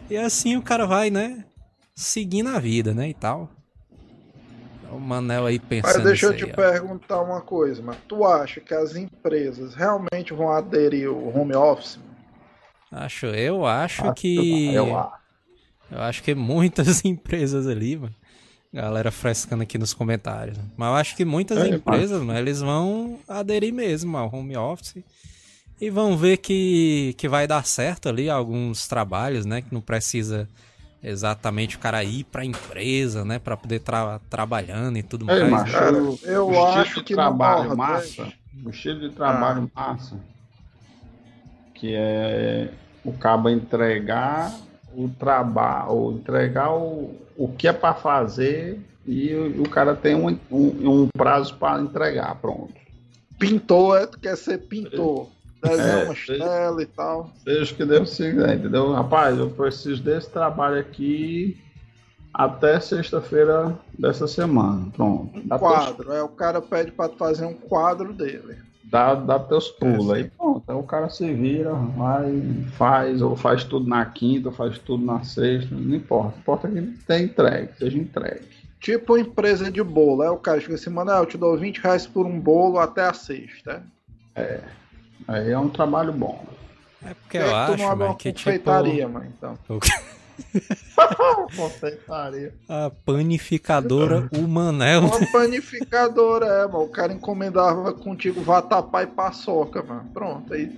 E 0.08 0.16
assim 0.16 0.56
o 0.56 0.62
cara 0.62 0.86
vai, 0.86 1.10
né? 1.10 1.44
Seguindo 1.92 2.50
a 2.50 2.60
vida, 2.60 2.94
né? 2.94 3.08
E 3.08 3.14
tal. 3.14 3.50
O 4.92 5.00
Manel 5.00 5.46
aí 5.46 5.58
pensando. 5.58 5.94
Mas 5.96 6.04
deixa 6.04 6.26
eu 6.26 6.36
te 6.36 6.44
aí, 6.44 6.52
ó. 6.52 6.54
perguntar 6.54 7.20
uma 7.20 7.40
coisa, 7.40 7.82
mas 7.82 7.96
tu 8.06 8.24
acha 8.24 8.60
que 8.60 8.72
as 8.74 8.94
empresas 8.94 9.74
realmente 9.74 10.32
vão 10.32 10.50
aderir 10.52 11.08
ao 11.08 11.36
home 11.36 11.56
office? 11.56 11.98
Acho, 12.90 13.26
eu 13.26 13.66
acho 13.66 14.02
Acho 14.02 14.14
que. 14.14 14.72
Eu 14.74 14.96
acho. 14.98 15.20
Eu 15.90 16.00
acho 16.02 16.22
que 16.22 16.34
muitas 16.34 17.02
empresas 17.04 17.66
ali, 17.66 17.96
mano. 17.96 18.14
Galera 18.72 19.10
frescando 19.10 19.64
aqui 19.64 19.76
nos 19.78 19.92
comentários. 19.92 20.56
Mas 20.76 20.88
eu 20.88 20.94
acho 20.94 21.16
que 21.16 21.24
muitas 21.24 21.58
É, 21.58 21.68
empresas, 21.68 22.22
mano, 22.22 22.38
eles 22.38 22.60
vão 22.60 23.18
aderir 23.28 23.72
mesmo 23.74 24.16
ao 24.16 24.32
home 24.32 24.56
office. 24.56 25.02
E 25.80 25.90
vão 25.90 26.16
ver 26.16 26.36
que, 26.36 27.14
que 27.16 27.26
vai 27.28 27.46
dar 27.46 27.64
certo 27.64 28.08
ali 28.08 28.28
alguns 28.30 28.86
trabalhos, 28.86 29.44
né? 29.46 29.62
Que 29.62 29.72
não 29.74 29.80
precisa 29.80 30.48
exatamente 31.02 31.76
o 31.76 31.78
cara 31.80 32.04
ir 32.04 32.24
pra 32.24 32.44
empresa, 32.44 33.24
né? 33.24 33.38
Pra 33.38 33.56
poder 33.56 33.76
estar 33.76 34.20
trabalhando 34.30 34.98
e 34.98 35.02
tudo 35.02 35.28
Ei, 35.30 35.40
mais. 35.50 35.50
macho, 35.50 35.76
o- 35.82 36.18
eu 36.22 36.50
estilo 36.50 36.66
acho 36.68 36.94
de 36.96 37.02
que 37.04 37.14
trabalho 37.14 37.76
massa, 37.76 38.32
o 38.64 38.70
estilo 38.70 39.00
de 39.00 39.10
trabalho 39.10 39.70
massa, 39.74 40.20
que 41.80 41.94
é 41.94 42.68
o 43.02 43.12
cabo 43.12 43.48
entregar 43.48 44.54
o 44.94 45.08
trabalho, 45.08 46.12
entregar 46.12 46.72
o, 46.72 47.16
o 47.36 47.48
que 47.48 47.66
é 47.66 47.72
para 47.72 47.94
fazer 47.94 48.78
e 49.06 49.34
o, 49.34 49.62
o 49.62 49.68
cara 49.68 49.94
tem 49.94 50.14
um, 50.14 50.38
um, 50.50 51.02
um 51.02 51.08
prazo 51.08 51.56
para 51.56 51.80
entregar, 51.80 52.34
pronto. 52.36 52.74
Pintor, 53.38 53.98
é, 53.98 54.06
tu 54.06 54.20
quer 54.20 54.36
ser 54.36 54.58
pintor. 54.58 55.28
Desenhar 55.62 56.00
É, 56.00 56.04
umas 56.04 56.26
telas 56.26 56.82
e 56.82 56.86
tal. 56.86 57.30
Seja 57.44 57.74
que 57.74 57.84
Deus 57.84 58.16
quiser, 58.16 58.56
entendeu? 58.56 58.92
Rapaz, 58.92 59.38
eu 59.38 59.50
preciso 59.50 60.02
desse 60.02 60.30
trabalho 60.30 60.78
aqui 60.78 61.58
até 62.32 62.78
sexta-feira 62.80 63.74
dessa 63.98 64.26
semana, 64.26 64.90
pronto. 64.94 65.38
Um 65.38 65.48
quadro. 65.58 66.12
É, 66.12 66.22
o 66.22 66.28
cara 66.28 66.60
pede 66.60 66.92
pra 66.92 67.08
tu 67.08 67.16
fazer 67.16 67.44
um 67.44 67.54
quadro 67.54 68.12
dele. 68.12 68.58
Dá, 68.90 69.14
dá 69.14 69.38
teus 69.38 69.68
pulos 69.68 70.10
aí, 70.10 70.24
pronto. 70.24 70.62
Aí 70.66 70.74
o 70.74 70.82
cara 70.82 71.08
se 71.08 71.32
vira, 71.32 71.72
vai, 71.72 72.42
faz, 72.76 73.22
ou 73.22 73.36
faz 73.36 73.64
tudo 73.64 73.88
na 73.88 74.04
quinta, 74.04 74.48
ou 74.48 74.54
faz 74.54 74.78
tudo 74.78 75.04
na 75.04 75.22
sexta, 75.22 75.74
não 75.74 75.94
importa. 75.94 76.38
Importa 76.38 76.68
que 76.68 76.82
tenha 77.06 77.22
entregue, 77.22 77.72
seja 77.78 77.96
entregue. 77.98 78.48
Tipo 78.80 79.16
empresa 79.16 79.70
de 79.70 79.82
bolo. 79.82 80.22
Aí 80.22 80.28
o 80.28 80.36
cara 80.36 80.60
chega 80.60 80.74
assim, 80.74 80.90
mano, 80.90 81.10
eu 81.12 81.26
te 81.26 81.38
dou 81.38 81.56
20 81.56 81.78
reais 81.78 82.06
por 82.06 82.26
um 82.26 82.40
bolo 82.40 82.78
até 82.78 83.04
a 83.04 83.12
sexta. 83.12 83.82
Aí 85.28 85.50
é 85.50 85.58
um 85.58 85.68
trabalho 85.68 86.12
bom. 86.12 86.44
É 87.04 87.14
porque 87.14 87.38
Por 87.38 87.46
que 87.46 87.50
eu 87.50 87.56
é 87.56 87.66
que 87.66 87.66
tu 87.66 87.72
acho, 87.74 87.82
mano, 87.82 88.04
uma 88.04 88.14
que 88.14 88.32
tipo. 88.32 88.50
confeitaria, 88.50 89.08
mano, 89.08 89.26
então. 89.36 89.58
A 92.68 92.90
panificadora, 92.90 94.28
o 94.32 94.46
Manel. 94.46 95.02
Uma 95.02 95.26
panificadora, 95.32 96.46
é, 96.46 96.66
mano. 96.66 96.84
O 96.84 96.88
cara 96.88 97.12
encomendava 97.12 97.92
contigo 97.92 98.42
vatapá 98.42 99.02
e 99.02 99.06
paçoca, 99.06 99.82
mano. 99.82 100.08
Pronto, 100.12 100.52
aí 100.52 100.70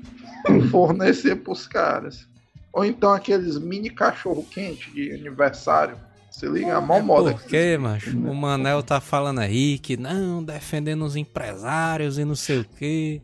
fornecer 0.70 1.36
pros 1.36 1.66
caras. 1.66 2.28
Ou 2.72 2.84
então 2.84 3.12
aqueles 3.12 3.58
mini 3.58 3.90
cachorro 3.90 4.46
quente 4.50 4.90
de 4.92 5.12
aniversário. 5.12 5.96
Se 6.30 6.46
liga, 6.46 6.76
a 6.76 6.80
mó 6.80 7.00
moda. 7.00 7.32
Por 7.32 7.42
quê, 7.42 7.76
macho? 7.76 8.16
O 8.16 8.34
Manel 8.34 8.84
tá 8.84 9.00
falando 9.00 9.40
aí 9.40 9.78
que 9.78 9.96
não, 9.96 10.42
defendendo 10.42 11.04
os 11.04 11.16
empresários 11.16 12.18
e 12.18 12.24
não 12.24 12.36
sei 12.36 12.60
o 12.60 12.64
quê. 12.64 13.20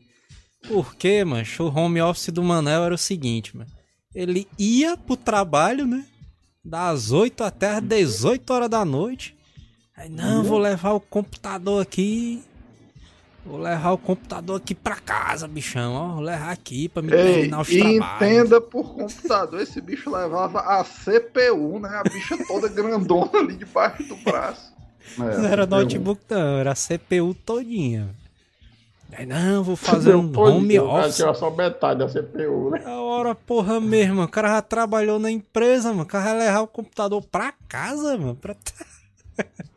Por 0.66 0.96
quê, 0.96 1.24
macho? 1.24 1.62
O 1.62 1.74
home 1.74 2.02
office 2.02 2.30
do 2.30 2.42
Manel 2.42 2.82
era 2.82 2.94
o 2.94 2.98
seguinte, 2.98 3.56
mano. 3.56 3.70
Ele 4.16 4.48
ia 4.58 4.96
pro 4.96 5.16
trabalho, 5.16 5.86
né? 5.86 6.04
Das 6.64 7.12
8 7.12 7.44
até 7.44 7.72
as 7.72 7.82
18 7.82 8.50
horas 8.50 8.68
da 8.70 8.84
noite. 8.84 9.36
Aí, 9.96 10.08
não, 10.08 10.42
vou 10.42 10.58
levar 10.58 10.92
o 10.92 11.00
computador 11.00 11.82
aqui. 11.82 12.42
Vou 13.44 13.58
levar 13.60 13.92
o 13.92 13.98
computador 13.98 14.56
aqui 14.56 14.74
pra 14.74 14.96
casa, 14.96 15.46
bichão. 15.46 15.92
Ó, 15.94 16.08
vou 16.14 16.22
levar 16.22 16.50
aqui 16.50 16.88
pra 16.88 17.02
me 17.02 17.12
Ei, 17.12 17.34
terminar 17.34 17.60
os 17.60 17.68
e 17.68 17.78
trabalhos. 17.78 18.16
entenda 18.16 18.60
por 18.60 18.94
computador, 18.94 19.60
esse 19.60 19.80
bicho 19.80 20.10
levava 20.10 20.60
a 20.60 20.82
CPU, 20.82 21.78
né? 21.78 21.90
A 21.90 22.02
bicha 22.02 22.36
toda 22.48 22.68
grandona 22.68 23.30
ali 23.38 23.54
debaixo 23.54 24.02
do 24.02 24.16
braço. 24.16 24.74
É, 25.18 25.36
Não 25.38 25.44
era 25.46 25.62
eu- 25.62 25.66
notebook, 25.68 26.20
não, 26.28 26.58
era 26.58 26.72
a 26.72 26.74
CPU 26.74 27.32
todinha. 27.34 28.08
Não, 29.24 29.62
vou 29.62 29.76
fazer 29.76 30.12
eu 30.12 30.18
um 30.20 30.32
home 30.38 30.74
cara 30.76 30.88
office. 31.06 31.16
tinha 31.16 31.32
só 31.34 31.50
metade 31.50 32.00
da 32.00 32.08
CPU, 32.08 32.70
né? 32.70 32.82
A 32.84 33.00
hora, 33.00 33.34
porra 33.34 33.80
mesmo, 33.80 34.22
o 34.22 34.28
cara 34.28 34.48
já 34.48 34.62
trabalhou 34.62 35.18
na 35.18 35.30
empresa, 35.30 35.90
mano. 35.90 36.02
O 36.02 36.06
cara 36.06 36.24
vai 36.24 36.38
levar 36.38 36.60
o 36.60 36.66
computador 36.66 37.22
pra 37.22 37.52
casa, 37.68 38.16
mano. 38.18 38.34
Pra... 38.36 38.54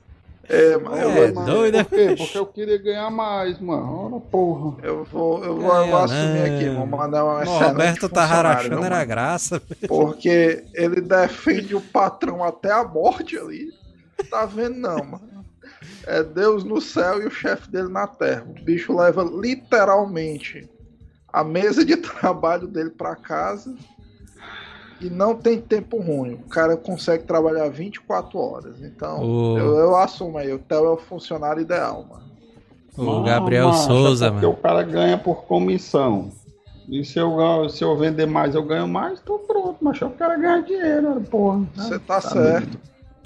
É, 0.52 0.76
mas 0.80 1.00
eu, 1.00 1.10
É, 1.12 1.32
vou, 1.32 1.46
doido, 1.46 1.78
né? 1.78 1.84
Por 1.84 1.96
quê? 1.96 2.16
Porque 2.18 2.38
eu 2.40 2.46
queria 2.48 2.78
ganhar 2.80 3.12
mais, 3.12 3.60
mano. 3.60 4.16
Ora, 4.16 4.20
porra. 4.20 4.78
eu 4.82 5.04
vou, 5.06 5.44
eu 5.44 5.56
vou, 5.62 5.76
eu 5.76 5.88
vou 5.88 6.00
É, 6.00 6.04
assumir 6.04 6.34
né? 6.34 6.56
aqui, 6.56 6.70
vou 6.70 6.88
mandar 6.88 7.24
uma 7.24 7.44
O 7.48 7.60
Roberto 7.60 8.10
tá 8.10 8.56
viu, 8.56 8.84
era 8.84 9.06
graça. 9.06 9.62
Porque 9.88 10.66
ele 10.74 11.02
defende 11.02 11.76
o 11.76 11.82
patrão 11.82 12.44
até 12.44 12.72
a 12.72 12.84
morte 12.84 13.38
ali. 13.38 13.72
Tá 14.32 14.48
vendo, 14.48 14.80
não, 14.80 14.98
mano. 15.06 15.39
É 16.06 16.24
Deus 16.24 16.64
no 16.64 16.82
céu 16.82 17.22
e 17.22 17.28
o 17.28 17.32
chefe 17.32 17.70
dele 17.70 17.88
na 17.90 18.06
terra. 18.08 18.46
O 18.48 18.64
bicho 18.64 18.96
leva 18.98 19.24
literalmente 19.24 20.70
a 21.32 21.44
mesa 21.44 21.86
de 21.86 21.96
trabalho 21.98 22.68
dele 22.68 22.90
pra 22.90 23.16
casa 23.16 23.74
e 25.02 25.10
não 25.10 25.36
tem 25.36 25.62
tempo 25.62 25.98
ruim. 26.02 26.34
O 26.34 26.50
cara 26.50 26.76
consegue 26.76 27.24
trabalhar 27.24 27.70
24 27.70 28.38
horas. 28.38 28.82
Então, 28.82 29.24
O- 29.24 29.58
eu, 29.58 29.76
eu 29.78 29.96
assumo 29.96 30.38
aí. 30.38 30.52
O 30.52 30.60
Theo 30.60 30.86
é 30.86 30.90
o 30.90 30.98
funcionário 30.98 31.62
ideal, 31.62 32.06
mano. 32.10 32.30
O 32.98 33.24
Gabriel 33.24 33.72
Souza, 33.72 34.26
é 34.26 34.30
porque 34.32 34.46
mano. 34.46 34.58
o 34.58 34.62
cara 34.62 34.84
ganha 34.84 35.18
por 35.18 35.44
comissão. 35.46 36.32
E 36.90 37.06
se 37.06 37.18
eu, 37.20 37.34
ganho- 37.38 37.70
se 37.70 37.84
eu 37.84 37.96
vender 37.98 38.26
mais, 38.26 38.56
eu 38.56 38.64
ganho 38.64 38.88
mais, 38.88 39.20
tô 39.22 39.40
pronto. 39.40 39.78
Mas 39.80 40.02
o 40.02 40.10
cara 40.10 40.36
ganha 40.36 40.62
dinheiro, 40.64 41.22
porra. 41.22 41.66
Você 41.76 41.98
tá 42.00 42.20
certo. 42.20 42.78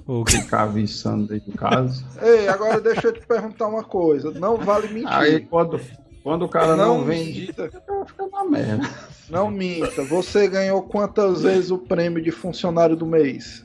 O- 0.06 0.26
Ficar 0.30 0.64
avisando 0.64 1.28
dentro 1.28 1.51
de 1.51 1.58
casa. 1.58 2.04
Ei, 2.22 2.47
agora 2.47 2.80
deixa 2.82 3.08
eu 3.08 3.14
te 3.14 3.26
perguntar 3.26 3.68
uma 3.68 3.84
coisa. 3.84 4.32
Não 4.32 4.58
vale 4.58 4.88
mentir. 4.89 5.08
Aí 5.12 5.39
quando, 5.41 5.80
quando 6.24 6.43
o 6.45 6.49
cara 6.49 6.76
não, 6.76 6.97
não 6.99 7.06
vende, 7.06 7.47
fica, 7.47 7.70
fica 8.06 8.28
na 8.32 8.43
merda. 8.43 8.89
Não 9.30 9.49
minta. 9.49 10.04
Você 10.06 10.47
ganhou 10.47 10.82
quantas 10.84 11.41
vezes 11.41 11.72
o 11.72 11.78
prêmio 11.78 12.22
de 12.22 12.32
funcionário 12.32 12.95
do 12.95 13.06
mês? 13.06 13.64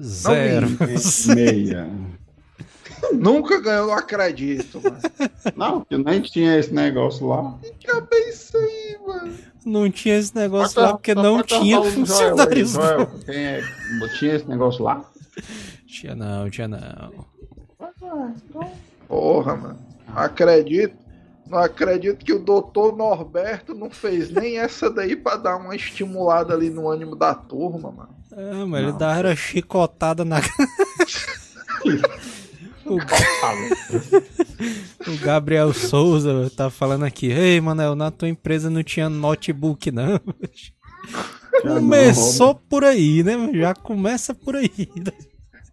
Zero. 0.00 0.66
Meia. 1.34 1.88
Nunca 3.12 3.60
ganhou, 3.60 3.88
não 3.88 3.94
acredito, 3.94 4.80
mano. 4.82 4.98
Não, 5.56 5.80
que 5.84 5.96
nem 5.98 6.20
tinha 6.20 6.56
esse 6.58 6.72
negócio 6.72 7.26
lá. 7.26 7.58
Acabei 7.84 8.28
isso 8.28 8.56
aí, 8.56 8.96
mano. 9.06 9.34
Não 9.66 9.90
tinha 9.90 10.16
esse 10.18 10.34
negócio 10.34 10.74
Bota- 10.76 10.86
lá 10.86 10.92
porque 10.94 11.14
bota- 11.14 11.28
não 11.28 11.36
bota 11.38 11.58
tinha 11.60 11.76
Joel 11.76 11.90
funcionários. 11.92 12.70
Joel, 12.72 12.98
não. 13.00 13.06
quem 13.20 13.36
é- 13.36 13.62
tinha 14.18 14.34
esse 14.36 14.48
negócio 14.48 14.84
lá? 14.84 15.04
Tinha 15.86 16.14
não, 16.14 16.50
tinha 16.50 16.68
não. 16.68 17.26
Porra, 19.08 19.56
mano. 19.56 19.78
Acredito. 20.14 20.96
Não 21.46 21.58
acredito 21.58 22.24
que 22.24 22.32
o 22.32 22.38
doutor 22.38 22.96
Norberto 22.96 23.74
não 23.74 23.90
fez 23.90 24.30
nem 24.30 24.58
essa 24.58 24.88
daí 24.88 25.14
pra 25.16 25.36
dar 25.36 25.56
uma 25.56 25.76
estimulada 25.76 26.54
ali 26.54 26.70
no 26.70 26.88
ânimo 26.88 27.14
da 27.14 27.34
turma, 27.34 27.90
mano. 27.90 28.16
Ah, 28.34 28.64
mas 28.66 28.82
ele 28.82 28.92
dava 28.92 29.18
era 29.18 29.36
chicotada 29.36 30.24
na. 30.24 30.40
o, 32.86 32.96
o 35.10 35.18
Gabriel 35.18 35.74
Souza 35.74 36.50
tá 36.56 36.70
falando 36.70 37.04
aqui. 37.04 37.26
Ei, 37.26 37.60
Manel, 37.60 37.94
na 37.94 38.10
tua 38.10 38.28
empresa 38.28 38.70
não 38.70 38.82
tinha 38.82 39.10
notebook, 39.10 39.90
não. 39.90 40.18
Começou 41.62 42.54
por 42.54 42.84
aí, 42.84 43.22
né? 43.22 43.34
Já 43.54 43.74
começa 43.74 44.34
por 44.34 44.56
aí. 44.56 44.70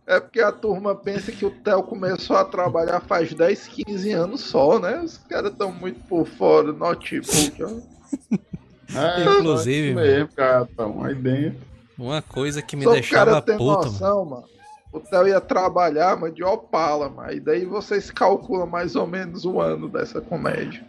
É 0.08 0.20
porque 0.20 0.42
a 0.42 0.52
turma 0.52 0.96
pensa 0.96 1.32
que 1.32 1.46
o 1.46 1.52
Theo 1.52 1.84
começou 1.84 2.36
a 2.36 2.44
trabalhar 2.44 3.00
faz 3.00 3.32
10, 3.34 3.68
15 3.68 4.12
anos 4.12 4.42
só, 4.42 4.80
né? 4.80 5.02
Os 5.04 5.18
caras 5.18 5.52
estão 5.52 5.72
muito 5.72 6.00
por 6.08 6.26
fora, 6.28 6.72
notebook, 6.72 7.64
ó. 7.64 7.70
É, 8.96 9.24
Inclusive, 9.24 9.90
isso 9.90 10.00
mesmo, 10.00 10.30
cara, 10.30 10.68
tão 10.76 11.04
aí 11.04 11.14
dentro. 11.14 11.60
Uma 11.96 12.24
coisa 12.24 12.60
que 12.60 12.76
me 12.76 12.86
Só 12.86 12.90
o 12.90 12.94
deixava 12.94 13.26
cara 13.32 13.42
ter 13.44 13.56
puto, 13.56 13.66
mano. 13.66 13.84
noção, 13.84 14.26
mano. 14.26 14.44
O 14.92 15.00
Theo 15.00 15.28
ia 15.28 15.40
trabalhar, 15.40 16.18
mas 16.18 16.34
de 16.34 16.44
Opala, 16.44 17.08
mano. 17.08 17.32
E 17.32 17.40
daí 17.40 17.66
vocês 17.66 18.10
calculam 18.10 18.66
mais 18.66 18.96
ou 18.96 19.06
menos 19.06 19.46
o 19.46 19.62
ano 19.62 19.88
dessa 19.88 20.20
comédia. 20.20 20.84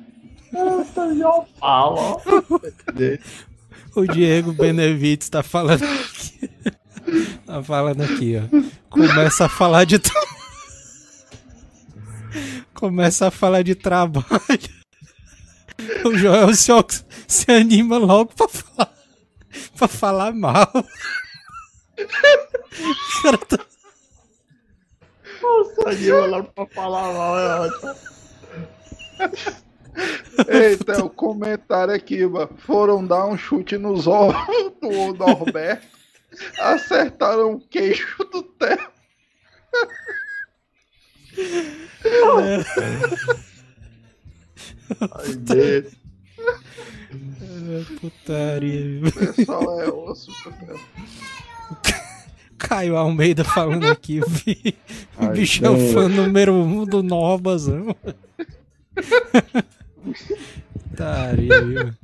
Fala, 1.58 2.00
ó. 2.00 2.20
O 3.94 4.06
Diego 4.06 4.52
Benevides 4.52 5.28
tá 5.28 5.42
falando 5.42 5.82
aqui. 5.84 6.50
Tá 7.46 7.62
falando 7.62 8.02
aqui, 8.02 8.34
ó. 8.36 8.42
Começa 8.88 9.46
a 9.46 9.48
falar 9.48 9.84
de. 9.84 9.98
tra- 9.98 10.20
Começa 12.74 13.26
a 13.28 13.30
falar 13.30 13.62
de 13.62 13.74
trabalho. 13.74 14.80
O 16.04 16.16
Joel 16.16 16.54
se, 16.54 16.70
se 17.26 17.50
anima 17.50 17.98
logo 17.98 18.32
pra 18.34 18.48
falar. 18.48 18.94
Pra 19.76 19.88
falar 19.88 20.32
mal. 20.32 20.70
O 21.98 23.22
cara 23.22 23.38
tá- 23.38 23.66
Nossa, 25.42 25.92
eu 26.02 26.26
lá 26.30 26.42
pra 26.42 26.66
falar 26.66 27.12
mal, 27.12 27.38
é 27.38 27.60
ótimo. 27.60 27.94
Eita, 30.48 31.04
o 31.04 31.10
comentário 31.10 31.94
aqui, 31.94 32.26
mano. 32.26 32.50
Foram 32.58 33.04
dar 33.04 33.26
um 33.26 33.36
chute 33.36 33.76
nos 33.76 34.06
ovos 34.06 34.72
do 34.80 35.14
Norberto. 35.14 35.86
Acertaram 36.58 37.54
o 37.54 37.60
queixo 37.60 38.24
do 38.24 38.42
Theo. 38.42 38.90
Aí 45.12 45.36
dentro. 45.36 46.00
Putaria. 48.00 49.00
O 49.06 49.12
pessoal 49.12 49.80
é 49.80 49.88
osso, 49.88 50.32
Theo. 50.42 50.80
Caio 52.58 52.96
Almeida 52.96 53.42
falando 53.42 53.86
aqui. 53.86 54.20
O 54.20 54.24
Ai, 55.18 55.32
bicho 55.32 55.64
é 55.64 55.70
o 55.70 55.76
Deus. 55.76 55.92
fã 55.92 56.08
número 56.08 56.54
um 56.54 56.84
do 56.84 57.02
Norbazão. 57.02 57.96
Viu? 61.36 61.94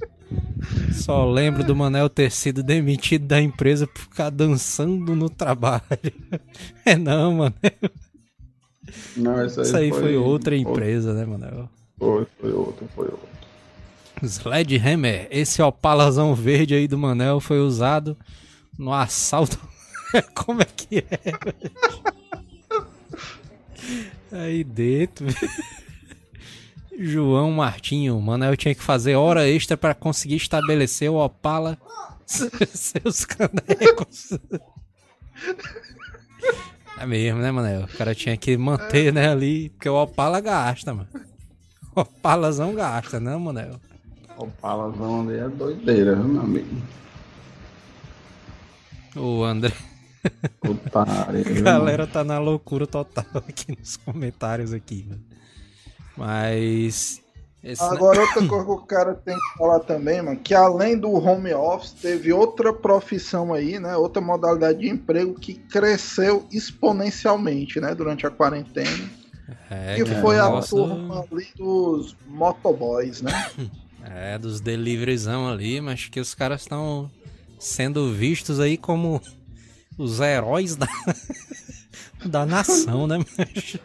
Só 0.92 1.30
lembro 1.30 1.62
do 1.62 1.76
Manel 1.76 2.08
ter 2.08 2.30
sido 2.30 2.62
demitido 2.62 3.26
da 3.26 3.40
empresa 3.40 3.86
por 3.86 4.00
ficar 4.00 4.30
dançando 4.30 5.14
no 5.14 5.28
trabalho. 5.28 5.82
É 6.84 6.96
não, 6.96 7.34
mano. 7.34 7.54
Não, 9.16 9.44
isso 9.44 9.60
aí, 9.60 9.66
Isso 9.66 9.76
aí 9.76 9.90
foi 9.90 10.16
outra 10.16 10.56
empresa, 10.56 11.12
né, 11.12 11.26
Manel? 11.26 11.68
Foi, 11.98 12.26
foi 12.40 12.52
outro, 12.52 12.88
foi 12.94 13.06
outro. 13.06 13.28
Sledgehammer, 14.22 15.26
esse 15.30 15.60
opalazão 15.60 16.32
verde 16.32 16.74
aí 16.74 16.86
do 16.86 16.96
Manel 16.96 17.40
foi 17.40 17.58
usado 17.58 18.16
no 18.78 18.92
assalto. 18.92 19.58
Como 20.34 20.62
é 20.62 20.64
que 20.64 20.98
é? 20.98 21.18
aí 24.36 24.62
dentro. 24.62 25.26
João 26.98 27.50
Martinho, 27.50 28.20
Manel 28.20 28.56
tinha 28.56 28.74
que 28.74 28.82
fazer 28.82 29.16
hora 29.16 29.48
extra 29.48 29.76
pra 29.76 29.94
conseguir 29.94 30.36
estabelecer 30.36 31.10
o 31.10 31.16
Opala 31.16 31.78
seus 32.26 33.24
canecos. 33.24 34.38
É 36.98 37.06
mesmo, 37.06 37.40
né, 37.40 37.50
Manel? 37.50 37.82
O 37.82 37.88
cara 37.88 38.14
tinha 38.14 38.36
que 38.36 38.56
manter, 38.56 39.12
né, 39.12 39.28
ali, 39.28 39.68
porque 39.70 39.88
o 39.88 40.02
Opala 40.02 40.40
gasta, 40.40 40.94
mano. 40.94 41.08
O 41.94 42.00
Opalazão 42.00 42.74
gasta, 42.74 43.20
né, 43.20 43.36
Manel? 43.36 43.78
O 44.38 44.46
palazão 44.48 45.22
ali 45.22 45.38
é 45.38 45.48
doideira, 45.48 46.14
viu, 46.14 46.28
meu 46.28 46.42
amigo? 46.42 46.82
O 49.16 49.42
André. 49.42 49.72
Putaria. 50.60 51.40
A 51.40 51.60
galera 51.62 52.06
tá 52.06 52.22
na 52.22 52.38
loucura 52.38 52.86
total 52.86 53.24
aqui 53.34 53.74
nos 53.78 53.96
comentários 53.96 54.74
aqui, 54.74 55.06
mano. 55.08 55.22
Mas. 56.16 57.20
Esse 57.62 57.82
Agora, 57.82 58.20
outra 58.20 58.46
coisa 58.46 58.64
que 58.64 58.70
o 58.70 58.78
cara 58.78 59.14
tem 59.14 59.34
que 59.34 59.58
falar 59.58 59.80
também, 59.80 60.22
mano, 60.22 60.38
que 60.38 60.54
além 60.54 60.96
do 60.96 61.10
home 61.12 61.52
office, 61.52 61.90
teve 61.90 62.32
outra 62.32 62.72
profissão 62.72 63.52
aí, 63.52 63.80
né? 63.80 63.96
Outra 63.96 64.22
modalidade 64.22 64.78
de 64.78 64.88
emprego 64.88 65.34
que 65.34 65.54
cresceu 65.54 66.46
exponencialmente, 66.52 67.80
né? 67.80 67.92
Durante 67.92 68.24
a 68.24 68.30
quarentena. 68.30 69.10
é, 69.68 69.96
que 69.96 70.04
que 70.04 70.14
foi 70.20 70.38
a 70.38 70.44
negócio- 70.44 70.76
turma 70.76 71.24
ali 71.32 71.48
dos 71.56 72.16
motoboys, 72.28 73.20
né? 73.22 73.32
É, 74.08 74.38
dos 74.38 74.60
deliveryzão 74.60 75.48
ali, 75.48 75.80
mas 75.80 76.06
que 76.06 76.20
os 76.20 76.32
caras 76.32 76.60
estão 76.60 77.10
sendo 77.58 78.12
vistos 78.12 78.60
aí 78.60 78.76
como 78.76 79.20
os 79.98 80.20
heróis 80.20 80.76
da, 80.76 80.86
da 82.24 82.46
nação, 82.46 83.08
né? 83.08 83.18
Mas 83.36 83.76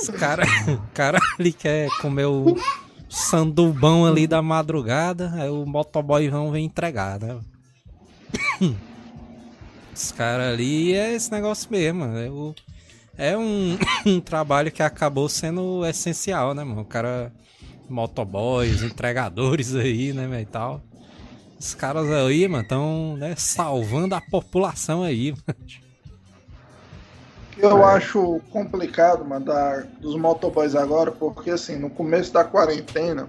os 0.00 0.08
caras 0.08 0.48
cara 0.94 1.18
ali 1.38 1.52
quer 1.52 1.88
comer 2.00 2.26
o 2.26 2.56
sandubão 3.08 4.06
ali 4.06 4.26
da 4.26 4.42
madrugada, 4.42 5.32
aí 5.34 5.48
o 5.48 5.64
motoboyzão 5.64 6.50
vem 6.50 6.66
entregar, 6.66 7.18
né? 7.18 7.38
Os 9.94 10.12
caras 10.12 10.52
ali 10.52 10.92
é 10.92 11.12
esse 11.12 11.32
negócio 11.32 11.68
mesmo, 11.72 12.04
é, 12.04 12.30
o, 12.30 12.54
é 13.16 13.36
um, 13.36 13.76
um 14.06 14.20
trabalho 14.20 14.70
que 14.70 14.82
acabou 14.82 15.28
sendo 15.28 15.84
essencial, 15.84 16.54
né, 16.54 16.62
mano? 16.62 16.82
O 16.82 16.84
cara 16.84 17.32
motoboys, 17.88 18.82
entregadores 18.82 19.74
aí, 19.74 20.12
né, 20.12 20.26
velho, 20.28 20.42
e 20.42 20.46
tal. 20.46 20.82
Os 21.58 21.74
caras 21.74 22.08
aí, 22.10 22.46
mano, 22.46 22.62
estão 22.62 23.16
né, 23.16 23.34
salvando 23.36 24.14
a 24.14 24.20
população 24.20 25.02
aí, 25.02 25.32
mano. 25.32 25.87
Eu 27.58 27.84
acho 27.84 28.40
complicado, 28.52 29.24
mano, 29.24 29.46
da, 29.46 29.80
dos 30.00 30.14
motoboys 30.16 30.76
agora, 30.76 31.10
porque 31.10 31.50
assim, 31.50 31.76
no 31.76 31.90
começo 31.90 32.32
da 32.32 32.44
quarentena, 32.44 33.28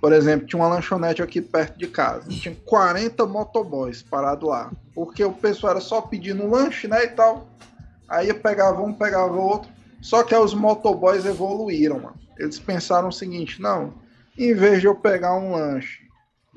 por 0.00 0.12
exemplo, 0.12 0.46
tinha 0.46 0.60
uma 0.60 0.68
lanchonete 0.68 1.22
aqui 1.22 1.40
perto 1.40 1.78
de 1.78 1.86
casa. 1.86 2.28
Tinha 2.30 2.56
40 2.64 3.26
motoboys 3.26 4.02
parados 4.02 4.48
lá. 4.48 4.72
Porque 4.94 5.22
o 5.22 5.32
pessoal 5.32 5.72
era 5.72 5.80
só 5.80 6.00
pedindo 6.00 6.48
lanche, 6.48 6.88
né, 6.88 7.04
e 7.04 7.08
tal. 7.08 7.46
Aí 8.08 8.32
pegava 8.32 8.82
um, 8.82 8.92
pegava 8.92 9.36
outro. 9.36 9.70
Só 10.00 10.22
que 10.22 10.34
aí 10.34 10.40
os 10.40 10.54
motoboys 10.54 11.26
evoluíram, 11.26 12.00
mano. 12.00 12.16
Eles 12.38 12.58
pensaram 12.58 13.08
o 13.08 13.12
seguinte, 13.12 13.60
não, 13.60 13.94
em 14.36 14.54
vez 14.54 14.80
de 14.80 14.86
eu 14.86 14.94
pegar 14.94 15.34
um 15.36 15.52
lanche 15.52 16.00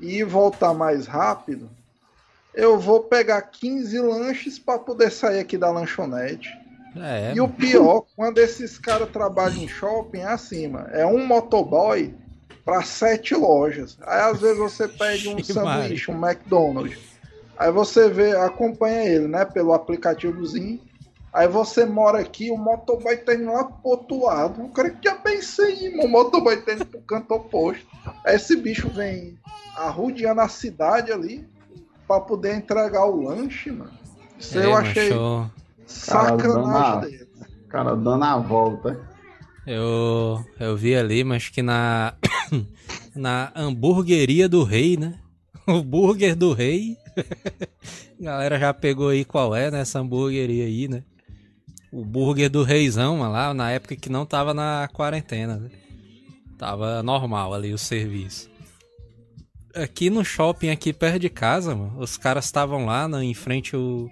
e 0.00 0.24
voltar 0.24 0.72
mais 0.72 1.06
rápido, 1.06 1.70
eu 2.54 2.78
vou 2.78 3.02
pegar 3.02 3.42
15 3.42 3.98
lanches 4.00 4.58
para 4.58 4.78
poder 4.78 5.10
sair 5.12 5.38
aqui 5.38 5.58
da 5.58 5.70
lanchonete 5.70 6.65
É, 7.02 7.32
E 7.34 7.40
o 7.40 7.48
pior, 7.48 8.04
quando 8.14 8.38
esses 8.38 8.78
caras 8.78 9.08
trabalham 9.10 9.58
em 9.58 9.68
shopping, 9.68 10.20
é 10.20 10.26
assim, 10.26 10.68
mano. 10.68 10.88
É 10.90 11.06
um 11.06 11.26
motoboy 11.26 12.14
para 12.64 12.82
sete 12.82 13.34
lojas. 13.34 13.96
Aí 14.02 14.20
às 14.20 14.40
vezes 14.40 14.58
você 14.58 14.88
pede 14.88 15.28
um 15.28 15.38
sanduíche, 15.44 16.10
um 16.10 16.26
McDonald's. 16.26 16.98
Aí 17.58 17.70
você 17.70 18.08
vê, 18.08 18.36
acompanha 18.36 19.04
ele, 19.04 19.28
né, 19.28 19.44
pelo 19.44 19.72
aplicativozinho. 19.72 20.80
Aí 21.32 21.46
você 21.46 21.84
mora 21.84 22.18
aqui, 22.20 22.50
o 22.50 22.56
motoboy 22.56 23.16
tá 23.18 23.34
indo 23.34 23.52
lá 23.52 23.64
pro 23.64 23.90
outro 23.90 24.24
lado. 24.24 24.64
O 24.64 24.68
cara 24.70 24.90
que 24.90 25.06
já 25.06 25.14
pensei, 25.14 25.90
mano. 25.90 26.04
O 26.04 26.08
motoboy 26.08 26.56
tá 26.56 26.72
indo 26.72 26.86
pro 26.86 27.00
canto 27.02 27.34
oposto. 27.34 27.86
Aí 28.24 28.36
esse 28.36 28.56
bicho 28.56 28.88
vem 28.88 29.38
arrudeando 29.76 30.40
a 30.40 30.48
cidade 30.48 31.12
ali 31.12 31.46
pra 32.06 32.20
poder 32.20 32.56
entregar 32.56 33.04
o 33.04 33.22
lanche, 33.22 33.70
mano. 33.70 33.92
Isso 34.38 34.58
é, 34.58 34.64
eu 34.64 34.74
achei 34.74 35.10
macho, 35.10 35.50
sacanagem. 35.86 37.20
O 37.64 37.68
cara 37.68 37.96
dando 37.96 38.24
a 38.24 38.38
volta. 38.38 39.00
eu, 39.66 40.44
eu 40.58 40.76
vi 40.76 40.94
ali, 40.94 41.24
mas 41.24 41.48
que 41.48 41.62
na, 41.62 42.14
na 43.14 43.52
hamburgueria 43.54 44.48
do 44.48 44.62
rei, 44.62 44.96
né? 44.96 45.18
O 45.68 45.82
burger 45.82 46.36
do 46.36 46.52
rei. 46.52 46.96
A 48.20 48.22
galera 48.22 48.56
já 48.56 48.72
pegou 48.72 49.08
aí 49.08 49.24
qual 49.24 49.52
é 49.52 49.68
nessa 49.68 49.98
hamburgueria 49.98 50.64
aí, 50.64 50.86
né? 50.86 51.02
O 51.90 52.04
burger 52.04 52.48
do 52.48 52.62
reizão, 52.62 53.16
mano, 53.16 53.32
lá 53.32 53.52
na 53.52 53.72
época 53.72 53.96
que 53.96 54.08
não 54.08 54.24
tava 54.24 54.54
na 54.54 54.88
quarentena, 54.92 55.56
né? 55.56 55.70
Tava 56.56 57.02
normal 57.02 57.52
ali 57.52 57.72
o 57.72 57.78
serviço. 57.78 58.48
Aqui 59.74 60.08
no 60.08 60.24
shopping, 60.24 60.70
aqui 60.70 60.92
perto 60.92 61.18
de 61.18 61.28
casa, 61.28 61.74
mano, 61.74 61.98
os 61.98 62.16
caras 62.16 62.44
estavam 62.44 62.86
lá 62.86 63.08
né, 63.08 63.24
em 63.24 63.34
frente 63.34 63.76
o, 63.76 64.08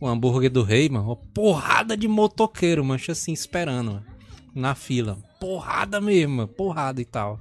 o 0.00 0.06
hambúrguer 0.06 0.50
do 0.50 0.62
rei, 0.62 0.88
mano. 0.88 1.06
Uma 1.06 1.16
porrada 1.16 1.96
de 1.96 2.06
motoqueiro, 2.08 2.84
mancha 2.84 3.12
assim, 3.12 3.32
esperando, 3.32 3.92
mano, 3.92 4.06
na 4.54 4.74
fila. 4.74 5.18
Porrada 5.40 6.00
mesmo, 6.00 6.36
mano, 6.36 6.48
porrada 6.48 7.00
e 7.00 7.04
tal. 7.04 7.38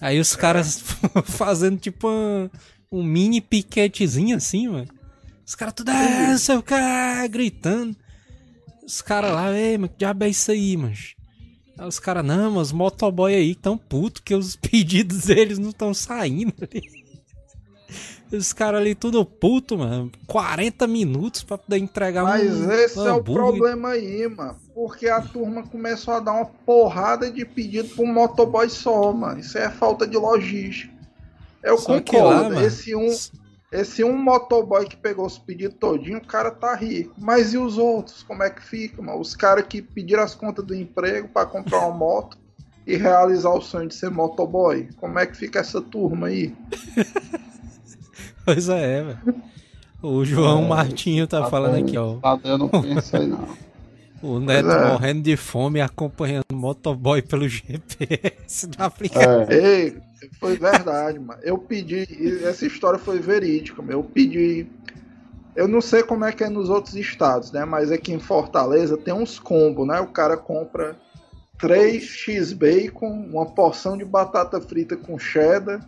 Aí 0.00 0.18
os 0.18 0.34
caras 0.34 0.82
fazendo 1.26 1.78
tipo 1.78 2.08
uma- 2.08 2.50
um 2.90 3.02
mini 3.04 3.40
piquetezinho 3.40 4.36
assim, 4.36 4.68
mano. 4.68 4.88
Os 5.46 5.54
caras 5.54 5.74
tudo, 5.74 5.90
é, 5.90 6.36
sei 6.38 6.56
o 6.56 6.62
que, 6.62 6.74
gritando. 7.28 7.96
Os 8.84 9.00
caras 9.02 9.32
lá, 9.32 9.52
ei, 9.56 9.76
mas 9.78 9.90
que 9.90 9.98
diabo 9.98 10.24
é 10.24 10.28
isso 10.28 10.50
aí, 10.50 10.76
mano? 10.76 10.94
Aí 11.78 11.86
os 11.86 11.98
caras, 11.98 12.24
não, 12.24 12.52
mas 12.52 12.68
os 12.68 12.72
motoboy 12.72 13.34
aí 13.34 13.54
tão 13.54 13.76
puto 13.76 14.22
que 14.22 14.34
os 14.34 14.54
pedidos 14.56 15.24
deles 15.26 15.58
não 15.58 15.70
estão 15.70 15.92
saindo. 15.94 16.52
Os 18.32 18.52
caras 18.52 18.80
ali 18.80 18.94
tudo 18.94 19.24
puto, 19.24 19.78
mano. 19.78 20.10
40 20.26 20.86
minutos 20.86 21.42
pra 21.42 21.58
poder 21.58 21.78
entregar 21.78 22.22
Mas 22.22 22.60
um 22.60 22.70
esse 22.70 22.98
é 22.98 23.12
o 23.12 23.22
problema 23.22 23.90
aí, 23.90 24.28
mano. 24.28 24.56
Porque 24.72 25.08
a 25.08 25.20
turma 25.20 25.64
começou 25.64 26.14
a 26.14 26.20
dar 26.20 26.32
uma 26.32 26.46
porrada 26.46 27.30
de 27.30 27.44
pedido 27.44 27.88
pro 27.88 28.06
motoboy 28.06 28.68
só, 28.68 29.12
mano. 29.12 29.40
Isso 29.40 29.58
é 29.58 29.68
falta 29.68 30.06
de 30.06 30.16
logística. 30.16 30.94
Eu 31.62 31.76
Só 31.76 32.00
concordo. 32.00 32.54
lá, 32.54 32.64
esse, 32.64 32.94
um, 32.94 33.14
esse 33.72 34.04
um 34.04 34.16
motoboy 34.16 34.86
que 34.86 34.96
pegou 34.96 35.26
os 35.26 35.36
pedidos 35.36 35.76
todinho, 35.78 36.18
o 36.18 36.26
cara 36.26 36.52
tá 36.52 36.74
rico. 36.74 37.14
Mas 37.18 37.52
e 37.52 37.58
os 37.58 37.78
outros? 37.78 38.22
Como 38.22 38.42
é 38.44 38.50
que 38.50 38.62
fica, 38.62 39.02
mano? 39.02 39.20
Os 39.20 39.34
caras 39.34 39.66
que 39.68 39.82
pediram 39.82 40.22
as 40.22 40.36
contas 40.36 40.64
do 40.64 40.74
emprego 40.74 41.28
pra 41.28 41.44
comprar 41.44 41.80
uma 41.80 41.96
moto 41.96 42.38
e 42.86 42.96
realizar 42.96 43.50
o 43.50 43.60
sonho 43.60 43.88
de 43.88 43.94
ser 43.94 44.10
motoboy. 44.10 44.88
Como 44.96 45.18
é 45.18 45.26
que 45.26 45.36
fica 45.36 45.58
essa 45.58 45.80
turma 45.82 46.28
aí? 46.28 46.54
Pois 48.52 48.68
é, 48.68 49.02
velho. 49.02 49.42
O 50.02 50.24
João 50.24 50.64
Martinho 50.64 51.24
tá 51.24 51.46
falando 51.46 51.76
aqui, 51.76 51.96
ó. 51.96 52.16
Eu 52.42 52.58
não 52.58 52.68
penso 52.68 53.16
aí, 53.16 53.26
não. 53.26 53.46
O 54.22 54.38
Neto 54.38 54.68
é. 54.68 54.92
morrendo 54.92 55.22
de 55.22 55.34
fome 55.34 55.80
acompanhando 55.80 56.44
o 56.52 56.54
motoboy 56.54 57.22
pelo 57.22 57.48
GPS 57.48 58.66
do 58.66 58.82
aplicativo. 58.82 59.50
É, 59.50 59.56
Ei, 59.56 59.96
foi 60.38 60.58
verdade, 60.58 61.18
mano. 61.18 61.40
Eu 61.42 61.56
pedi, 61.56 62.06
essa 62.44 62.66
história 62.66 62.98
foi 62.98 63.18
verídica, 63.18 63.80
mano. 63.80 63.92
Eu 63.94 64.04
pedi. 64.04 64.66
Eu 65.56 65.66
não 65.66 65.80
sei 65.80 66.02
como 66.02 66.26
é 66.26 66.32
que 66.32 66.44
é 66.44 66.50
nos 66.50 66.68
outros 66.68 66.96
estados, 66.96 67.50
né? 67.50 67.64
Mas 67.64 67.90
aqui 67.90 68.12
em 68.12 68.18
Fortaleza 68.18 68.98
tem 68.98 69.14
uns 69.14 69.38
combos, 69.38 69.86
né? 69.86 69.98
O 70.00 70.08
cara 70.08 70.36
compra 70.36 70.98
3 71.58 72.04
X-Bacon, 72.04 73.26
uma 73.32 73.46
porção 73.46 73.96
de 73.96 74.04
batata 74.04 74.60
frita 74.60 74.98
com 74.98 75.18
cheddar, 75.18 75.80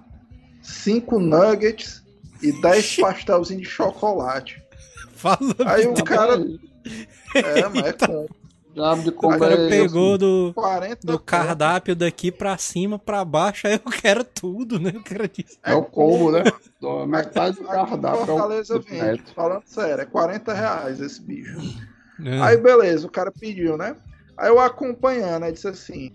5 0.63 1.21
nuggets 1.21 2.02
e 2.43 2.61
10 2.61 2.97
pastelzinhos 2.97 3.63
de 3.63 3.69
chocolate. 3.69 4.63
Fala, 5.15 5.39
Aí 5.67 5.87
o 5.87 5.95
cara. 6.05 6.43
É, 7.35 7.69
mas 7.69 7.87
é 7.87 7.93
com 7.93 8.27
Diabo 8.75 9.03
de 9.03 9.11
o 9.11 9.39
cara 9.39 9.55
é 9.55 9.69
pegou 9.69 10.17
do, 10.17 10.53
40 10.55 11.07
do 11.07 11.19
cardápio 11.19 11.95
daqui 11.95 12.33
pra 12.33 12.57
cima, 12.57 12.99
pra 12.99 13.23
baixo, 13.23 13.67
aí 13.67 13.75
eu 13.75 13.93
quero 13.93 14.25
tudo, 14.25 14.81
né? 14.81 14.93
Eu 14.95 15.03
quero 15.03 15.29
disso. 15.29 15.59
É 15.63 15.75
o 15.75 15.85
combo, 15.85 16.31
né? 16.33 16.43
Metade 17.07 17.59
do 17.59 17.65
cardápio 17.65 18.21
é 18.21 18.23
o 18.23 18.27
Fortaleza 18.27 18.79
do 18.79 18.85
vende. 18.85 19.23
Falando 19.35 19.65
sério, 19.67 20.01
é 20.01 20.07
40 20.07 20.55
reais 20.55 21.01
esse 21.01 21.21
bicho. 21.21 21.59
É. 22.25 22.41
Aí 22.41 22.57
beleza, 22.57 23.07
o 23.07 23.11
cara 23.11 23.31
pediu, 23.31 23.77
né? 23.77 23.95
Aí 24.39 24.49
eu 24.49 24.59
acompanhando, 24.59 25.45
aí 25.45 25.53
disse 25.53 25.69
assim: 25.69 26.11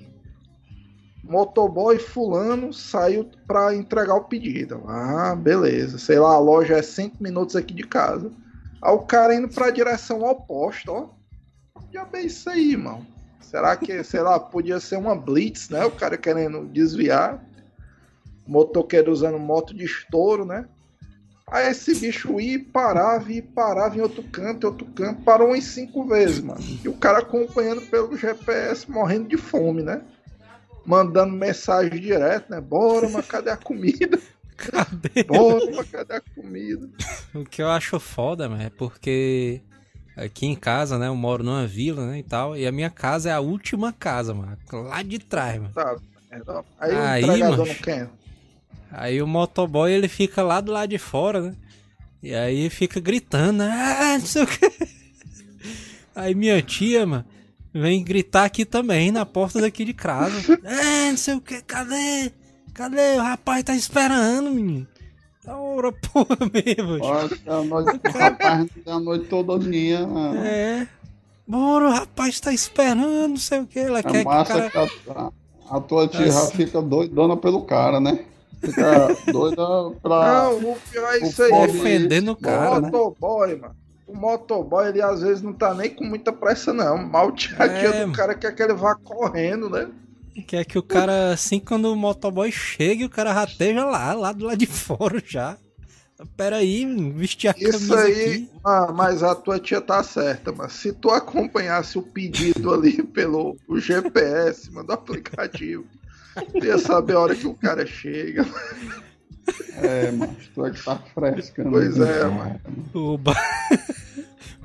motoboy 1.28 2.00
fulano 2.00 2.74
saiu 2.74 3.30
pra 3.46 3.76
entregar 3.76 4.16
o 4.16 4.24
pedido. 4.24 4.84
Ah, 4.88 5.36
beleza. 5.36 5.98
Sei 5.98 6.18
lá, 6.18 6.34
a 6.34 6.40
loja 6.40 6.78
é 6.78 6.82
5 6.82 7.22
minutos 7.22 7.56
aqui 7.56 7.74
de 7.74 7.84
casa. 7.84 8.32
Aí 8.82 8.94
o 8.94 9.00
cara 9.00 9.36
indo 9.36 9.50
pra 9.50 9.70
direção 9.70 10.24
oposta, 10.24 10.92
ó. 10.92 11.10
Já 11.92 12.06
bem 12.06 12.28
isso 12.28 12.50
aí, 12.50 12.72
irmão. 12.72 13.06
Será 13.42 13.76
que, 13.76 14.02
sei 14.04 14.22
lá, 14.22 14.40
podia 14.40 14.80
ser 14.80 14.98
uma 14.98 15.16
blitz, 15.16 15.70
né? 15.70 15.86
O 15.86 15.92
cara 15.92 16.18
querendo 16.18 16.66
desviar. 16.66 17.44
Motoqueiro 18.46 19.12
usando 19.12 19.38
moto 19.38 19.76
de 19.76 19.84
estouro, 19.84 20.46
né? 20.46 20.66
Aí 21.50 21.70
esse 21.70 21.96
bicho 21.96 22.40
ia 22.42 22.64
parava 22.74 23.32
e 23.32 23.42
parava 23.42 23.98
em 23.98 24.02
outro 24.02 24.22
canto, 24.24 24.66
em 24.66 24.70
outro 24.70 24.86
canto, 24.88 25.22
parou 25.22 25.50
umas 25.50 25.64
cinco 25.64 26.04
vezes, 26.06 26.42
mano. 26.42 26.60
E 26.84 26.90
o 26.90 26.94
cara 26.94 27.20
acompanhando 27.20 27.82
pelo 27.84 28.18
GPS, 28.18 28.90
morrendo 28.90 29.30
de 29.30 29.38
fome, 29.38 29.82
né? 29.82 30.02
Mandando 30.88 31.34
mensagem 31.34 32.00
direto, 32.00 32.50
né? 32.50 32.62
Bora, 32.62 33.10
mas 33.10 33.26
cadê 33.28 33.50
a 33.50 33.58
comida? 33.58 34.18
Cadê? 34.56 35.24
Bora, 35.24 35.70
mas 35.76 35.90
cadê 35.92 36.16
a 36.16 36.22
comida? 36.34 36.90
O 37.36 37.44
que 37.44 37.62
eu 37.62 37.70
acho 37.70 38.00
foda, 38.00 38.48
mano, 38.48 38.64
é 38.64 38.70
porque 38.70 39.62
aqui 40.16 40.46
em 40.48 40.56
casa, 40.56 40.98
né, 40.98 41.08
eu 41.08 41.16
moro 41.16 41.44
numa 41.44 41.68
vila, 41.68 42.08
né, 42.08 42.20
e 42.20 42.24
tal, 42.24 42.56
e 42.58 42.66
a 42.66 42.72
minha 42.72 42.90
casa 42.90 43.30
é 43.30 43.34
a 43.34 43.40
última 43.42 43.92
casa, 43.92 44.34
mano, 44.34 44.58
lá 44.72 45.04
de 45.04 45.20
trás, 45.20 45.62
mano. 45.62 45.74
Tá, 45.74 45.96
aí, 46.80 46.96
Aí, 46.96 47.24
o 47.24 47.26
entregador 47.28 47.58
macho. 47.60 47.74
não 47.74 47.82
quer. 47.82 48.10
Aí 48.90 49.22
o 49.22 49.28
motoboy, 49.28 49.92
ele 49.92 50.08
fica 50.08 50.42
lá 50.42 50.62
do 50.62 50.72
lado 50.72 50.90
de 50.90 50.98
fora, 50.98 51.42
né, 51.42 51.56
e 52.24 52.34
aí 52.34 52.70
fica 52.70 53.00
gritando, 53.00 53.62
ah, 53.62 54.18
não 54.18 54.26
sei 54.26 54.42
o 54.44 54.48
que. 54.48 54.72
Aí 56.16 56.34
minha 56.34 56.60
tia, 56.64 57.06
mano, 57.06 57.26
vem 57.80 58.04
gritar 58.04 58.46
aqui 58.46 58.66
também, 58.66 59.12
na 59.12 59.26
porta 59.26 59.60
daqui 59.62 59.86
de 59.86 59.94
casa. 59.94 60.36
É, 60.64 61.10
não 61.12 61.18
sei 61.18 61.36
o 61.36 61.42
que, 61.42 61.62
cadê? 61.62 62.32
Cadê? 62.74 63.16
O 63.18 63.22
rapaz 63.22 63.64
tá 63.64 63.76
esperando, 63.76 64.52
menino. 64.52 64.88
Da 65.44 65.56
hora, 65.58 65.92
porra 66.14 66.38
mesmo. 66.54 67.00
Olha, 67.04 67.30
a 67.48 67.64
noite, 67.64 68.02
o 68.04 68.18
rapaz 68.18 68.68
a 68.86 69.00
noite 69.00 69.26
todinha. 69.28 70.08
É. 70.44 70.88
Bora, 71.48 71.88
o 71.88 71.92
rapaz 71.92 72.40
tá 72.42 72.52
esperando, 72.54 73.30
não 73.30 73.38
sei 73.38 73.62
o 73.62 73.66
que. 73.68 73.80
Ela 73.80 74.00
É 74.00 74.04
quer 74.04 74.12
que 74.12 74.22
o 74.22 74.26
massa 74.26 74.70
cara. 74.70 74.88
que 74.90 75.10
a, 75.10 75.32
a 75.72 75.80
tua 75.80 76.08
tia 76.08 76.28
já 76.28 76.34
Nossa. 76.34 76.52
fica 76.52 76.82
doidona 76.82 77.38
pelo 77.38 77.62
cara, 77.62 78.00
né? 78.02 78.26
Fica 78.60 79.16
doida 79.32 79.64
pra. 80.02 80.44
Não, 80.44 80.72
o 80.72 80.78
pior 80.92 81.14
é 81.14 81.20
isso 81.20 81.42
aí. 81.44 81.50
pobre 81.50 81.72
Defendendo 81.72 82.30
o 82.32 82.36
cara, 82.36 82.72
o 82.80 82.82
né? 82.82 82.90
motoboy, 82.92 83.56
mano. 83.56 83.76
O 84.08 84.16
motoboy, 84.16 84.88
ele 84.88 85.02
às 85.02 85.22
vezes 85.22 85.42
não 85.42 85.54
tá 85.54 85.74
nem 85.74 85.90
com 85.90 86.06
muita 86.06 86.32
pressa, 86.32 86.72
não. 86.72 86.98
Mal 86.98 87.32
tia 87.34 87.56
É, 87.60 88.06
do 88.06 88.12
cara 88.14 88.34
quer 88.34 88.56
que 88.56 88.64
ele 88.64 88.74
vá 88.74 88.96
correndo, 88.96 89.70
né? 89.70 89.90
Quer 90.48 90.64
que 90.66 90.78
o 90.78 90.84
cara, 90.84 91.34
assim, 91.34 91.60
quando 91.60 91.92
o 91.92 91.96
motoboy 91.96 92.52
chega, 92.52 93.06
o 93.06 93.10
cara 93.10 93.34
rateja 93.34 93.84
lá, 93.86 94.14
lá 94.14 94.32
do 94.32 94.46
lado 94.46 94.58
de 94.58 94.66
fora 94.68 95.22
já. 95.26 95.58
Pera 96.36 96.58
aí, 96.58 96.86
vestir 97.12 97.48
a 97.50 97.56
Isso 97.58 97.90
camisa 97.90 98.00
aí, 98.00 98.24
aqui. 98.34 98.50
ah, 98.64 98.92
mas 98.92 99.22
a 99.22 99.36
tua 99.36 99.60
tia 99.60 99.80
tá 99.82 100.02
certa, 100.02 100.52
mas 100.52 100.74
se 100.74 100.92
tu 100.92 101.12
acompanhasse 101.12 101.98
o 101.98 102.02
pedido 102.02 102.74
ali 102.74 103.02
pelo 103.04 103.56
o 103.68 103.80
GPS, 103.80 104.72
mano, 104.72 104.88
do 104.88 104.94
aplicativo, 104.94 105.86
tu 106.52 106.66
ia 106.66 106.78
saber 106.80 107.14
a 107.16 107.20
hora 107.20 107.36
que 107.36 107.46
o 107.46 107.54
cara 107.54 107.86
chega. 107.86 108.46
É, 109.76 110.12
mas 110.12 110.30
tu 110.54 110.66
é 110.66 110.72
que 110.72 110.84
tá 110.84 110.98
fresca. 111.14 111.64
né? 111.64 111.70
Pois 111.72 112.00
é, 112.00 112.26
mano. 112.26 112.60
O, 112.94 113.18
ba... 113.18 113.36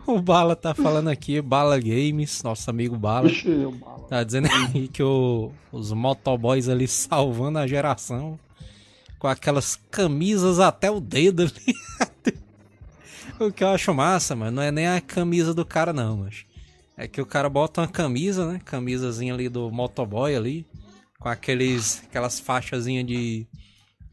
o 0.06 0.20
Bala 0.20 0.56
tá 0.56 0.74
falando 0.74 1.08
aqui, 1.08 1.40
Bala 1.40 1.78
Games, 1.78 2.42
nosso 2.42 2.68
amigo 2.70 2.96
Bala. 2.96 3.30
Ixi, 3.30 3.48
o 3.50 3.70
bala. 3.72 4.06
Tá 4.08 4.22
dizendo 4.24 4.48
aí 4.50 4.88
que 4.88 5.02
o- 5.02 5.52
os 5.70 5.92
motoboys 5.92 6.68
ali 6.68 6.88
salvando 6.88 7.58
a 7.58 7.66
geração. 7.66 8.38
Com 9.18 9.28
aquelas 9.28 9.76
camisas 9.90 10.58
até 10.58 10.90
o 10.90 11.00
dedo 11.00 11.42
ali. 11.42 12.34
o 13.38 13.52
que 13.52 13.62
eu 13.62 13.68
acho 13.68 13.94
massa, 13.94 14.34
mano, 14.34 14.56
não 14.56 14.62
é 14.62 14.70
nem 14.72 14.88
a 14.88 15.00
camisa 15.00 15.54
do 15.54 15.64
cara, 15.64 15.92
não, 15.92 16.18
mas. 16.18 16.44
É 16.96 17.06
que 17.08 17.20
o 17.20 17.26
cara 17.26 17.48
bota 17.48 17.80
uma 17.80 17.88
camisa, 17.88 18.50
né? 18.52 18.60
Camisazinha 18.64 19.32
ali 19.32 19.48
do 19.48 19.70
motoboy 19.70 20.34
ali. 20.34 20.66
Com 21.18 21.28
aqueles, 21.28 22.02
aquelas 22.04 22.38
faixazinhas 22.40 23.06
de. 23.06 23.46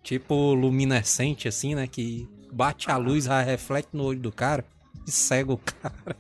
Tipo 0.01 0.53
luminescente, 0.53 1.47
assim, 1.47 1.75
né? 1.75 1.87
Que 1.87 2.27
bate 2.53 2.89
a 2.89 2.95
luz, 2.97 3.25
reflete 3.25 3.89
no 3.93 4.03
olho 4.05 4.19
do 4.19 4.31
cara 4.31 4.63
e 5.09 5.11
cega 5.11 5.51
o 5.51 5.57
cara. 5.57 6.15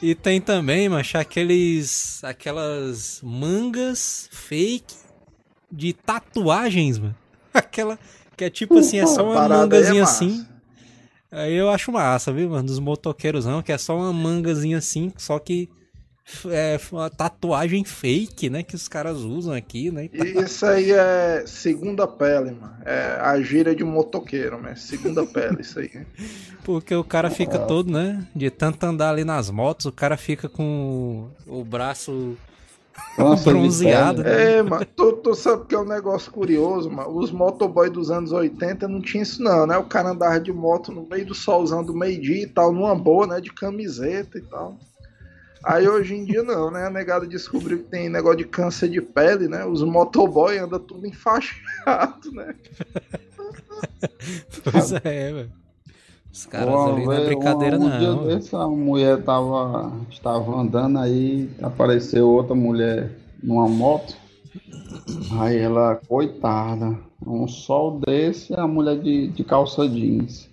E 0.00 0.14
tem 0.14 0.40
também, 0.40 0.88
macho, 0.88 1.16
aqueles. 1.16 2.22
aquelas 2.22 3.20
mangas 3.22 4.28
fake 4.30 4.94
de 5.72 5.92
tatuagens, 5.92 6.98
mano. 6.98 7.16
Aquela. 7.54 7.98
Que 8.36 8.44
é 8.44 8.50
tipo 8.50 8.78
assim, 8.78 8.98
é 8.98 9.06
só 9.06 9.24
uma 9.24 9.46
é 9.46 9.48
mangazinha 9.48 10.02
assim. 10.02 10.46
Aí 11.30 11.54
eu 11.54 11.70
acho 11.70 11.90
massa, 11.90 12.30
viu, 12.32 12.50
mano? 12.50 12.66
Dos 12.66 12.78
motoqueiros 12.78 13.46
não, 13.46 13.62
que 13.62 13.72
é 13.72 13.78
só 13.78 13.96
uma 13.96 14.12
mangazinha 14.12 14.76
assim, 14.76 15.12
só 15.16 15.38
que 15.38 15.70
é 16.50 16.78
uma 16.90 17.08
tatuagem 17.08 17.84
fake, 17.84 18.50
né? 18.50 18.62
Que 18.62 18.74
os 18.74 18.88
caras 18.88 19.18
usam 19.18 19.54
aqui, 19.54 19.92
né? 19.92 20.10
E 20.12 20.40
Isso 20.42 20.66
aí 20.66 20.90
é 20.90 21.44
segunda 21.46 22.06
pele, 22.06 22.50
mano. 22.50 22.74
É 22.84 23.18
a 23.20 23.40
gíria 23.40 23.74
de 23.76 23.84
um 23.84 23.90
motoqueiro, 23.90 24.58
mas 24.60 24.82
segunda 24.82 25.24
pele, 25.24 25.60
isso 25.60 25.78
aí. 25.78 25.90
Porque 26.64 26.94
o 26.96 27.04
cara 27.04 27.30
fica 27.30 27.60
todo, 27.60 27.92
né? 27.92 28.26
De 28.34 28.50
tanto 28.50 28.82
andar 28.84 29.10
ali 29.10 29.24
nas 29.24 29.50
motos, 29.50 29.86
o 29.86 29.92
cara 29.92 30.16
fica 30.16 30.48
com 30.48 31.28
o 31.46 31.62
braço 31.62 32.36
Nossa, 33.16 33.48
bronzeado. 33.48 34.24
pele. 34.24 34.34
É, 34.34 34.62
mano, 34.64 34.84
tu, 34.84 35.12
tu 35.12 35.32
sabe 35.32 35.64
que 35.66 35.76
é 35.76 35.78
um 35.78 35.86
negócio 35.86 36.32
curioso, 36.32 36.90
mano. 36.90 37.16
Os 37.16 37.30
motoboys 37.30 37.92
dos 37.92 38.10
anos 38.10 38.32
80 38.32 38.88
não 38.88 39.00
tinha 39.00 39.22
isso, 39.22 39.40
não, 39.40 39.64
né? 39.64 39.78
O 39.78 39.84
cara 39.84 40.10
andava 40.10 40.40
de 40.40 40.52
moto 40.52 40.90
no 40.90 41.06
meio 41.08 41.24
do 41.24 41.36
solzão 41.36 41.84
do 41.84 41.94
meio-dia 41.94 42.42
e 42.42 42.48
tal, 42.48 42.72
numa 42.72 42.96
boa, 42.96 43.28
né? 43.28 43.40
De 43.40 43.52
camiseta 43.52 44.36
e 44.38 44.42
tal. 44.42 44.76
Aí 45.66 45.88
hoje 45.88 46.14
em 46.14 46.24
dia 46.24 46.44
não, 46.44 46.70
né? 46.70 46.86
A 46.86 46.90
negada 46.90 47.26
descobriu 47.26 47.78
que 47.78 47.90
tem 47.90 48.08
negócio 48.08 48.38
de 48.38 48.44
câncer 48.44 48.88
de 48.88 49.00
pele, 49.00 49.48
né? 49.48 49.64
Os 49.66 49.82
motoboys 49.82 50.62
andam 50.62 50.78
tudo 50.78 51.06
enfaixado, 51.06 52.30
né? 52.32 52.54
Pois 54.64 54.92
é, 54.92 55.32
velho. 55.32 55.52
Os 56.32 56.46
caras 56.46 56.68
Uma 56.68 56.92
ali 56.92 57.04
não 57.04 57.12
é 57.12 57.24
brincadeira, 57.26 57.78
um, 57.78 57.84
um 57.84 57.98
dia 57.98 58.10
não. 58.10 58.26
desse, 58.26 58.54
a 58.56 58.66
mulher 58.66 59.22
tava, 59.22 59.92
estava 60.10 60.56
andando 60.58 60.98
aí, 60.98 61.50
apareceu 61.62 62.28
outra 62.28 62.54
mulher 62.54 63.10
numa 63.42 63.68
moto. 63.68 64.16
Aí 65.40 65.58
ela, 65.58 65.96
coitada, 66.08 66.96
um 67.26 67.46
sol 67.46 68.00
desse, 68.00 68.54
a 68.54 68.66
mulher 68.66 68.98
de, 68.98 69.28
de 69.28 69.44
calça 69.44 69.86
jeans. 69.88 70.48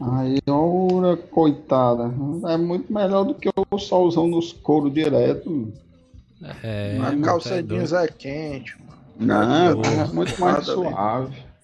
Aí, 0.00 0.38
ora, 0.48 1.16
coitada, 1.16 2.12
é 2.48 2.56
muito 2.56 2.92
melhor 2.92 3.24
do 3.24 3.34
que 3.34 3.48
o 3.70 3.78
solzão 3.78 4.26
nos 4.26 4.52
couro 4.52 4.90
direto. 4.90 5.72
É, 6.62 6.96
a 6.96 6.98
mano, 7.00 7.22
calça 7.22 7.62
jeans 7.62 7.92
é 7.92 8.08
quente, 8.08 8.74
mano. 8.80 8.94
Não, 9.16 9.82
é 9.82 10.06
muito 10.12 10.40
mais 10.40 10.64
suave. 10.66 11.36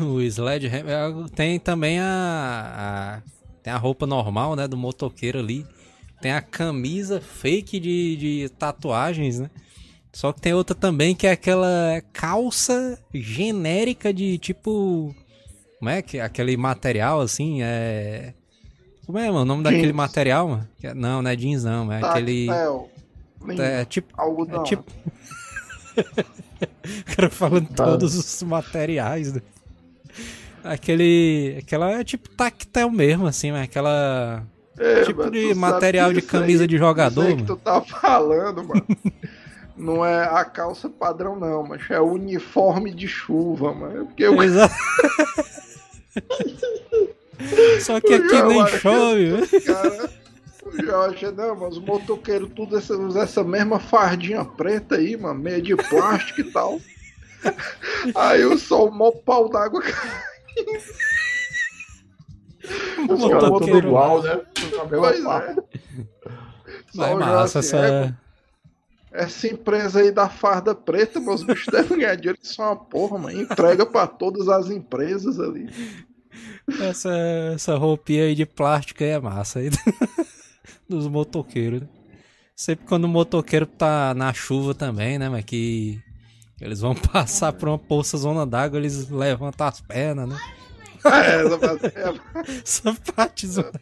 O 0.00 0.20
Sledgehammer 0.20 1.28
tem 1.34 1.58
também 1.58 1.98
a, 2.00 3.22
a- 3.24 3.30
tem 3.62 3.72
a 3.72 3.76
roupa 3.76 4.06
normal, 4.06 4.56
né, 4.56 4.66
do 4.66 4.76
motoqueiro 4.76 5.38
ali. 5.38 5.64
Tem 6.20 6.32
a 6.32 6.40
camisa 6.42 7.20
fake 7.20 7.78
de, 7.78 8.16
de 8.16 8.48
tatuagens, 8.58 9.38
né? 9.40 9.50
Só 10.12 10.32
que 10.32 10.40
tem 10.40 10.52
outra 10.52 10.74
também 10.74 11.14
que 11.14 11.26
é 11.26 11.30
aquela 11.32 12.02
calça 12.12 12.98
genérica 13.14 14.12
de 14.12 14.36
tipo, 14.38 15.14
como 15.80 15.88
é 15.90 16.00
que 16.02 16.20
aquele 16.20 16.56
material 16.56 17.20
assim, 17.20 17.60
é 17.62 18.34
Como 19.06 19.18
é, 19.18 19.26
mano, 19.26 19.40
o 19.40 19.44
nome 19.44 19.64
daquele 19.64 19.82
Jeans. 19.86 19.96
material, 19.96 20.48
mano? 20.48 20.68
É- 20.82 20.94
Não, 20.94 21.20
não 21.22 21.30
é 21.30 21.34
jeans 21.34 21.64
não, 21.64 21.90
é 21.92 21.96
aquele 22.04 22.46
Tactel, 22.46 22.90
linho, 23.46 23.62
é 23.62 23.84
tipo 23.84 24.14
algodão. 24.16 24.60
é 24.62 24.64
tipo 24.64 24.84
O 27.10 27.16
cara 27.16 27.30
falando 27.30 27.68
todos 27.74 28.14
os 28.14 28.42
materiais. 28.42 29.32
Né? 29.32 29.40
Aquele. 30.62 31.56
Aquela 31.58 31.90
é 31.92 32.04
tipo 32.04 32.28
tactel 32.28 32.90
mesmo, 32.90 33.26
assim, 33.26 33.50
mas 33.50 33.64
aquela. 33.64 34.44
É, 34.78 35.02
tipo 35.04 35.18
mano, 35.20 35.30
de 35.32 35.54
material 35.54 36.12
de 36.12 36.18
isso 36.20 36.26
aí- 36.36 36.40
camisa 36.42 36.66
de 36.68 36.76
jogador, 36.78 37.22
Isso 37.22 37.30
aí 37.30 37.36
que 37.36 37.42
mano. 37.42 37.56
tu 37.56 37.62
tá 37.62 37.80
falando, 37.82 38.62
mano. 38.64 38.86
Não 39.76 40.04
é 40.04 40.24
a 40.24 40.44
calça 40.44 40.88
padrão, 40.90 41.38
não, 41.38 41.66
mas 41.66 41.88
é 41.90 41.98
o 42.00 42.12
uniforme 42.12 42.92
de 42.94 43.08
chuva, 43.08 43.72
mano. 43.74 44.06
Porque 44.06 44.22
eu 44.22 44.42
Exato. 44.42 44.74
Só 47.80 48.00
que 48.00 48.14
aqui 48.14 48.42
nem 48.42 48.60
acho 48.62 48.78
chove, 48.78 49.28
né? 49.28 49.46
cara. 49.64 50.10
Eu 50.78 51.00
achei, 51.02 51.30
não, 51.32 51.56
mas 51.56 51.76
os 51.76 51.84
motoqueiros 51.84 52.50
tudo 52.54 52.76
essa, 52.76 52.94
usam 52.96 53.22
essa 53.22 53.42
mesma 53.42 53.80
fardinha 53.80 54.44
preta 54.44 54.96
aí, 54.96 55.16
mano, 55.16 55.40
meia 55.40 55.60
de 55.60 55.74
plástico 55.74 56.42
e 56.42 56.52
tal. 56.52 56.78
Aí 58.14 58.44
o 58.44 58.58
sol, 58.58 58.90
mó 58.90 59.10
pau 59.10 59.48
d'água. 59.48 59.82
O 63.08 63.14
Os 63.14 63.28
caras 63.28 63.50
tudo 63.50 63.78
igual, 63.78 64.22
né? 64.22 64.40
Pois 64.88 65.24
é. 65.24 65.56
Mas 66.94 67.10
é 67.10 67.14
massa 67.14 67.58
essa. 67.60 68.18
Essa 69.12 69.48
empresa 69.48 70.00
aí 70.00 70.12
da 70.12 70.28
farda 70.28 70.74
preta, 70.74 71.18
meus 71.20 71.42
bichos 71.42 71.66
devem 71.72 71.98
ganhar 71.98 72.14
dinheiro, 72.14 72.38
que 72.38 72.46
são 72.46 72.64
uma 72.64 72.76
porra, 72.76 73.18
mano. 73.18 73.40
Entrega 73.42 73.84
pra 73.84 74.06
todas 74.06 74.48
as 74.48 74.70
empresas 74.70 75.40
ali. 75.40 75.68
Essa, 76.80 77.10
essa 77.54 77.76
roupinha 77.76 78.24
aí 78.24 78.34
de 78.34 78.46
plástico 78.46 79.02
aí 79.02 79.10
é 79.10 79.20
massa 79.20 79.58
aí. 79.58 79.70
Dos 80.88 81.06
motoqueiros, 81.08 81.80
né? 81.82 81.88
Sempre 82.54 82.86
quando 82.86 83.04
o 83.04 83.08
motoqueiro 83.08 83.66
tá 83.66 84.12
na 84.14 84.32
chuva 84.32 84.74
também, 84.74 85.18
né? 85.18 85.28
Mas 85.28 85.44
que 85.44 85.98
eles 86.60 86.80
vão 86.80 86.94
passar 87.12 87.52
por 87.52 87.68
uma 87.68 87.78
poça 87.78 88.16
zona 88.16 88.46
d'água, 88.46 88.78
eles 88.78 89.08
levantam 89.08 89.66
as 89.66 89.80
pernas, 89.80 90.28
né? 90.28 90.38
É, 91.04 91.46
essa- 91.46 92.20
Essa 92.62 92.94
parte 93.14 93.46
zona... 93.46 93.72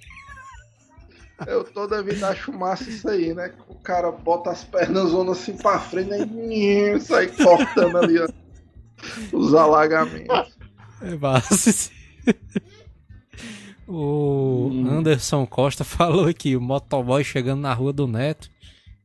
eu 1.47 1.65
toda 1.65 2.03
vida 2.03 2.29
acho 2.29 2.53
massa 2.53 2.89
isso 2.91 3.09
aí, 3.09 3.35
né? 3.35 3.53
O 3.69 3.75
cara 3.77 4.11
bota 4.11 4.51
as 4.51 4.65
pernas 4.65 5.13
assim 5.15 5.57
pra 5.57 5.79
frente 5.79 6.11
e 6.11 6.15
aí, 6.15 7.01
sai 7.01 7.29
cortando 7.29 7.97
ali, 7.97 8.19
ó. 8.21 8.29
Os 9.33 9.55
alagamentos. 9.55 10.57
É 11.01 11.15
massa. 11.17 11.91
O 13.87 14.71
Anderson 14.91 15.47
Costa 15.47 15.83
falou 15.85 16.27
aqui, 16.27 16.57
o 16.57 16.61
motoboy 16.61 17.25
chegando 17.25 17.63
na 17.63 17.73
rua 17.73 17.93
do 17.93 18.07
Neto. 18.07 18.51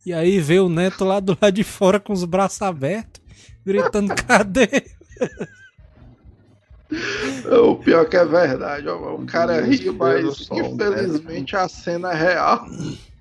E 0.05 0.11
aí 0.11 0.39
vê 0.39 0.59
o 0.59 0.67
Neto 0.67 1.05
lá 1.05 1.21
do 1.21 1.37
lado 1.41 1.53
de 1.53 1.63
fora 1.63 1.99
com 1.99 2.11
os 2.11 2.25
braços 2.25 2.61
abertos, 2.61 3.21
gritando, 3.65 4.13
cadê? 4.27 4.83
O 7.67 7.75
pior 7.75 8.07
que 8.07 8.15
é 8.17 8.25
verdade, 8.25 8.87
ó, 8.87 9.15
o 9.15 9.25
cara 9.25 9.61
Deus 9.61 9.79
ri, 9.79 9.91
mas 9.91 10.49
infelizmente 10.51 11.55
a 11.55 11.67
cena 11.67 12.11
é 12.11 12.15
real. 12.15 12.65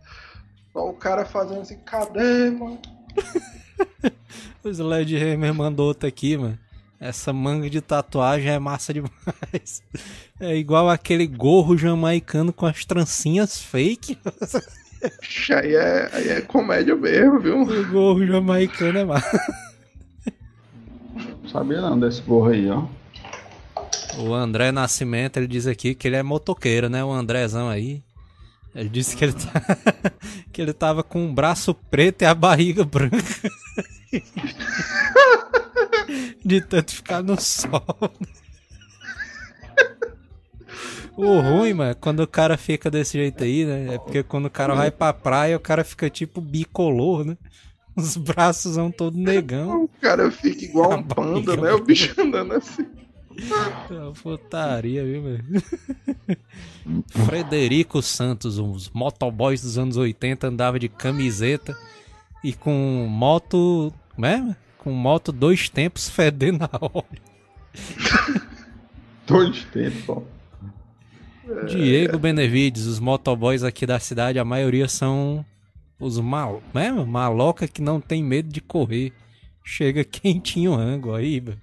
Só 0.73 0.89
o 0.89 0.95
cara 0.95 1.25
fazendo 1.25 1.61
assim, 1.61 1.79
cadê, 1.85 2.51
mano? 2.51 2.79
O 4.65 4.69
Sledgehammer 4.69 5.53
mandou 5.53 5.89
outra 5.89 6.09
aqui, 6.09 6.37
mano. 6.37 6.57
Essa 7.01 7.33
manga 7.33 7.69
de 7.69 7.81
tatuagem 7.81 8.49
é 8.49 8.61
massa 8.61 8.95
demais. 8.95 9.83
É 10.39 10.57
igual 10.57 10.89
aquele 10.89 11.27
gorro 11.27 11.77
jamaicano 11.77 12.53
com 12.53 12.65
as 12.65 12.85
trancinhas 12.85 13.61
fake. 13.61 14.17
Aí 15.51 15.75
é, 15.75 16.11
aí 16.13 16.29
é 16.29 16.41
comédia 16.41 16.95
mesmo, 16.95 17.41
viu? 17.41 17.61
O 17.63 17.91
gorro 17.91 18.25
jamaicano 18.25 18.99
é 18.99 19.05
massa. 19.05 19.41
Não 21.43 21.49
sabia 21.49 21.81
não 21.81 21.99
desse 21.99 22.23
gorro 22.23 22.51
aí, 22.51 22.71
ó. 22.71 22.85
O 24.19 24.35
André 24.35 24.73
Nascimento, 24.73 25.39
ele 25.39 25.47
diz 25.47 25.67
aqui 25.67 25.95
que 25.95 26.07
ele 26.07 26.17
é 26.17 26.23
motoqueiro, 26.23 26.89
né? 26.89 27.05
O 27.05 27.13
Andrezão 27.13 27.69
aí. 27.69 28.03
Ele 28.75 28.89
disse 28.89 29.15
que 29.17 29.25
ele, 29.25 29.35
tá... 29.35 29.53
que 30.53 30.63
ele 30.63 30.73
tava 30.73 31.03
com 31.03 31.29
o 31.29 31.33
braço 31.33 31.75
preto 31.75 32.23
e 32.23 32.25
a 32.25 32.35
barriga 32.35 32.85
branca. 32.85 33.19
De 36.45 36.61
tanto 36.61 36.93
ficar 36.93 37.23
no 37.23 37.41
sol. 37.41 37.83
O 41.17 41.41
ruim, 41.41 41.75
mano, 41.75 41.97
quando 42.01 42.21
o 42.21 42.27
cara 42.27 42.57
fica 42.57 42.91
desse 42.91 43.19
jeito 43.19 43.45
aí, 43.45 43.65
né? 43.65 43.95
É 43.95 43.99
porque 43.99 44.23
quando 44.23 44.47
o 44.47 44.51
cara 44.51 44.75
vai 44.75 44.91
pra 44.91 45.13
praia, 45.13 45.57
o 45.57 45.61
cara 45.61 45.85
fica 45.85 46.09
tipo 46.09 46.41
bicolor, 46.41 47.25
né? 47.25 47.37
Os 47.95 48.17
braços 48.17 48.75
são 48.75 48.91
todo 48.91 49.19
negão. 49.19 49.85
O 49.85 49.89
cara 50.01 50.31
fica 50.31 50.65
igual 50.65 50.95
um 50.95 51.03
panda, 51.03 51.57
né? 51.57 51.73
O 51.73 51.85
bicho 51.85 52.19
andando 52.19 52.55
assim. 52.55 52.87
É 53.39 54.21
putaria, 54.23 55.05
viu, 55.05 55.23
velho? 55.23 55.45
Frederico 57.27 58.03
Santos, 58.03 58.59
os 58.59 58.91
motoboys 58.91 59.63
dos 59.63 59.79
anos 59.79 59.97
80, 59.97 60.47
andava 60.47 60.79
de 60.79 60.89
camiseta 60.89 61.77
e 62.43 62.53
com 62.53 63.07
moto. 63.09 63.93
Como 64.15 64.27
é? 64.27 64.57
Com 64.79 64.93
moto 64.93 65.33
dois 65.33 65.69
tempos 65.69 66.09
fedendo 66.11 66.65
a 66.65 66.79
óleo. 66.81 67.23
Dois 69.25 69.65
tempos, 69.67 70.09
ó. 70.09 70.23
Diego 71.69 72.19
Benevides, 72.19 72.87
os 72.87 72.99
motoboys 72.99 73.63
aqui 73.63 73.87
da 73.87 74.01
cidade, 74.01 74.39
a 74.39 74.45
maioria 74.45 74.89
são 74.89 75.47
os 75.99 76.19
mal, 76.19 76.61
né? 76.75 76.91
maloca 76.91 77.69
que 77.69 77.81
não 77.81 78.01
tem 78.01 78.23
medo 78.23 78.49
de 78.49 78.61
correr. 78.61 79.13
Chega 79.65 80.03
quentinho 80.03 80.75
ângulo 80.75 81.15
aí, 81.15 81.39
velho. 81.39 81.62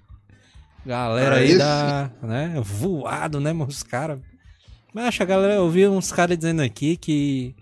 Galera 0.84 1.36
Ah, 1.36 1.38
aí 1.38 1.58
da, 1.58 2.10
né, 2.22 2.54
voado, 2.62 3.38
né, 3.40 3.52
mano, 3.52 3.70
os 3.70 3.82
caras. 3.82 4.18
Mas 4.94 5.06
acho 5.06 5.22
a 5.22 5.26
galera, 5.26 5.54
eu 5.54 5.70
vi 5.70 5.86
uns 5.86 6.10
caras 6.10 6.36
dizendo 6.38 6.62
aqui 6.62 6.96
que 6.96 7.54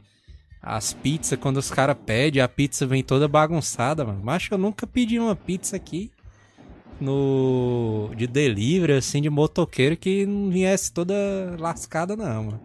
as 0.63 0.93
pizzas, 0.93 1.39
quando 1.39 1.57
os 1.59 1.71
caras 1.71 1.97
pedem, 2.07 2.41
a 2.41 2.49
pizza 2.49 2.87
vem 2.87 3.03
toda 3.03 3.29
bagunçada, 3.29 4.05
mano. 4.05 4.21
Mas 4.23 4.37
acho 4.37 4.49
que 4.49 4.55
eu 4.55 4.59
nunca 4.59 4.87
pedi 4.87 5.19
uma 5.19 5.37
pizza 5.37 5.77
aqui 5.77 6.11
no 7.01 8.11
de 8.17 8.27
delivery, 8.27 8.95
assim, 8.95 9.21
de 9.23 9.31
motoqueiro 9.31 9.97
que 9.97 10.27
não 10.27 10.51
viesse 10.51 10.93
toda 10.93 11.15
lascada, 11.59 12.17
não, 12.17 12.45
mano. 12.45 12.61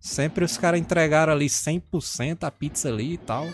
Sempre 0.00 0.44
os 0.44 0.56
caras 0.56 0.80
entregaram 0.80 1.32
ali 1.32 1.48
100% 1.48 2.44
a 2.44 2.50
pizza 2.50 2.88
ali 2.88 3.14
e 3.14 3.18
tal. 3.18 3.46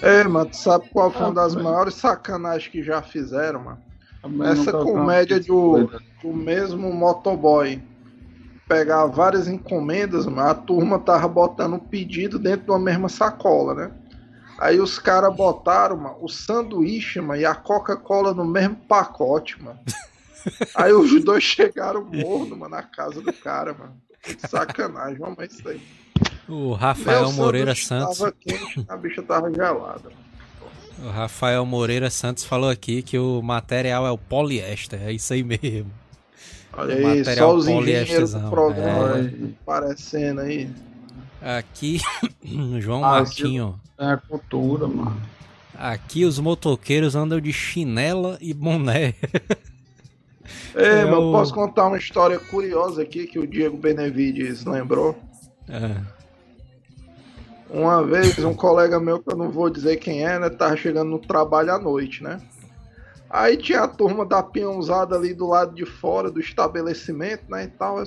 É, 0.00 0.24
mano, 0.24 0.48
tu 0.50 0.56
sabe 0.56 0.88
qual 0.90 1.10
foi 1.10 1.22
uma 1.26 1.34
das 1.34 1.52
Ah, 1.52 1.56
velho. 1.56 1.68
maiores 1.68 1.94
sacanagens 1.94 2.70
que 2.70 2.82
já 2.82 3.02
fizeram, 3.02 3.62
mano? 3.64 3.89
Também 4.22 4.48
Essa 4.48 4.72
comédia 4.72 5.40
do, 5.40 5.90
do 6.22 6.32
mesmo 6.32 6.92
motoboy 6.92 7.82
pegar 8.68 9.06
várias 9.06 9.48
encomendas, 9.48 10.26
mano, 10.26 10.48
a 10.48 10.54
turma 10.54 10.98
tava 11.00 11.26
botando 11.26 11.74
o 11.74 11.80
pedido 11.80 12.38
dentro 12.38 12.66
de 12.66 12.70
uma 12.70 12.78
mesma 12.78 13.08
sacola, 13.08 13.74
né? 13.74 13.90
Aí 14.60 14.78
os 14.78 14.96
caras 14.96 15.34
botaram, 15.34 15.96
mano, 15.96 16.18
o 16.20 16.28
sanduíche, 16.28 17.20
mano, 17.20 17.40
e 17.40 17.44
a 17.44 17.54
Coca-Cola 17.54 18.32
no 18.32 18.44
mesmo 18.44 18.76
pacote, 18.76 19.60
mano. 19.60 19.80
Aí 20.76 20.92
os 20.92 21.24
dois 21.24 21.42
chegaram 21.42 22.04
mornos, 22.04 22.56
mano, 22.56 22.68
na 22.68 22.82
casa 22.82 23.20
do 23.20 23.32
cara, 23.32 23.74
mano. 23.74 23.96
Que 24.22 24.38
sacanagem, 24.46 25.18
vamos 25.18 25.36
ver 25.36 25.48
isso 25.48 25.66
aí. 25.68 25.80
O 26.48 26.72
Rafael 26.74 27.22
Meu 27.22 27.32
Moreira 27.32 27.74
Santos. 27.74 28.18
Tava 28.18 28.32
quente, 28.32 28.84
a 28.88 28.96
bicha 28.96 29.22
tava 29.22 29.52
gelada. 29.52 30.10
O 31.04 31.08
Rafael 31.08 31.64
Moreira 31.64 32.10
Santos 32.10 32.44
falou 32.44 32.68
aqui 32.68 33.02
que 33.02 33.18
o 33.18 33.40
material 33.42 34.06
é 34.06 34.10
o 34.10 34.18
poliéster. 34.18 35.00
É 35.02 35.12
isso 35.12 35.32
aí 35.32 35.42
mesmo. 35.42 35.90
Olha 36.72 36.94
O 37.02 37.06
aí, 37.08 37.24
só 37.24 37.54
os 37.54 37.66
engenheiros 37.66 38.32
do 38.32 38.50
programa 38.50 39.16
é. 39.18 39.20
aí 39.20 39.54
aparecendo 39.62 40.40
aí. 40.40 40.70
Aqui, 41.42 42.00
João 42.80 43.02
Ah, 43.04 43.12
Martinho. 43.12 43.80
É 43.98 44.16
cultura, 44.28 44.86
mano. 44.86 45.20
Aqui 45.74 46.24
os 46.26 46.38
motoqueiros 46.38 47.16
andam 47.16 47.40
de 47.40 47.52
chinela 47.52 48.36
e 48.40 48.52
boné. 48.52 49.14
É, 50.74 51.04
mas 51.04 51.12
eu 51.14 51.28
o- 51.28 51.32
posso 51.32 51.54
contar 51.54 51.86
uma 51.86 51.96
história 51.96 52.38
curiosa 52.38 53.02
aqui 53.02 53.26
que 53.26 53.38
o 53.38 53.46
Diego 53.46 53.76
Benevides 53.78 54.64
lembrou. 54.66 55.18
É. 55.68 56.19
Uma 57.72 58.04
vez, 58.04 58.36
um 58.40 58.54
colega 58.54 58.98
meu, 58.98 59.22
que 59.22 59.32
eu 59.32 59.36
não 59.36 59.50
vou 59.50 59.70
dizer 59.70 59.96
quem 59.98 60.26
é, 60.26 60.38
né, 60.38 60.50
tava 60.50 60.76
chegando 60.76 61.10
no 61.10 61.18
trabalho 61.18 61.72
à 61.72 61.78
noite, 61.78 62.22
né? 62.22 62.40
Aí 63.28 63.56
tinha 63.56 63.82
a 63.82 63.88
turma 63.88 64.26
da 64.26 64.42
peãozada 64.42 65.14
ali 65.14 65.32
do 65.32 65.46
lado 65.46 65.72
de 65.72 65.86
fora 65.86 66.30
do 66.30 66.40
estabelecimento, 66.40 67.48
né, 67.48 67.64
e 67.64 67.68
tal. 67.68 68.02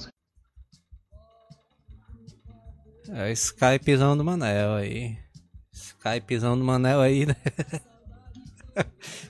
É 3.09 3.31
Skypezão 3.31 4.17
do 4.17 4.23
Manel 4.23 4.73
aí. 4.73 5.17
Skypezão 5.71 6.57
do 6.57 6.63
Manel 6.63 6.99
aí, 6.99 7.25
né? 7.25 7.35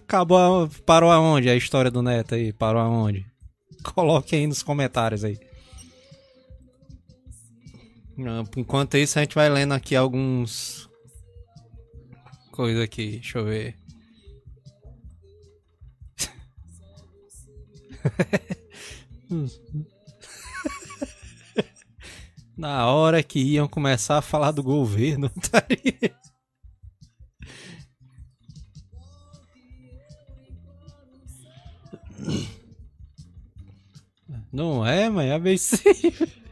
Acabou. 0.03 0.69
Parou 0.85 1.11
aonde 1.11 1.49
a 1.49 1.55
história 1.55 1.91
do 1.91 2.01
Neto 2.01 2.35
aí? 2.35 2.51
Parou 2.51 2.81
aonde? 2.81 3.25
Coloque 3.83 4.35
aí 4.35 4.47
nos 4.47 4.63
comentários 4.63 5.23
aí. 5.23 5.37
Enquanto 8.55 8.95
isso, 8.97 9.17
a 9.17 9.21
gente 9.23 9.35
vai 9.35 9.49
lendo 9.49 9.73
aqui 9.73 9.95
alguns. 9.95 10.89
Coisa 12.51 12.83
aqui, 12.83 13.13
deixa 13.13 13.39
eu 13.39 13.45
ver. 13.45 13.75
Na 22.55 22.87
hora 22.87 23.23
que 23.23 23.39
iam 23.39 23.67
começar 23.67 24.19
a 24.19 24.21
falar 24.21 24.51
do 24.51 24.61
governo, 24.61 25.27
tá 25.49 25.65
aí. 25.67 26.13
Não 34.51 34.85
é, 34.85 35.09
mãe? 35.09 35.31
É 35.31 35.39
bem 35.39 35.57
simples. 35.57 36.29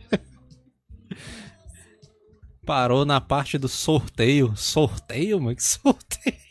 Parou 2.66 3.06
na 3.06 3.20
parte 3.20 3.58
do 3.58 3.68
sorteio. 3.68 4.56
Sorteio, 4.56 5.40
mano? 5.42 5.56
Que 5.56 5.64
sorteio? 5.64 6.42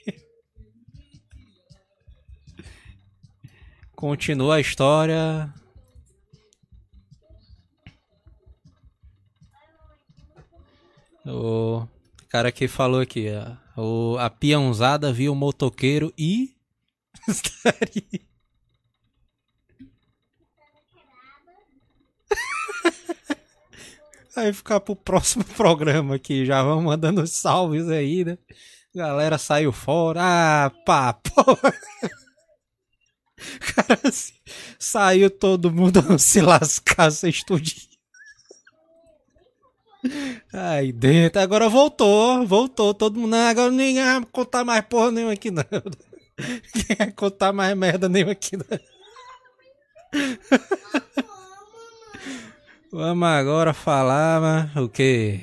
Continua 3.95 4.57
a 4.57 4.61
história. 4.61 5.53
O 11.27 11.87
cara 12.29 12.51
que 12.51 12.67
falou 12.67 13.01
aqui, 13.01 13.27
ó, 13.77 13.81
o, 13.81 14.19
a 14.19 14.31
peãozada 14.31 15.13
viu 15.13 15.33
o 15.33 15.37
motoqueiro 15.37 16.13
e. 16.17 16.57
Aí 24.37 24.53
ficar 24.53 24.81
pro 24.81 24.95
próximo 24.97 25.45
programa 25.57 26.15
aqui, 26.17 26.45
já 26.47 26.63
vamos 26.63 26.85
mandando 26.85 27.23
os 27.23 27.33
salves 27.33 27.89
aí, 27.89 28.25
né? 28.25 28.39
Galera 28.95 29.39
saiu 29.39 29.73
fora. 29.73 30.21
Ah, 30.23 30.71
pá, 30.85 31.13
pô. 31.15 31.45
Cara, 33.61 34.11
se- 34.13 34.35
saiu 34.79 35.31
todo 35.31 35.71
mundo 35.73 36.01
se 36.19 36.41
lascar, 36.41 37.11
sem 37.11 37.31
estudinho. 37.31 37.89
Aí 40.53 40.93
dentro, 40.93 41.41
agora 41.41 41.69
voltou, 41.69 42.47
voltou, 42.47 42.95
todo 42.95 43.19
mundo. 43.19 43.31
Não, 43.33 43.49
agora 43.49 43.71
ninguém 43.71 44.03
vai 44.05 44.25
contar 44.33 44.65
mais 44.65 44.85
porra 44.87 45.11
nenhuma 45.11 45.33
aqui, 45.33 45.51
não. 45.51 45.65
Ninguém 46.75 46.97
vai 46.99 47.13
contar 47.13 47.53
mais 47.53 47.77
merda 47.77 48.09
nenhuma 48.09 48.33
aqui, 48.33 48.57
não. 48.57 48.65
Vamos 52.93 53.29
agora 53.29 53.73
falar 53.73 54.41
mas, 54.41 54.77
o 54.77 54.89
quê? 54.89 55.41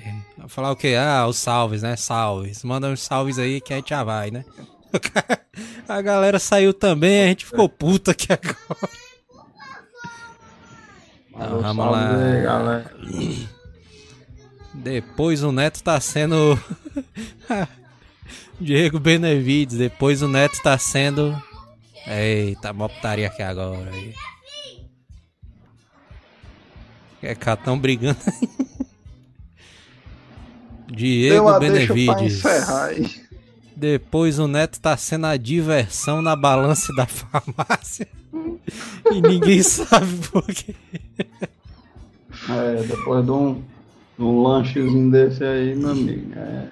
Falar 0.49 0.71
o 0.71 0.75
quê? 0.75 0.95
Ah, 0.99 1.25
os 1.27 1.37
salves, 1.37 1.81
né? 1.81 1.95
Salves. 1.95 2.63
Manda 2.63 2.87
uns 2.87 3.01
salves 3.01 3.39
aí 3.39 3.61
que 3.61 3.73
a 3.73 3.77
gente 3.77 3.89
já 3.89 4.03
vai, 4.03 4.31
né? 4.31 4.43
A 5.87 6.01
galera 6.01 6.39
saiu 6.39 6.73
também, 6.73 7.23
a 7.23 7.27
gente 7.27 7.45
ficou 7.45 7.69
puta 7.69 8.11
aqui 8.11 8.27
agora. 8.31 8.89
Valeu, 11.31 11.61
vamos 11.61 11.91
lá. 11.91 12.83
aí. 13.03 13.47
Depois 14.73 15.43
o 15.43 15.51
Neto 15.51 15.81
tá 15.81 15.99
sendo. 15.99 16.59
Diego 18.59 18.99
Benevides. 18.99 19.77
Depois 19.77 20.21
o 20.21 20.27
Neto 20.27 20.61
tá 20.61 20.77
sendo. 20.77 21.41
Eita, 22.05 22.73
mó 22.73 22.87
putaria 22.87 23.27
aqui 23.27 23.41
agora. 23.41 23.89
Aí. 23.91 24.13
É 27.22 27.34
catão 27.36 27.78
brigando. 27.78 28.20
Diego 30.88 31.45
Deu 31.45 31.59
Benevides. 31.59 32.43
Depois 33.76 34.39
o 34.39 34.47
Neto 34.47 34.80
tá 34.80 34.97
sendo 34.97 35.28
a 35.28 35.38
diversão 35.38 36.22
na 36.22 36.36
balança 36.36 36.91
da 36.95 37.05
farmácia. 37.07 38.07
e 39.11 39.22
ninguém 39.22 39.61
sabe 39.63 40.28
por 40.32 40.43
quê. 40.47 40.76
É, 42.49 42.84
depois 42.84 43.24
de 43.24 43.32
um, 43.32 43.61
de 44.18 44.24
um 44.24 44.41
lanchezinho 44.41 45.11
desse 45.11 45.43
aí, 45.43 45.76
meu 45.76 45.91
amigo. 45.91 46.34
É. 46.36 46.68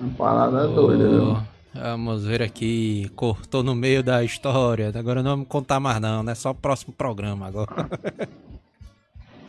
A 0.00 0.16
parada 0.16 0.64
é 0.64 0.74
doida, 0.74 1.08
viu? 1.08 1.51
Vamos 1.74 2.24
ver 2.24 2.42
aqui. 2.42 3.10
Cortou 3.16 3.62
no 3.62 3.74
meio 3.74 4.02
da 4.02 4.22
história. 4.22 4.92
Agora 4.94 5.22
não 5.22 5.30
vamos 5.32 5.48
contar 5.48 5.80
mais 5.80 6.00
não, 6.00 6.22
né? 6.22 6.34
Só 6.34 6.50
o 6.50 6.54
próximo 6.54 6.92
programa 6.92 7.46
agora. 7.46 7.88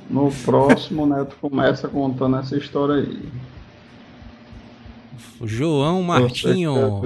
No 0.09 0.29
próximo, 0.43 1.03
o 1.03 1.05
Neto 1.05 1.35
começa 1.39 1.87
contando 1.87 2.37
essa 2.37 2.57
história 2.57 2.95
aí. 2.95 3.29
João 5.43 6.03
Martinho 6.03 7.01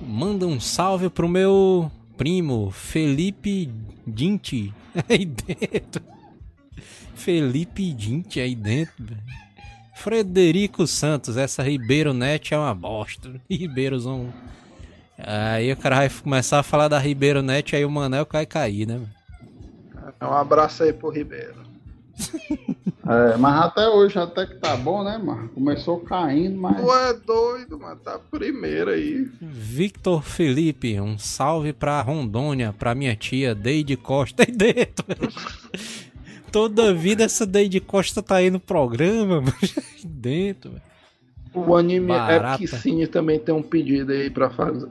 manda 0.00 0.46
um 0.46 0.60
salve 0.60 1.08
pro 1.08 1.28
meu 1.28 1.90
primo 2.16 2.70
Felipe 2.70 3.70
Dinti 4.06 4.74
aí 5.08 5.24
dentro. 5.24 6.02
Felipe 7.14 7.92
Dinti 7.92 8.40
aí 8.40 8.54
dentro. 8.54 8.92
velho. 8.98 9.45
Frederico 9.96 10.86
Santos, 10.86 11.36
essa 11.36 11.62
Ribeiro 11.62 12.12
Net 12.12 12.52
é 12.52 12.58
uma 12.58 12.74
bosta. 12.74 13.30
Ribeirozão. 13.50 14.32
Aí 15.18 15.72
o 15.72 15.76
cara 15.76 15.96
vai 15.96 16.10
começar 16.10 16.58
a 16.58 16.62
falar 16.62 16.88
da 16.88 16.98
Ribeiro 16.98 17.42
Net, 17.42 17.74
aí 17.74 17.84
o 17.84 17.90
Manel 17.90 18.26
vai 18.30 18.44
cair, 18.44 18.86
né? 18.86 19.00
Um 20.20 20.32
abraço 20.32 20.82
aí 20.82 20.92
pro 20.92 21.10
Ribeiro. 21.10 21.56
É, 23.08 23.36
mas 23.36 23.60
até 23.66 23.88
hoje 23.88 24.18
até 24.18 24.44
que 24.46 24.56
tá 24.56 24.76
bom, 24.76 25.04
né, 25.04 25.16
mano? 25.16 25.48
Começou 25.50 26.00
caindo, 26.00 26.58
mas. 26.58 26.80
Tu 26.80 26.92
é 26.92 27.12
doido, 27.14 27.78
mano. 27.78 28.00
Tá 28.02 28.18
primeiro 28.18 28.90
aí. 28.90 29.30
Victor 29.40 30.24
Felipe, 30.24 31.00
um 31.00 31.16
salve 31.16 31.72
pra 31.72 32.02
Rondônia, 32.02 32.74
pra 32.76 32.96
minha 32.96 33.14
tia 33.14 33.54
Deide 33.54 33.96
Costa 33.96 34.42
aí 34.42 34.50
dentro. 34.50 35.06
Toda 36.50 36.94
vida 36.94 37.24
essa 37.24 37.44
Deide 37.46 37.80
Costa 37.80 38.22
tá 38.22 38.36
aí 38.36 38.50
no 38.50 38.60
programa, 38.60 39.42
dentro, 40.04 40.70
velho. 40.70 40.82
O 41.54 41.74
anime 41.74 42.08
Barata. 42.08 42.62
Epic 42.62 42.78
Cine 42.78 43.06
também 43.06 43.38
tem 43.38 43.54
um 43.54 43.62
pedido 43.62 44.12
aí 44.12 44.28
pra 44.28 44.50
fazer. 44.50 44.88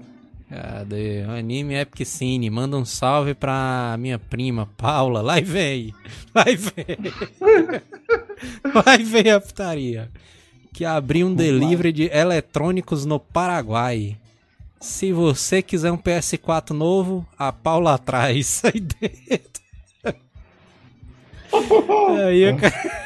Cadê? 0.49 1.21
Anime 1.23 1.75
Epic 1.75 2.05
Cine. 2.07 2.49
Manda 2.49 2.75
um 2.75 2.85
salve 2.85 3.35
pra 3.35 3.95
minha 3.99 4.17
prima 4.17 4.67
Paula. 4.77 5.21
Lá 5.21 5.39
vem. 5.39 5.93
Lá 6.33 6.43
vem. 6.45 7.81
Lá 8.73 8.97
vem 8.97 9.31
a 9.31 9.39
putaria. 9.39 10.09
Que 10.73 10.83
abriu 10.85 11.27
um 11.27 11.35
delivery 11.35 11.91
de 11.91 12.03
eletrônicos 12.11 13.05
no 13.05 13.19
Paraguai. 13.19 14.17
Se 14.79 15.11
você 15.11 15.61
quiser 15.61 15.91
um 15.91 15.97
PS4 15.97 16.71
novo, 16.71 17.25
a 17.37 17.51
Paula 17.51 17.93
atrás. 17.93 18.61
Aí 18.65 18.79
dentro. 18.79 19.64
Aí 22.25 22.45
a, 22.47 22.55
ca- 22.55 23.05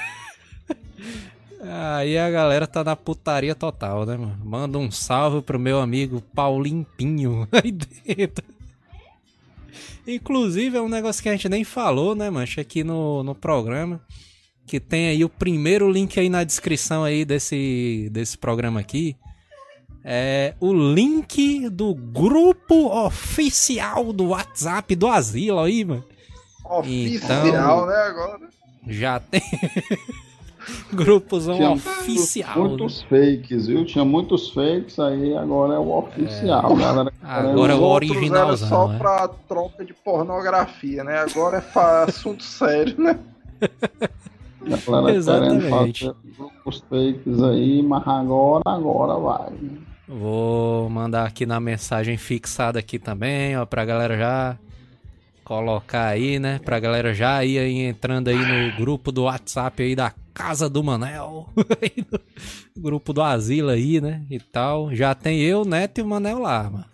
Aí 1.62 2.18
a 2.18 2.30
galera 2.30 2.66
tá 2.66 2.84
na 2.84 2.96
putaria 2.96 3.54
total, 3.54 4.06
né, 4.06 4.16
mano? 4.18 4.38
Manda 4.44 4.78
um 4.78 4.90
salve 4.90 5.42
pro 5.42 5.60
meu 5.60 5.80
amigo 5.82 6.22
Paulinho 6.34 6.86
Pinho 6.98 7.48
aí 7.52 7.72
dentro. 7.72 8.44
Inclusive, 10.08 10.78
é 10.78 10.82
um 10.82 10.90
negócio 10.90 11.22
que 11.22 11.30
a 11.30 11.32
gente 11.34 11.48
nem 11.50 11.64
falou, 11.64 12.16
né, 12.16 12.30
mancha, 12.30 12.62
aqui 12.62 12.84
no, 12.84 13.24
no 13.24 13.36
programa. 13.36 14.02
Que 14.66 14.80
tem 14.80 15.10
aí 15.10 15.24
o 15.24 15.30
primeiro 15.30 15.90
link 15.92 16.20
aí 16.20 16.30
na 16.30 16.44
descrição 16.44 17.04
aí 17.04 17.26
desse, 17.26 18.08
desse 18.12 18.38
programa 18.38 18.80
aqui. 18.80 19.16
É 20.04 20.54
o 20.60 20.72
link 20.74 21.70
do 21.70 21.94
grupo 21.94 22.88
oficial 23.06 24.14
do 24.14 24.28
WhatsApp 24.30 24.96
do 24.96 25.08
Asilo 25.08 25.60
aí, 25.60 25.84
mano. 25.84 26.04
Oficial, 26.70 27.48
Então- 27.48 27.86
né, 27.88 27.96
agora. 27.96 28.40
Já 28.88 29.20
tem. 29.20 29.42
Grupozão 30.94 31.56
Tinha 31.56 31.72
oficial. 31.72 32.56
né? 32.56 32.68
Muitos 32.68 33.02
fakes, 33.04 33.68
viu? 33.68 33.86
Tinha 33.86 34.06
muitos 34.06 34.52
fakes, 34.52 35.00
aí 35.00 35.36
agora 35.36 35.74
é 35.76 35.78
o 35.80 35.98
oficial, 35.98 36.76
galera. 36.76 37.12
Agora 37.24 37.74
é 37.74 37.76
Os 37.76 37.82
o 37.82 38.36
Era 38.36 38.58
só 38.58 38.88
né? 38.88 38.98
pra 39.00 39.28
troca 39.48 39.84
de 39.86 39.94
pornografia, 39.94 41.04
né? 41.04 41.20
Agora 41.20 41.58
é 41.58 41.80
assunto 42.08 42.44
sério, 42.44 42.96
né? 43.02 43.18
Galera 44.88 45.16
Exatamente. 45.18 45.62
querendo 45.62 46.14
fazer 46.14 46.16
grupos 46.38 46.84
fakes 46.90 47.42
aí, 47.44 47.82
mas 47.82 48.08
agora, 48.08 48.62
agora 48.68 49.14
vai. 49.20 49.50
Vou 50.08 50.90
mandar 50.90 51.26
aqui 51.26 51.46
na 51.46 51.60
mensagem 51.60 52.18
fixada 52.18 52.78
aqui 52.78 53.00
também, 53.00 53.58
ó, 53.58 53.66
pra 53.66 53.86
galera 53.86 54.18
já 54.18 54.58
colocar 55.50 56.10
aí, 56.10 56.38
né? 56.38 56.60
Pra 56.60 56.80
galera 56.80 57.12
já 57.12 57.44
ir 57.44 57.58
aí 57.58 57.80
entrando 57.80 58.28
aí 58.28 58.38
no 58.38 58.78
grupo 58.78 59.12
do 59.12 59.24
WhatsApp 59.24 59.82
aí 59.82 59.96
da 59.96 60.14
Casa 60.32 60.70
do 60.70 60.84
Manel. 60.84 61.50
grupo 62.78 63.12
do 63.12 63.24
Asilo 63.24 63.70
aí, 63.70 64.00
né? 64.00 64.24
E 64.30 64.40
tal. 64.40 64.94
Já 64.94 65.16
tem 65.16 65.42
eu, 65.42 65.66
Neto 65.66 65.98
e 65.98 66.02
o 66.04 66.08
Manel 66.08 66.38
lá, 66.38 66.70
mano. 66.70 66.86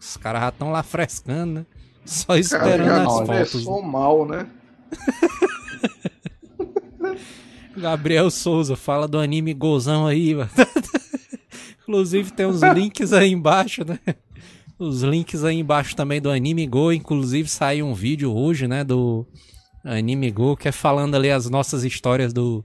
Os 0.00 0.16
caras 0.16 0.40
já 0.40 0.48
estão 0.48 0.70
lá 0.70 0.82
frescando, 0.82 1.52
né? 1.52 1.66
Só 2.06 2.28
Cara, 2.28 2.40
esperando 2.40 2.86
já 2.86 2.96
as 2.96 3.12
fotos. 3.12 3.26
começou 3.26 3.82
mal, 3.82 4.26
né? 4.26 4.46
Gabriel 7.76 8.30
Souza, 8.30 8.74
fala 8.74 9.06
do 9.06 9.18
anime 9.18 9.52
Gozão 9.52 10.06
aí, 10.06 10.34
mano. 10.34 10.50
Inclusive 11.82 12.32
tem 12.32 12.46
uns 12.46 12.62
links 12.62 13.12
aí 13.12 13.30
embaixo, 13.30 13.84
né? 13.84 13.98
Os 14.78 15.02
links 15.02 15.42
aí 15.42 15.58
embaixo 15.58 15.96
também 15.96 16.20
do 16.20 16.30
Anime 16.30 16.66
Go. 16.66 16.92
Inclusive 16.92 17.48
saiu 17.48 17.86
um 17.86 17.94
vídeo 17.94 18.32
hoje, 18.32 18.68
né? 18.68 18.84
Do 18.84 19.26
Anime 19.84 20.30
Go, 20.30 20.56
que 20.56 20.68
é 20.68 20.72
falando 20.72 21.16
ali 21.16 21.30
as 21.30 21.50
nossas 21.50 21.82
histórias 21.82 22.32
dos 22.32 22.62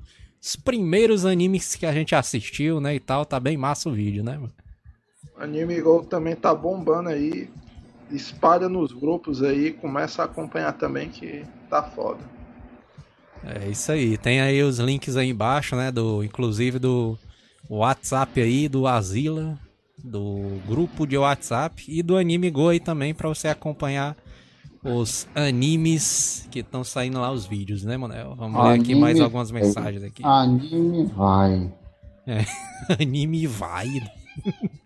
primeiros 0.63 1.25
animes 1.25 1.75
que 1.75 1.85
a 1.85 1.91
gente 1.91 2.13
assistiu, 2.13 2.79
né? 2.79 2.95
E 2.95 2.99
tal. 2.99 3.25
Tá 3.25 3.39
bem 3.39 3.57
massa 3.57 3.89
o 3.89 3.93
vídeo, 3.93 4.23
né? 4.23 4.37
mano? 4.37 4.53
Anime 5.37 5.81
Go 5.81 6.05
também 6.05 6.35
tá 6.35 6.53
bombando 6.53 7.09
aí. 7.09 7.49
Espalha 8.11 8.69
nos 8.69 8.91
grupos 8.91 9.41
aí, 9.41 9.71
começa 9.71 10.21
a 10.21 10.25
acompanhar 10.25 10.73
também 10.73 11.09
que 11.09 11.43
tá 11.67 11.81
foda. 11.81 12.19
É 13.43 13.69
isso 13.69 13.91
aí. 13.91 14.17
Tem 14.17 14.39
aí 14.39 14.61
os 14.61 14.77
links 14.77 15.17
aí 15.17 15.29
embaixo, 15.29 15.75
né? 15.75 15.91
Do, 15.91 16.23
inclusive 16.23 16.77
do 16.77 17.17
WhatsApp 17.67 18.39
aí, 18.39 18.69
do 18.69 18.85
Asila, 18.85 19.57
do 20.03 20.59
grupo 20.67 21.07
de 21.07 21.17
WhatsApp 21.17 21.83
e 21.87 22.03
do 22.03 22.17
Anime 22.17 22.49
Go 22.51 22.69
aí 22.69 22.79
também 22.79 23.13
pra 23.13 23.29
você 23.29 23.47
acompanhar 23.47 24.15
os 24.83 25.25
animes 25.33 26.45
que 26.51 26.59
estão 26.59 26.83
saindo 26.83 27.19
lá 27.21 27.31
os 27.31 27.45
vídeos, 27.45 27.83
né, 27.83 27.95
Manel? 27.95 28.35
Vamos 28.35 28.61
ler 28.61 28.71
aqui 28.73 28.91
Anime- 28.91 28.99
mais 29.01 29.21
algumas 29.21 29.49
mensagens 29.49 30.03
aqui. 30.03 30.21
Anime 30.25 31.05
vai. 31.05 31.71
Anime 32.99 33.47
vai. 33.47 33.87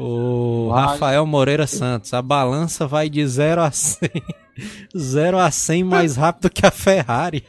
O 0.00 0.68
Vai. 0.68 0.84
Rafael 0.86 1.26
Moreira 1.26 1.66
Santos, 1.66 2.14
a 2.14 2.22
balança 2.22 2.86
vai 2.86 3.10
de 3.10 3.26
0 3.26 3.60
a 3.62 3.70
100. 3.72 3.98
0 4.96 5.38
a 5.40 5.50
100 5.50 5.82
mais 5.82 6.14
rápido 6.14 6.48
que 6.50 6.64
a 6.64 6.70
Ferrari. 6.70 7.44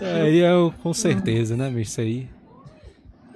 Aí 0.00 0.38
eu, 0.38 0.72
com 0.82 0.94
certeza, 0.94 1.56
né, 1.56 1.68
bicho? 1.68 1.90
Isso 1.90 2.00
aí. 2.00 2.28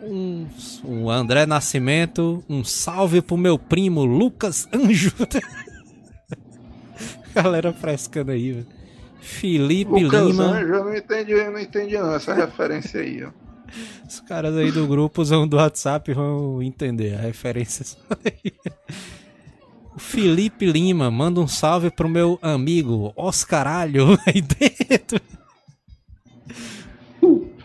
Um, 0.06 0.46
o 0.84 1.10
André 1.10 1.46
Nascimento, 1.46 2.44
um 2.48 2.62
salve 2.62 3.22
pro 3.22 3.36
meu 3.36 3.58
primo 3.58 4.04
Lucas 4.04 4.68
Anjo. 4.72 5.12
Galera 7.34 7.72
frescando 7.72 8.30
aí, 8.30 8.52
velho. 8.52 8.66
Felipe 9.20 10.04
Lucas 10.04 10.26
Lima. 10.26 10.44
Anjo, 10.44 10.74
eu 10.74 10.84
não 10.84 10.94
entendi, 10.94 11.32
eu 11.32 11.50
não 11.50 11.58
entendi 11.58 11.96
não 11.96 12.14
essa 12.14 12.34
referência 12.34 13.00
aí, 13.00 13.24
ó. 13.24 13.30
Os 14.06 14.20
caras 14.20 14.54
aí 14.56 14.70
do 14.70 14.86
grupo 14.86 15.24
do 15.24 15.56
WhatsApp 15.56 16.12
vão 16.12 16.62
entender 16.62 17.14
a 17.14 17.20
referência. 17.20 17.84
O 19.96 19.98
Felipe 19.98 20.66
Lima 20.66 21.10
manda 21.10 21.40
um 21.40 21.48
salve 21.48 21.90
pro 21.90 22.08
meu 22.08 22.38
amigo 22.42 23.12
Oscaralho 23.16 24.18
aí 24.26 24.42
dentro. 24.42 25.20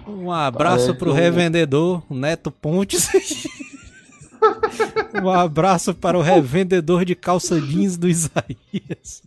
Um 0.10 0.32
abraço 0.32 0.86
Parece 0.86 0.98
pro 1.00 1.12
um- 1.12 1.14
revendedor 1.14 2.04
Neto 2.10 2.52
Pontes. 2.52 3.10
Um 5.22 5.30
abraço 5.30 5.94
para 5.94 6.18
o 6.18 6.22
revendedor 6.22 7.04
de 7.04 7.14
calça 7.14 7.60
jeans 7.60 7.98
do 7.98 8.08
Isaías. 8.08 9.22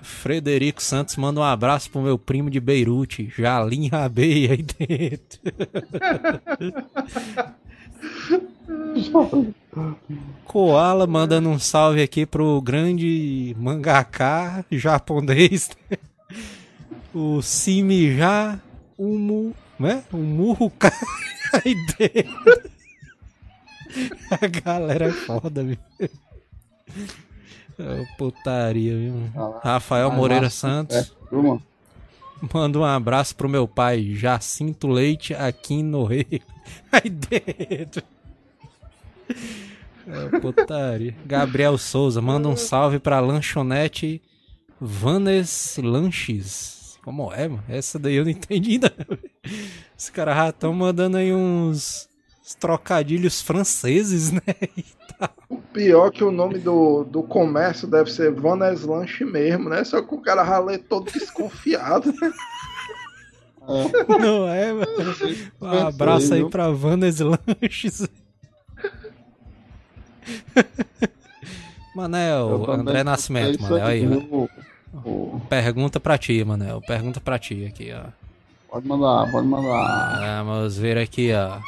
Frederico 0.00 0.82
Santos 0.82 1.16
manda 1.16 1.40
um 1.40 1.42
abraço 1.44 1.90
pro 1.90 2.00
meu 2.00 2.16
primo 2.16 2.48
de 2.48 2.58
Beirute, 2.58 3.30
Jalim 3.36 3.88
Rabei 3.88 4.50
aí 4.50 4.62
dentro. 4.62 5.40
Koala 10.44 11.06
mandando 11.06 11.48
um 11.48 11.58
salve 11.58 12.02
aqui 12.02 12.24
pro 12.24 12.60
grande 12.62 13.54
mangaká 13.58 14.64
japonês. 14.70 15.70
O 17.18 17.40
Simija 17.40 18.60
Umu, 18.98 19.54
né? 19.78 20.04
O 20.12 20.18
Murro 20.18 20.70
dentro. 21.96 22.70
A 24.30 24.46
galera 24.46 25.06
é 25.06 25.12
foda, 25.12 25.64
viu? 25.64 25.78
Ô, 27.78 28.16
putaria, 28.18 28.94
viu? 28.94 29.14
Rafael 29.62 30.12
Moreira 30.12 30.50
Santos. 30.50 30.94
É. 31.32 31.58
Manda 32.52 32.78
um 32.80 32.84
abraço 32.84 33.34
pro 33.34 33.48
meu 33.48 33.66
pai, 33.66 34.12
Jacinto 34.14 34.86
Leite, 34.86 35.32
aqui 35.32 35.82
no 35.82 36.04
Rio. 36.04 36.26
Aí 36.92 37.08
dentro. 37.08 38.02
É, 40.06 40.38
putaria. 40.38 41.16
Gabriel 41.24 41.78
Souza, 41.78 42.20
manda 42.20 42.46
um 42.46 42.56
salve 42.58 42.98
pra 42.98 43.20
lanchonete 43.20 44.20
Vanes 44.78 45.78
Lanches. 45.82 46.75
Como 47.06 47.32
é, 47.32 47.46
mano? 47.46 47.62
Essa 47.68 48.00
daí 48.00 48.16
eu 48.16 48.24
não 48.24 48.30
entendi 48.32 48.72
ainda. 48.72 48.92
Os 49.96 50.10
caras 50.10 50.34
já 50.34 50.48
estão 50.48 50.72
mandando 50.72 51.16
aí 51.16 51.32
uns, 51.32 52.08
uns 52.42 52.54
trocadilhos 52.56 53.40
franceses, 53.40 54.32
né? 54.32 54.42
O 55.48 55.56
pior 55.56 56.10
que 56.10 56.22
o 56.22 56.30
nome 56.30 56.58
do, 56.58 57.02
do 57.04 57.22
comércio 57.22 57.88
deve 57.88 58.12
ser 58.12 58.30
Vanes 58.32 58.82
Lanche 58.82 59.24
mesmo, 59.24 59.70
né? 59.70 59.82
Só 59.82 60.02
que 60.02 60.14
o 60.14 60.20
cara 60.20 60.42
ralê 60.42 60.76
todo 60.76 61.10
desconfiado. 61.10 62.12
né? 62.20 62.32
Não 64.20 64.46
é, 64.46 64.74
mano? 64.74 64.86
Um 65.58 65.86
abraço 65.86 66.34
aí 66.34 66.46
pra 66.50 66.70
Vanes 66.70 67.18
Lanches. 67.20 68.06
Manel, 71.96 72.70
André 72.70 73.02
Nascimento, 73.02 73.62
Manel, 73.62 73.86
aí, 73.86 74.06
viu? 74.06 74.50
O- 74.92 75.40
Pergunta 75.48 75.98
pra 76.00 76.16
ti, 76.18 76.42
Manel. 76.44 76.80
Pergunta 76.80 77.20
pra 77.20 77.38
ti 77.38 77.64
aqui, 77.66 77.92
ó. 77.92 78.08
Pode 78.70 78.86
mandar, 78.86 79.30
pode 79.30 79.46
mandar. 79.46 80.44
Vamos 80.44 80.76
ver 80.76 80.98
aqui, 80.98 81.30
ó. 81.32 81.58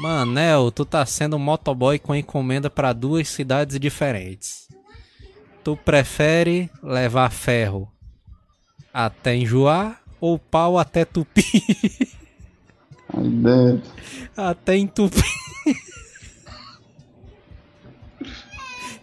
Manel, 0.00 0.70
tu 0.70 0.84
tá 0.84 1.04
sendo 1.04 1.38
motoboy 1.38 1.98
com 1.98 2.14
encomenda 2.14 2.70
pra 2.70 2.92
duas 2.92 3.28
cidades 3.28 3.78
diferentes. 3.78 4.68
Tu 5.64 5.76
prefere 5.76 6.70
levar 6.82 7.30
ferro 7.30 7.90
até 8.94 9.34
enjoar 9.36 10.00
ou 10.20 10.38
pau 10.38 10.78
até 10.78 11.04
tupi? 11.04 11.44
Aí 13.12 13.28
dentro. 13.28 13.90
até 14.36 14.76
entupir. 14.76 15.24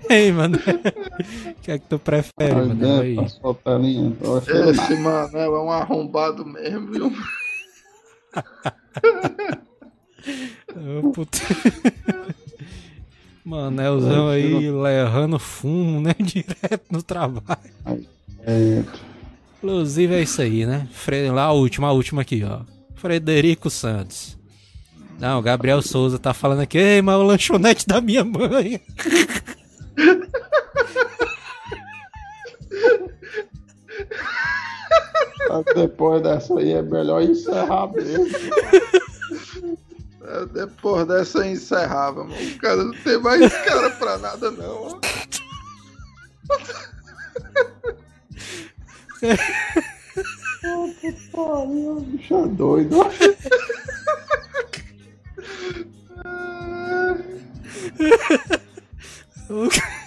Ei, 0.09 0.31
mano. 0.31 0.57
O 0.57 1.61
que 1.61 1.71
é 1.71 1.79
que 1.79 1.87
tu 1.87 1.99
prefere, 1.99 2.53
Aí 2.53 2.67
mano? 2.67 3.01
Aí. 3.01 3.15
passou 3.15 3.59
a 3.65 3.75
achando 4.37 4.69
Esse 4.69 4.95
Manel 4.95 5.55
é 5.55 5.61
um 5.61 5.71
arrombado 5.71 6.45
mesmo, 6.45 6.91
viu? 6.91 7.13
Ô, 11.03 11.11
puta. 11.11 11.39
Manelzão 13.43 14.27
aí 14.27 14.69
lerrando 14.69 15.39
fumo, 15.39 16.01
né? 16.01 16.13
Direto 16.19 16.85
no 16.91 17.01
trabalho. 17.01 17.71
dentro. 18.45 18.99
Inclusive 19.57 20.15
é 20.15 20.21
isso 20.21 20.41
aí, 20.41 20.65
né? 20.65 20.87
Fre... 20.91 21.29
Lá 21.29 21.43
a 21.43 21.51
última, 21.53 21.87
a 21.87 21.91
última 21.91 22.21
aqui, 22.21 22.43
ó. 22.43 22.61
Frederico 22.95 23.69
Santos. 23.69 24.37
Não, 25.19 25.41
Gabriel 25.41 25.81
Souza 25.81 26.19
tá 26.19 26.33
falando 26.33 26.59
aqui, 26.59 26.77
ei, 26.77 27.01
mas 27.01 27.15
o 27.15 27.23
lanchonete 27.23 27.87
da 27.87 27.99
minha 27.99 28.23
mãe. 28.23 28.81
Depois 35.75 36.21
dessa 36.21 36.57
aí 36.59 36.73
é 36.73 36.81
melhor 36.81 37.21
encerrar 37.21 37.87
mesmo. 37.93 38.27
É, 40.23 40.45
Depois 40.47 41.07
dessa 41.07 41.39
eu 41.39 41.45
encerrava, 41.45 42.23
mano. 42.23 42.35
O 42.35 42.57
cara 42.59 42.83
não 42.83 42.93
tem 42.93 43.17
mais 43.19 43.53
cara 43.63 43.89
pra 43.91 44.17
nada, 44.17 44.51
não. 44.51 44.87
ó. 44.87 44.99
Pariu, 51.31 52.01
bicho 52.01 52.35
é 52.35 52.47
doido. 52.47 52.97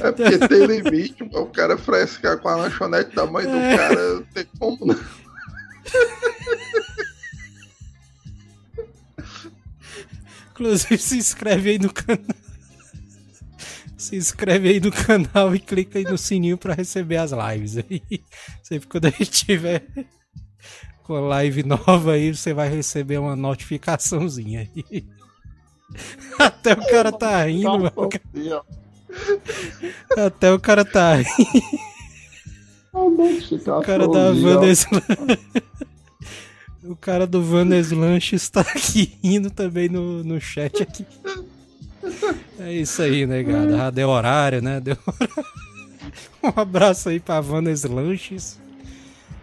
É 0.00 0.10
porque 0.10 0.38
tem 0.48 0.66
limite, 0.66 1.22
o 1.22 1.46
cara 1.46 1.76
frescar 1.78 2.38
com 2.38 2.48
a 2.48 2.56
lanchonete 2.56 3.14
da 3.14 3.26
mãe 3.26 3.44
do 3.44 3.52
cara, 3.52 4.14
não 4.14 4.22
tem 4.24 4.46
como 4.58 4.86
não. 4.86 4.98
Inclusive 10.50 10.98
se 10.98 11.16
inscreve 11.18 11.70
aí 11.70 11.78
no 11.78 11.92
canal. 11.92 12.24
Se 13.96 14.16
inscreve 14.16 14.68
aí 14.68 14.80
no 14.80 14.90
canal 14.90 15.54
e 15.54 15.60
clica 15.60 15.98
aí 15.98 16.04
no 16.04 16.18
sininho 16.18 16.58
pra 16.58 16.74
receber 16.74 17.18
as 17.18 17.30
lives 17.30 17.76
aí. 17.78 18.02
Sempre 18.62 18.88
quando 18.88 19.06
a 19.06 19.10
gente 19.10 19.30
tiver 19.30 19.86
com 21.04 21.14
a 21.14 21.20
live 21.20 21.62
nova 21.62 22.12
aí, 22.12 22.34
você 22.34 22.52
vai 22.52 22.68
receber 22.68 23.18
uma 23.18 23.36
notificaçãozinha 23.36 24.68
aí. 24.74 25.06
Até 26.38 26.72
o 26.72 26.86
cara 26.86 27.12
tá 27.12 27.44
rindo, 27.44 27.78
mano. 27.78 27.92
Até 30.16 30.52
o 30.52 30.58
cara 30.58 30.84
tá 30.84 31.16
rindo. 31.16 31.82
O 32.92 33.82
cara 33.82 34.08
da 34.08 34.32
Vandes... 34.32 34.86
O 36.84 36.96
cara 36.96 37.28
do 37.28 37.40
Vandes 37.40 37.92
Lanche 37.92 38.34
está 38.34 38.60
aqui 38.60 39.16
rindo 39.22 39.52
também 39.52 39.88
no, 39.88 40.24
no 40.24 40.40
chat 40.40 40.82
aqui. 40.82 41.06
É 42.58 42.72
isso 42.72 43.00
aí, 43.02 43.24
né, 43.24 43.44
cara? 43.44 43.70
Já 43.70 43.90
deu 43.90 44.08
horário, 44.08 44.60
né? 44.60 44.80
Deu 44.80 44.96
horário. 45.06 45.44
Um 46.42 46.60
abraço 46.60 47.08
aí 47.08 47.20
pra 47.20 47.40
Vandes 47.40 47.84
Lanches. 47.84 48.58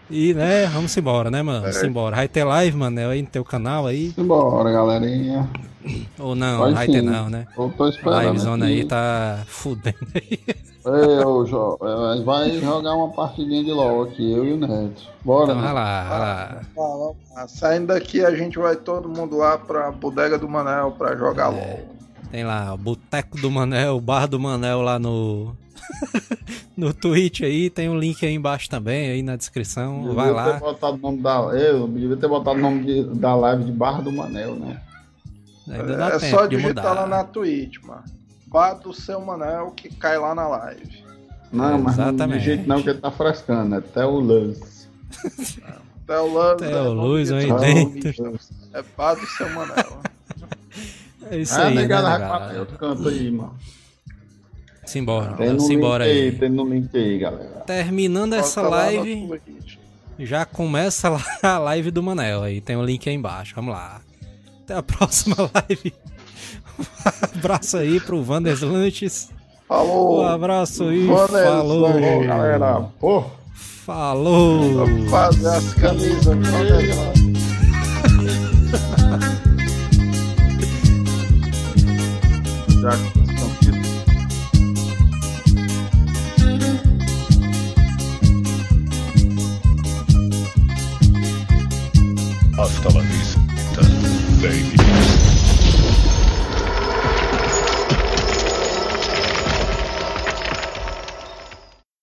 E, 0.10 0.34
né, 0.34 0.66
vamos 0.66 0.95
embora, 0.97 1.32
né, 1.32 1.41
mano? 1.41 1.62
Vamos 1.62 1.82
embora. 1.82 2.18
Vai 2.18 2.28
ter 2.28 2.43
live, 2.43 2.76
mano, 2.76 3.10
aí 3.10 3.22
no 3.22 3.28
teu 3.28 3.45
canal 3.45 3.88
aí? 3.88 4.12
Simbora, 4.12 4.70
galerinha. 4.70 5.50
Ou 6.19 6.36
não? 6.36 6.71
Vai 6.73 6.88
ter 6.88 7.01
não, 7.01 7.30
né? 7.30 7.47
Eu 7.57 7.73
tô 7.77 7.88
esperando. 7.88 8.21
Livezona 8.27 8.65
aí 8.65 8.84
tá 8.86 9.43
fudendo 9.47 9.95
aí. 10.15 10.39
Ei, 10.86 11.23
ô, 11.25 11.45
Jo, 11.45 11.77
vai 12.25 12.51
jogar 12.59 12.95
uma 12.95 13.09
partidinha 13.09 13.63
de 13.63 13.71
LOL 13.71 14.03
aqui, 14.03 14.32
eu 14.32 14.45
e 14.45 14.53
o 14.53 14.57
Neto. 14.57 15.03
Bora, 15.23 15.51
Então, 15.51 15.55
vai 15.61 15.67
né? 15.67 15.73
lá, 15.73 16.03
vai 16.09 16.19
lá. 16.19 17.11
Lá. 17.36 17.47
Saindo 17.47 17.88
daqui, 17.88 18.23
a 18.25 18.34
gente 18.36 18.57
vai 18.57 18.75
todo 18.75 19.07
mundo 19.09 19.38
lá 19.38 19.57
pra 19.57 19.91
bodega 19.91 20.38
do 20.38 20.47
Manel 20.49 20.91
pra 20.97 21.15
jogar 21.15 21.49
LOL. 21.49 21.80
Tem 22.32 22.43
lá, 22.43 22.73
o 22.73 22.77
Boteco 22.77 23.39
do 23.41 23.49
Manel, 23.51 23.95
o 23.97 24.01
Bar 24.01 24.27
do 24.27 24.39
Manel 24.39 24.82
lá 24.82 24.97
no. 24.99 25.55
no 26.77 26.93
Twitch 26.93 27.41
aí, 27.41 27.69
tem 27.69 27.89
um 27.89 27.97
link 27.97 28.25
aí 28.25 28.34
embaixo 28.34 28.69
também, 28.69 29.09
aí 29.11 29.21
na 29.23 29.36
descrição. 29.36 29.99
Devia 29.99 30.13
Vai 30.13 30.27
ter 30.27 30.34
lá. 30.36 30.53
botado 30.59 30.95
o 30.95 30.99
nome 30.99 31.21
da, 31.21 31.36
eu 31.53 31.88
devia 31.88 32.15
ter 32.17 32.27
botado 32.27 32.57
o 32.57 32.61
nome 32.61 32.84
de- 32.86 33.03
da 33.19 33.36
live 33.36 33.63
de 33.65 33.71
Barra 33.71 34.01
do 34.01 34.11
Manel, 34.11 34.55
né? 34.55 34.80
Ainda 35.70 35.97
dá 35.97 36.07
É 36.07 36.20
tempo 36.20 36.36
só 36.38 36.45
de 36.45 36.55
digitar 36.55 36.84
mudar. 36.89 36.93
lá 37.01 37.07
na 37.07 37.24
Twitch, 37.24 37.78
mano. 37.84 38.03
Vá 38.47 38.74
do 38.74 38.93
seu 38.93 39.22
Manel 39.22 39.72
que 39.72 39.93
cai 39.95 40.17
lá 40.17 40.34
na 40.34 40.47
live. 40.47 41.03
Não, 41.51 41.80
mas 41.80 41.97
não 41.97 42.05
Exatamente. 42.09 42.39
de 42.39 42.45
jeito 42.45 42.67
não 42.67 42.82
que 42.82 42.89
ele 42.89 42.99
tá 42.99 43.11
frescando, 43.11 43.76
é 43.76 43.78
até 43.80 44.05
o 44.05 44.20
Lance. 44.20 44.88
Até 46.03 46.20
o 46.20 46.26
Luz. 46.28 46.61
Até 46.63 46.82
o 46.82 46.93
Luz 46.93 47.32
aí 47.32 47.51
Ah, 47.51 47.55
dentro. 47.55 48.39
É 48.74 48.82
vá 48.97 49.13
do 49.13 49.26
seu 49.28 49.49
Manel. 49.49 49.99
É 51.30 51.38
isso 51.38 51.53
Ah, 51.55 51.67
aí, 51.67 51.76
né, 51.76 51.82
negada, 51.82 52.17
pra 52.49 52.59
outro 52.59 52.78
canto 52.78 53.07
aí, 53.09 53.30
mano. 53.32 53.55
Simbora, 54.86 55.34
Tem 55.34 55.59
simbora 55.59 56.03
aí, 56.05 56.32
tem 56.32 56.49
no 56.49 56.65
link 56.67 56.89
aí, 56.97 57.20
galera. 57.20 57.59
Terminando 57.67 58.34
essa 58.34 58.61
live, 58.63 59.39
já 60.17 60.45
começa 60.45 61.09
a 61.43 61.57
live 61.59 61.91
do 61.91 62.01
Manel 62.01 62.41
aí. 62.41 62.59
Tem 62.59 62.76
o 62.76 62.84
link 62.84 63.07
aí 63.07 63.13
embaixo. 63.15 63.53
Vamos 63.55 63.76
lá. 63.76 64.01
Até 64.70 64.78
a 64.78 64.84
próxima 64.86 65.36
live. 65.55 65.93
Um 66.78 67.38
abraço 67.39 67.78
aí 67.78 67.99
pro 67.99 68.22
Vanders 68.24 68.61
Lanches. 68.61 69.32
Falou. 69.67 70.22
Um 70.22 70.28
abraço 70.28 70.84
aí. 70.84 71.07
Vandes 71.07 71.32
Falou. 71.32 71.82
Lanches. 71.82 72.28
Galera, 72.28 72.82
pô. 72.99 73.24
Falou. 73.55 74.86
Fazer 75.09 75.47
as 75.47 75.74
camisas. 75.74 76.38
Já 82.81 83.19
Hasta 92.61 92.89
la 92.94 93.02
vista, 93.02 93.39
baby. 94.41 95.28